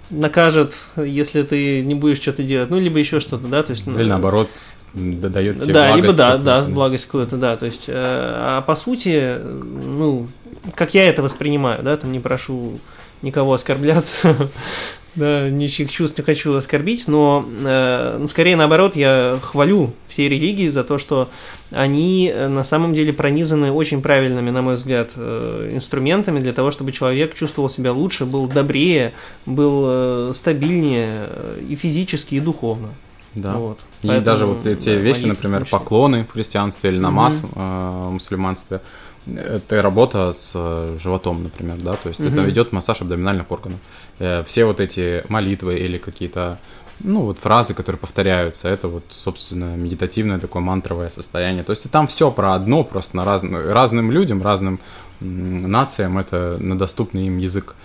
накажет, 0.09 0.73
если 0.97 1.43
ты 1.43 1.81
не 1.81 1.93
будешь 1.93 2.17
что-то 2.17 2.41
делать, 2.41 2.71
ну, 2.71 2.79
либо 2.79 2.97
еще 2.97 3.19
что-то, 3.19 3.47
да, 3.47 3.61
то 3.61 3.71
есть... 3.71 3.87
Или 3.87 4.03
наоборот, 4.03 4.49
дает 4.93 5.61
тебе 5.61 5.73
Да, 5.73 5.95
либо 5.95 6.13
да, 6.13 6.37
да, 6.37 6.63
благость 6.63 7.05
какую-то, 7.05 7.37
да, 7.37 7.57
то 7.57 7.65
есть, 7.65 7.85
э, 7.87 7.93
а 7.95 8.61
по 8.61 8.75
сути, 8.75 9.37
ну, 9.43 10.27
как 10.75 10.93
я 10.93 11.07
это 11.07 11.21
воспринимаю, 11.21 11.83
да, 11.83 11.97
там 11.97 12.11
не 12.11 12.19
прошу 12.19 12.79
никого 13.21 13.53
оскорбляться, 13.53 14.35
да, 15.15 15.49
ничьих 15.49 15.91
чувств 15.91 16.17
не 16.17 16.23
хочу 16.23 16.55
оскорбить, 16.55 17.07
но 17.07 17.45
э, 17.47 18.17
ну, 18.19 18.27
скорее 18.27 18.55
наоборот, 18.55 18.95
я 18.95 19.39
хвалю 19.41 19.93
все 20.07 20.27
религии 20.29 20.69
за 20.69 20.83
то, 20.83 20.97
что 20.97 21.29
они 21.71 22.31
э, 22.33 22.47
на 22.47 22.63
самом 22.63 22.93
деле 22.93 23.13
пронизаны 23.13 23.71
очень 23.71 24.01
правильными, 24.01 24.49
на 24.49 24.61
мой 24.61 24.75
взгляд, 24.75 25.11
э, 25.15 25.69
инструментами 25.73 26.39
для 26.39 26.53
того, 26.53 26.71
чтобы 26.71 26.91
человек 26.91 27.33
чувствовал 27.33 27.69
себя 27.69 27.91
лучше, 27.91 28.25
был 28.25 28.47
добрее, 28.47 29.13
был 29.45 29.83
э, 29.87 30.31
стабильнее 30.33 31.09
э, 31.11 31.61
и 31.69 31.75
физически, 31.75 32.35
и 32.35 32.39
духовно. 32.39 32.89
Да. 33.35 33.53
Вот. 33.53 33.79
И 34.01 34.07
Поэтому, 34.07 34.25
даже 34.25 34.45
вот 34.45 34.65
эти 34.65 34.95
да, 34.95 34.95
вещи, 34.95 35.25
например, 35.25 35.65
поклоны 35.69 36.25
в 36.25 36.31
христианстве 36.31 36.91
или 36.91 36.99
намаз 36.99 37.43
угу. 37.43 37.51
э, 37.55 38.07
в 38.07 38.11
мусульманстве, 38.13 38.81
это 39.27 39.81
работа 39.81 40.33
с 40.33 40.53
э, 40.55 40.97
животом, 41.01 41.43
например, 41.43 41.77
да, 41.77 41.93
то 41.93 42.09
есть 42.09 42.19
угу. 42.21 42.29
это 42.29 42.41
ведет 42.41 42.71
массаж 42.71 43.01
абдоминальных 43.01 43.51
органов. 43.51 43.79
Э, 44.19 44.43
все 44.43 44.65
вот 44.65 44.79
эти 44.79 45.23
молитвы 45.29 45.77
или 45.79 45.97
какие-то, 45.97 46.57
ну, 47.01 47.21
вот 47.21 47.37
фразы, 47.37 47.73
которые 47.73 47.99
повторяются, 47.99 48.67
это 48.67 48.87
вот, 48.87 49.03
собственно, 49.09 49.75
медитативное 49.75 50.39
такое 50.39 50.61
мантровое 50.61 51.09
состояние. 51.09 51.63
То 51.63 51.71
есть 51.71 51.89
там 51.91 52.07
все 52.07 52.31
про 52.31 52.55
одно, 52.55 52.83
просто 52.83 53.15
на 53.15 53.25
раз, 53.25 53.43
разным 53.43 54.11
людям, 54.11 54.41
разным 54.41 54.79
нациям 55.19 56.17
это 56.17 56.57
на 56.59 56.77
доступный 56.77 57.27
им 57.27 57.37
язык 57.37 57.75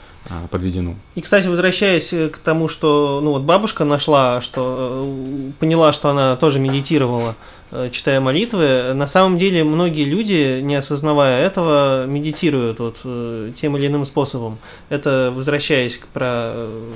подведено. 0.51 0.95
И, 1.15 1.21
кстати, 1.21 1.47
возвращаясь 1.47 2.15
к 2.33 2.39
тому, 2.39 2.69
что 2.69 3.21
ну 3.23 3.33
вот 3.33 3.43
бабушка 3.43 3.85
нашла, 3.85 4.41
что 4.41 5.05
э, 5.07 5.51
поняла, 5.59 5.93
что 5.93 6.11
она 6.11 6.37
тоже 6.37 6.59
медитировала, 6.59 7.35
Э, 7.64 7.64
читая 7.91 8.21
молитвы, 8.21 8.93
на 8.95 9.07
самом 9.07 9.39
деле 9.39 9.65
многие 9.65 10.05
люди, 10.05 10.61
не 10.61 10.77
осознавая 10.77 11.45
этого, 11.45 12.07
медитируют 12.07 12.79
вот 12.79 12.99
э, 13.05 13.53
тем 13.57 13.77
или 13.77 13.87
иным 13.87 14.05
способом. 14.05 14.59
Это 14.89 15.33
возвращаясь 15.35 15.99
к 15.99 16.07
про 16.07 16.55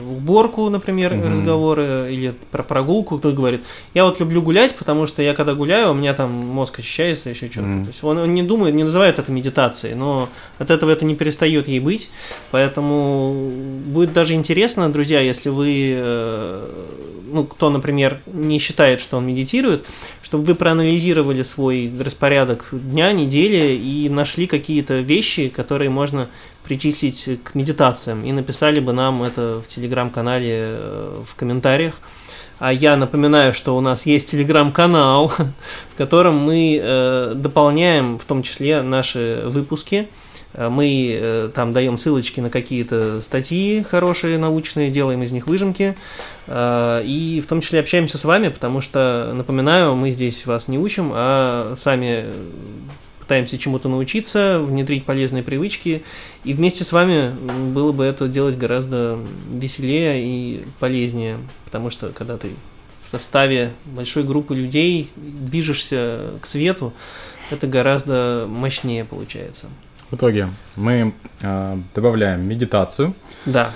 уборку, 0.08 0.68
например, 0.70 1.12
угу. 1.12 1.28
разговоры, 1.28 2.08
или 2.10 2.34
про 2.50 2.62
прогулку, 2.62 3.18
кто 3.18 3.32
говорит, 3.32 3.62
я 3.94 4.04
вот 4.04 4.20
люблю 4.20 4.42
гулять, 4.42 4.74
потому 4.74 5.06
что 5.06 5.22
я 5.22 5.34
когда 5.34 5.54
гуляю, 5.54 5.90
у 5.90 5.94
меня 5.94 6.14
там 6.14 6.30
мозг 6.30 6.78
очищается, 6.78 7.30
еще 7.30 7.50
что-то. 7.50 7.68
Угу. 7.68 7.82
То 7.82 7.88
есть 7.88 8.04
он, 8.04 8.18
он 8.18 8.34
не 8.34 8.42
думает, 8.42 8.74
не 8.74 8.84
называет 8.84 9.18
это 9.18 9.32
медитацией, 9.32 9.94
но 9.94 10.28
от 10.58 10.70
этого 10.70 10.90
это 10.90 11.04
не 11.04 11.14
перестает 11.14 11.68
ей 11.68 11.80
быть. 11.80 12.10
Поэтому 12.50 13.50
будет 13.86 14.12
даже 14.12 14.34
интересно, 14.34 14.90
друзья, 14.92 15.20
если 15.20 15.48
вы 15.48 15.94
э, 15.96 16.66
ну, 17.30 17.44
кто, 17.44 17.70
например, 17.70 18.20
не 18.26 18.58
считает, 18.58 19.00
что 19.00 19.16
он 19.18 19.26
медитирует, 19.26 19.86
чтобы 20.22 20.44
вы 20.44 20.54
проанализировали 20.54 21.42
свой 21.42 21.92
распорядок 21.98 22.68
дня, 22.72 23.12
недели 23.12 23.74
и 23.74 24.08
нашли 24.08 24.46
какие-то 24.46 24.98
вещи, 24.98 25.48
которые 25.48 25.90
можно 25.90 26.28
причислить 26.64 27.40
к 27.44 27.54
медитациям, 27.54 28.24
и 28.24 28.32
написали 28.32 28.80
бы 28.80 28.92
нам 28.92 29.22
это 29.22 29.62
в 29.64 29.68
телеграм-канале 29.68 30.50
э, 30.50 31.22
в 31.26 31.34
комментариях. 31.34 31.94
А 32.58 32.72
я 32.72 32.96
напоминаю, 32.96 33.54
что 33.54 33.76
у 33.76 33.80
нас 33.80 34.04
есть 34.04 34.30
телеграм-канал, 34.30 35.28
в 35.94 35.96
котором 35.96 36.36
мы 36.36 36.78
э, 36.82 37.32
дополняем 37.36 38.18
в 38.18 38.24
том 38.24 38.42
числе 38.42 38.82
наши 38.82 39.42
выпуски. 39.46 40.08
Э, 40.58 40.68
мы 40.68 41.16
э, 41.18 41.50
там 41.54 41.72
даем 41.72 41.96
ссылочки 41.96 42.40
на 42.40 42.50
какие-то 42.50 43.22
статьи 43.22 43.84
хорошие, 43.88 44.38
научные, 44.38 44.90
делаем 44.90 45.22
из 45.22 45.30
них 45.30 45.46
выжимки. 45.46 45.96
Э, 46.48 47.02
и 47.04 47.40
в 47.40 47.46
том 47.46 47.60
числе 47.60 47.80
общаемся 47.80 48.18
с 48.18 48.24
вами, 48.24 48.48
потому 48.48 48.80
что, 48.80 49.32
напоминаю, 49.34 49.94
мы 49.94 50.10
здесь 50.10 50.44
вас 50.46 50.66
не 50.68 50.78
учим, 50.78 51.12
а 51.14 51.74
сами 51.76 52.26
пытаемся 53.20 53.58
чему-то 53.58 53.88
научиться, 53.88 54.58
внедрить 54.60 55.04
полезные 55.04 55.42
привычки, 55.42 56.02
и 56.44 56.54
вместе 56.54 56.82
с 56.82 56.92
вами 56.92 57.30
было 57.72 57.92
бы 57.92 58.04
это 58.04 58.26
делать 58.26 58.56
гораздо 58.56 59.18
веселее 59.52 60.24
и 60.24 60.64
полезнее, 60.80 61.36
потому 61.66 61.90
что 61.90 62.08
когда 62.08 62.38
ты 62.38 62.52
в 63.04 63.08
составе 63.08 63.72
большой 63.84 64.24
группы 64.24 64.54
людей 64.54 65.10
движешься 65.14 66.30
к 66.40 66.46
свету, 66.46 66.94
это 67.50 67.66
гораздо 67.66 68.46
мощнее 68.48 69.04
получается. 69.04 69.68
В 70.10 70.16
итоге 70.16 70.48
мы 70.76 71.12
э, 71.42 71.76
добавляем 71.94 72.48
медитацию. 72.48 73.14
Да. 73.44 73.72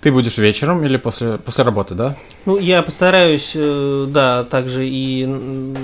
Ты 0.00 0.10
будешь 0.10 0.38
вечером 0.38 0.84
или 0.84 0.96
после, 0.96 1.36
после 1.36 1.64
работы, 1.64 1.94
да? 1.94 2.16
Ну, 2.46 2.58
я 2.58 2.82
постараюсь, 2.82 3.52
э, 3.54 4.06
да, 4.08 4.44
также 4.44 4.86
и 4.86 5.74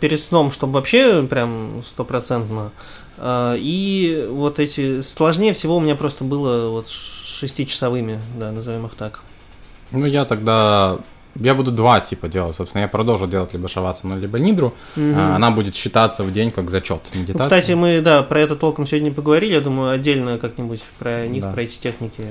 перед 0.00 0.20
сном, 0.20 0.50
чтобы 0.50 0.74
вообще 0.74 1.22
прям 1.24 1.82
стопроцентно. 1.84 2.70
Э, 3.18 3.56
и 3.58 4.26
вот 4.30 4.58
эти... 4.58 5.02
Сложнее 5.02 5.52
всего 5.52 5.76
у 5.76 5.80
меня 5.80 5.94
просто 5.94 6.24
было 6.24 6.70
вот 6.70 6.88
шестичасовыми, 6.88 8.20
да, 8.38 8.50
назовем 8.50 8.86
их 8.86 8.94
так. 8.94 9.20
Ну, 9.90 10.06
я 10.06 10.24
тогда 10.24 10.98
я 11.40 11.54
буду 11.54 11.70
два 11.70 12.00
типа 12.00 12.28
делать. 12.28 12.56
Собственно, 12.56 12.82
я 12.82 12.88
продолжу 12.88 13.26
делать 13.26 13.52
либо 13.52 13.68
шавасану, 13.68 14.18
либо 14.18 14.38
нидру. 14.38 14.74
Угу. 14.96 15.18
Она 15.18 15.50
будет 15.50 15.74
считаться 15.74 16.24
в 16.24 16.32
день 16.32 16.50
как 16.50 16.70
зачет 16.70 17.00
медитации. 17.14 17.38
Ну, 17.38 17.44
кстати, 17.44 17.72
мы, 17.72 18.00
да, 18.00 18.22
про 18.22 18.40
это 18.40 18.56
толком 18.56 18.86
сегодня 18.86 19.12
поговорили. 19.12 19.54
Я 19.54 19.60
думаю, 19.60 19.90
отдельно 19.90 20.38
как-нибудь 20.38 20.82
про 20.98 21.26
них, 21.26 21.42
да. 21.42 21.52
про 21.52 21.62
эти 21.62 21.78
техники 21.78 22.26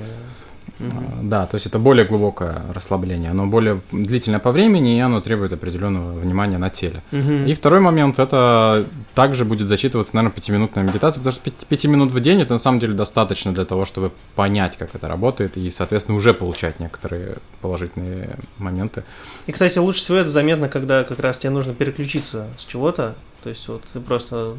Угу. 0.80 1.28
Да, 1.28 1.46
то 1.46 1.56
есть 1.56 1.66
это 1.66 1.78
более 1.78 2.06
глубокое 2.06 2.62
расслабление, 2.72 3.30
оно 3.30 3.46
более 3.46 3.80
длительное 3.90 4.38
по 4.38 4.52
времени, 4.52 4.96
и 4.96 5.00
оно 5.00 5.20
требует 5.20 5.52
определенного 5.52 6.18
внимания 6.18 6.58
на 6.58 6.70
теле. 6.70 7.02
Угу. 7.12 7.32
И 7.46 7.54
второй 7.54 7.80
момент, 7.80 8.18
это 8.18 8.86
также 9.14 9.44
будет 9.44 9.68
зачитываться, 9.68 10.14
наверное, 10.14 10.34
пятиминутная 10.34 10.84
медитация, 10.84 11.20
потому 11.20 11.32
что 11.32 11.50
5 11.66 11.84
минут 11.86 12.12
в 12.12 12.20
день 12.20 12.40
это 12.40 12.54
на 12.54 12.58
самом 12.58 12.78
деле 12.78 12.94
достаточно 12.94 13.52
для 13.52 13.64
того, 13.64 13.84
чтобы 13.84 14.12
понять, 14.34 14.76
как 14.76 14.94
это 14.94 15.08
работает, 15.08 15.56
и, 15.56 15.68
соответственно, 15.70 16.16
уже 16.16 16.32
получать 16.34 16.80
некоторые 16.80 17.38
положительные 17.60 18.36
моменты. 18.58 19.02
И, 19.46 19.52
кстати, 19.52 19.78
лучше 19.78 20.00
всего 20.00 20.18
это 20.18 20.30
заметно, 20.30 20.68
когда 20.68 21.04
как 21.04 21.18
раз 21.18 21.38
тебе 21.38 21.50
нужно 21.50 21.74
переключиться 21.74 22.46
с 22.56 22.64
чего-то, 22.64 23.14
то 23.42 23.48
есть 23.48 23.66
вот 23.68 23.82
ты 23.92 24.00
просто 24.00 24.54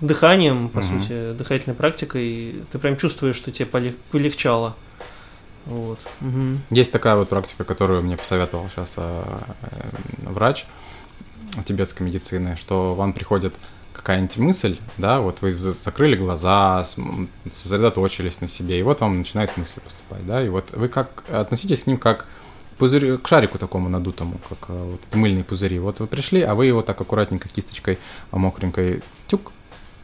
дыханием, 0.00 0.68
по 0.68 0.78
угу. 0.78 0.86
сути, 0.86 1.32
дыхательной 1.32 1.74
практикой, 1.74 2.54
ты 2.70 2.78
прям 2.78 2.96
чувствуешь, 2.96 3.36
что 3.36 3.50
тебе 3.50 3.66
полегчало. 3.66 4.76
Вот. 5.66 6.00
Угу. 6.20 6.58
Есть 6.70 6.92
такая 6.92 7.16
вот 7.16 7.28
практика, 7.28 7.64
которую 7.64 8.02
мне 8.02 8.16
посоветовал 8.16 8.68
сейчас 8.68 8.94
а, 8.96 9.42
э, 9.62 10.28
врач 10.28 10.66
тибетской 11.64 12.06
медицины, 12.06 12.56
что 12.56 12.94
вам 12.94 13.12
приходит 13.12 13.54
какая-нибудь 13.92 14.38
мысль, 14.38 14.78
да, 14.96 15.20
вот 15.20 15.42
вы 15.42 15.52
закрыли 15.52 16.16
глаза, 16.16 16.84
сосредоточились 17.50 18.40
на 18.40 18.48
себе, 18.48 18.78
и 18.78 18.82
вот 18.82 19.00
вам 19.00 19.18
начинают 19.18 19.56
мысли 19.56 19.80
поступать, 19.80 20.26
да, 20.26 20.42
и 20.42 20.48
вот 20.48 20.70
вы 20.72 20.88
как 20.88 21.24
относитесь 21.28 21.84
к 21.84 21.86
ним 21.86 21.98
как 21.98 22.26
пузырь, 22.78 23.18
к 23.18 23.28
шарику 23.28 23.58
такому 23.58 23.90
надутому, 23.90 24.40
как 24.48 24.58
э, 24.68 24.88
вот 24.92 25.00
эти 25.06 25.16
мыльные 25.16 25.44
пузыри. 25.44 25.78
Вот 25.78 26.00
вы 26.00 26.06
пришли, 26.06 26.40
а 26.40 26.54
вы 26.54 26.66
его 26.66 26.80
так 26.80 26.98
аккуратненько 27.00 27.48
кисточкой 27.48 27.98
мокренькой 28.30 29.02
тюк, 29.26 29.52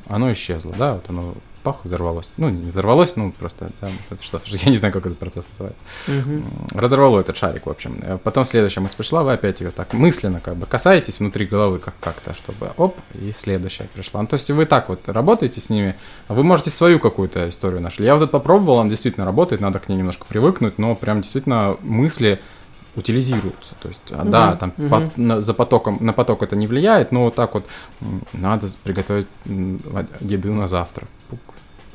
оно 0.08 0.30
исчезло, 0.32 0.74
да, 0.76 0.94
вот 0.94 1.08
оно 1.08 1.34
пах, 1.66 1.84
взорвалось. 1.84 2.32
Ну, 2.36 2.48
не 2.48 2.70
взорвалось, 2.70 3.16
ну, 3.16 3.32
просто, 3.32 3.70
это 3.80 4.22
что, 4.22 4.40
я 4.46 4.70
не 4.70 4.76
знаю, 4.76 4.94
как 4.94 5.04
этот 5.04 5.18
процесс 5.18 5.48
называется. 5.50 5.82
Угу. 6.06 6.78
Разорвало 6.80 7.18
этот 7.18 7.36
шарик, 7.36 7.66
в 7.66 7.70
общем. 7.70 7.98
Э, 8.02 8.18
потом 8.22 8.44
следующая 8.44 8.78
мысль 8.78 8.96
пришла, 8.96 9.24
вы 9.24 9.32
опять 9.32 9.60
ее 9.60 9.72
так 9.72 9.92
мысленно 9.92 10.38
как 10.38 10.54
бы 10.54 10.66
касаетесь 10.66 11.18
внутри 11.18 11.44
головы 11.44 11.80
как- 11.80 11.98
как-то, 12.00 12.34
чтобы 12.34 12.70
оп, 12.76 12.96
и 13.14 13.32
следующая 13.32 13.88
пришла. 13.92 14.20
Ну, 14.20 14.28
то 14.28 14.34
есть 14.34 14.48
вы 14.48 14.64
так 14.64 14.88
вот 14.88 15.08
работаете 15.08 15.60
с 15.60 15.68
ними, 15.68 15.96
а 16.28 16.34
вы 16.34 16.44
можете 16.44 16.70
свою 16.70 17.00
какую-то 17.00 17.48
историю 17.48 17.80
нашли. 17.80 18.06
Я 18.06 18.14
вот 18.14 18.22
это 18.22 18.30
попробовал, 18.30 18.76
он 18.76 18.88
действительно 18.88 19.26
работает, 19.26 19.60
надо 19.60 19.80
к 19.80 19.88
ней 19.88 19.96
немножко 19.96 20.24
привыкнуть, 20.28 20.78
но 20.78 20.94
прям 20.94 21.22
действительно 21.22 21.76
мысли 21.82 22.40
утилизируются. 22.96 23.74
То 23.80 23.88
есть, 23.88 24.10
угу, 24.10 24.28
да, 24.28 24.56
там 24.56 24.72
угу. 24.76 24.88
по, 24.88 25.10
на, 25.16 25.40
за 25.42 25.54
потоком, 25.54 25.98
на 26.00 26.12
поток 26.12 26.42
это 26.42 26.56
не 26.56 26.66
влияет, 26.66 27.12
но 27.12 27.24
вот 27.24 27.34
так 27.34 27.54
вот 27.54 27.66
надо 28.32 28.68
приготовить 28.84 29.28
еду 30.20 30.52
на 30.52 30.66
завтра. 30.66 31.06
Пук, 31.28 31.40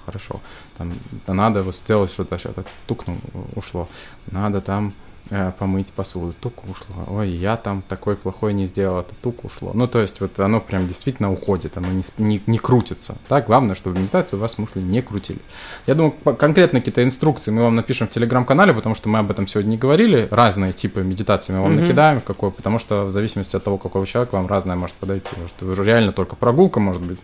хорошо. 0.05 0.39
Там 0.77 0.93
надо 1.27 1.61
вот 1.61 1.75
сделать 1.75 2.11
что-то, 2.11 2.37
что-то 2.37 2.65
тукнул, 2.87 3.17
ушло. 3.55 3.87
Надо 4.31 4.61
там 4.61 4.93
э, 5.29 5.51
помыть 5.57 5.91
посуду, 5.91 6.33
тук 6.39 6.63
ушло. 6.69 7.05
Ой, 7.07 7.29
я 7.29 7.57
там 7.57 7.83
такой 7.87 8.15
плохой 8.15 8.53
не 8.53 8.65
сделал, 8.65 8.99
это 8.99 9.13
тук 9.21 9.45
ушло. 9.45 9.71
Ну, 9.73 9.87
то 9.87 9.99
есть 9.99 10.21
вот 10.21 10.39
оно 10.39 10.59
прям 10.59 10.87
действительно 10.87 11.31
уходит, 11.31 11.77
оно 11.77 11.87
не, 11.89 12.03
не, 12.17 12.41
не 12.47 12.57
крутится. 12.57 13.17
Да, 13.29 13.41
главное, 13.41 13.75
чтобы 13.75 13.99
медитацию 13.99 14.39
у 14.39 14.41
вас 14.41 14.53
смысле 14.53 14.81
не 14.83 15.01
крутились. 15.01 15.41
Я 15.87 15.95
думаю, 15.95 16.13
конкретно 16.37 16.79
какие-то 16.79 17.03
инструкции 17.03 17.51
мы 17.51 17.63
вам 17.63 17.75
напишем 17.75 18.07
в 18.07 18.11
телеграм-канале, 18.11 18.73
потому 18.73 18.95
что 18.95 19.09
мы 19.09 19.19
об 19.19 19.31
этом 19.31 19.47
сегодня 19.47 19.71
не 19.71 19.77
говорили. 19.77 20.27
Разные 20.31 20.73
типы 20.73 21.01
медитации 21.01 21.53
мы 21.53 21.61
вам 21.61 21.71
mm-hmm. 21.71 21.81
накидаем, 21.81 22.21
какой, 22.21 22.51
потому 22.51 22.79
что 22.79 23.05
в 23.05 23.11
зависимости 23.11 23.55
от 23.55 23.63
того, 23.63 23.77
какой 23.77 24.05
человек 24.05 24.33
вам 24.33 24.47
разное 24.47 24.75
может 24.75 24.95
подойти. 24.95 25.29
Может, 25.37 25.79
реально 25.85 26.11
только 26.11 26.35
прогулка 26.35 26.79
может 26.79 27.01
быть 27.01 27.19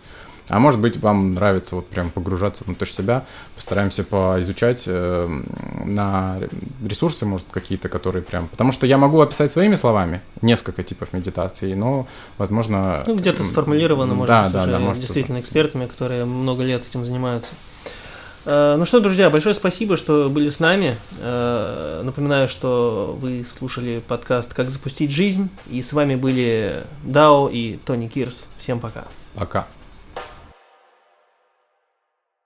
А 0.48 0.58
может 0.58 0.80
быть, 0.80 0.96
вам 0.96 1.34
нравится 1.34 1.76
вот 1.76 1.86
прям 1.88 2.10
погружаться 2.10 2.64
внутрь 2.64 2.88
себя. 2.88 3.24
Постараемся 3.54 4.04
поизучать 4.04 4.84
э, 4.86 5.42
на 5.84 6.38
ресурсы, 6.84 7.26
может, 7.26 7.46
какие-то, 7.50 7.88
которые 7.88 8.22
прям... 8.22 8.48
Потому 8.48 8.72
что 8.72 8.86
я 8.86 8.98
могу 8.98 9.20
описать 9.20 9.52
своими 9.52 9.74
словами 9.74 10.20
несколько 10.40 10.82
типов 10.82 11.12
медитации, 11.12 11.74
но, 11.74 12.06
возможно... 12.38 13.02
Ну, 13.06 13.16
где-то 13.16 13.44
сформулировано, 13.44 14.14
может 14.14 14.28
да, 14.28 14.44
быть, 14.44 14.52
да, 14.52 14.62
уже 14.62 14.70
да, 14.70 14.78
может, 14.78 15.02
действительно 15.02 15.40
экспертами, 15.40 15.86
которые 15.86 16.24
много 16.24 16.62
лет 16.62 16.82
этим 16.88 17.04
занимаются. 17.04 17.52
Э, 18.44 18.76
Ну 18.78 18.84
что, 18.86 19.00
друзья, 19.00 19.28
большое 19.28 19.54
спасибо, 19.54 19.96
что 19.96 20.30
были 20.30 20.48
с 20.50 20.60
нами. 20.60 20.96
Э, 21.20 22.02
Напоминаю, 22.04 22.48
что 22.48 23.18
вы 23.20 23.44
слушали 23.44 24.02
подкаст 24.06 24.54
«Как 24.54 24.70
запустить 24.70 25.10
жизнь», 25.10 25.50
и 25.70 25.82
с 25.82 25.92
вами 25.92 26.14
были 26.14 26.82
Дао 27.04 27.48
и 27.48 27.78
Тони 27.84 28.08
Кирс. 28.08 28.48
Всем 28.56 28.80
пока. 28.80 29.04
Пока. 29.34 29.66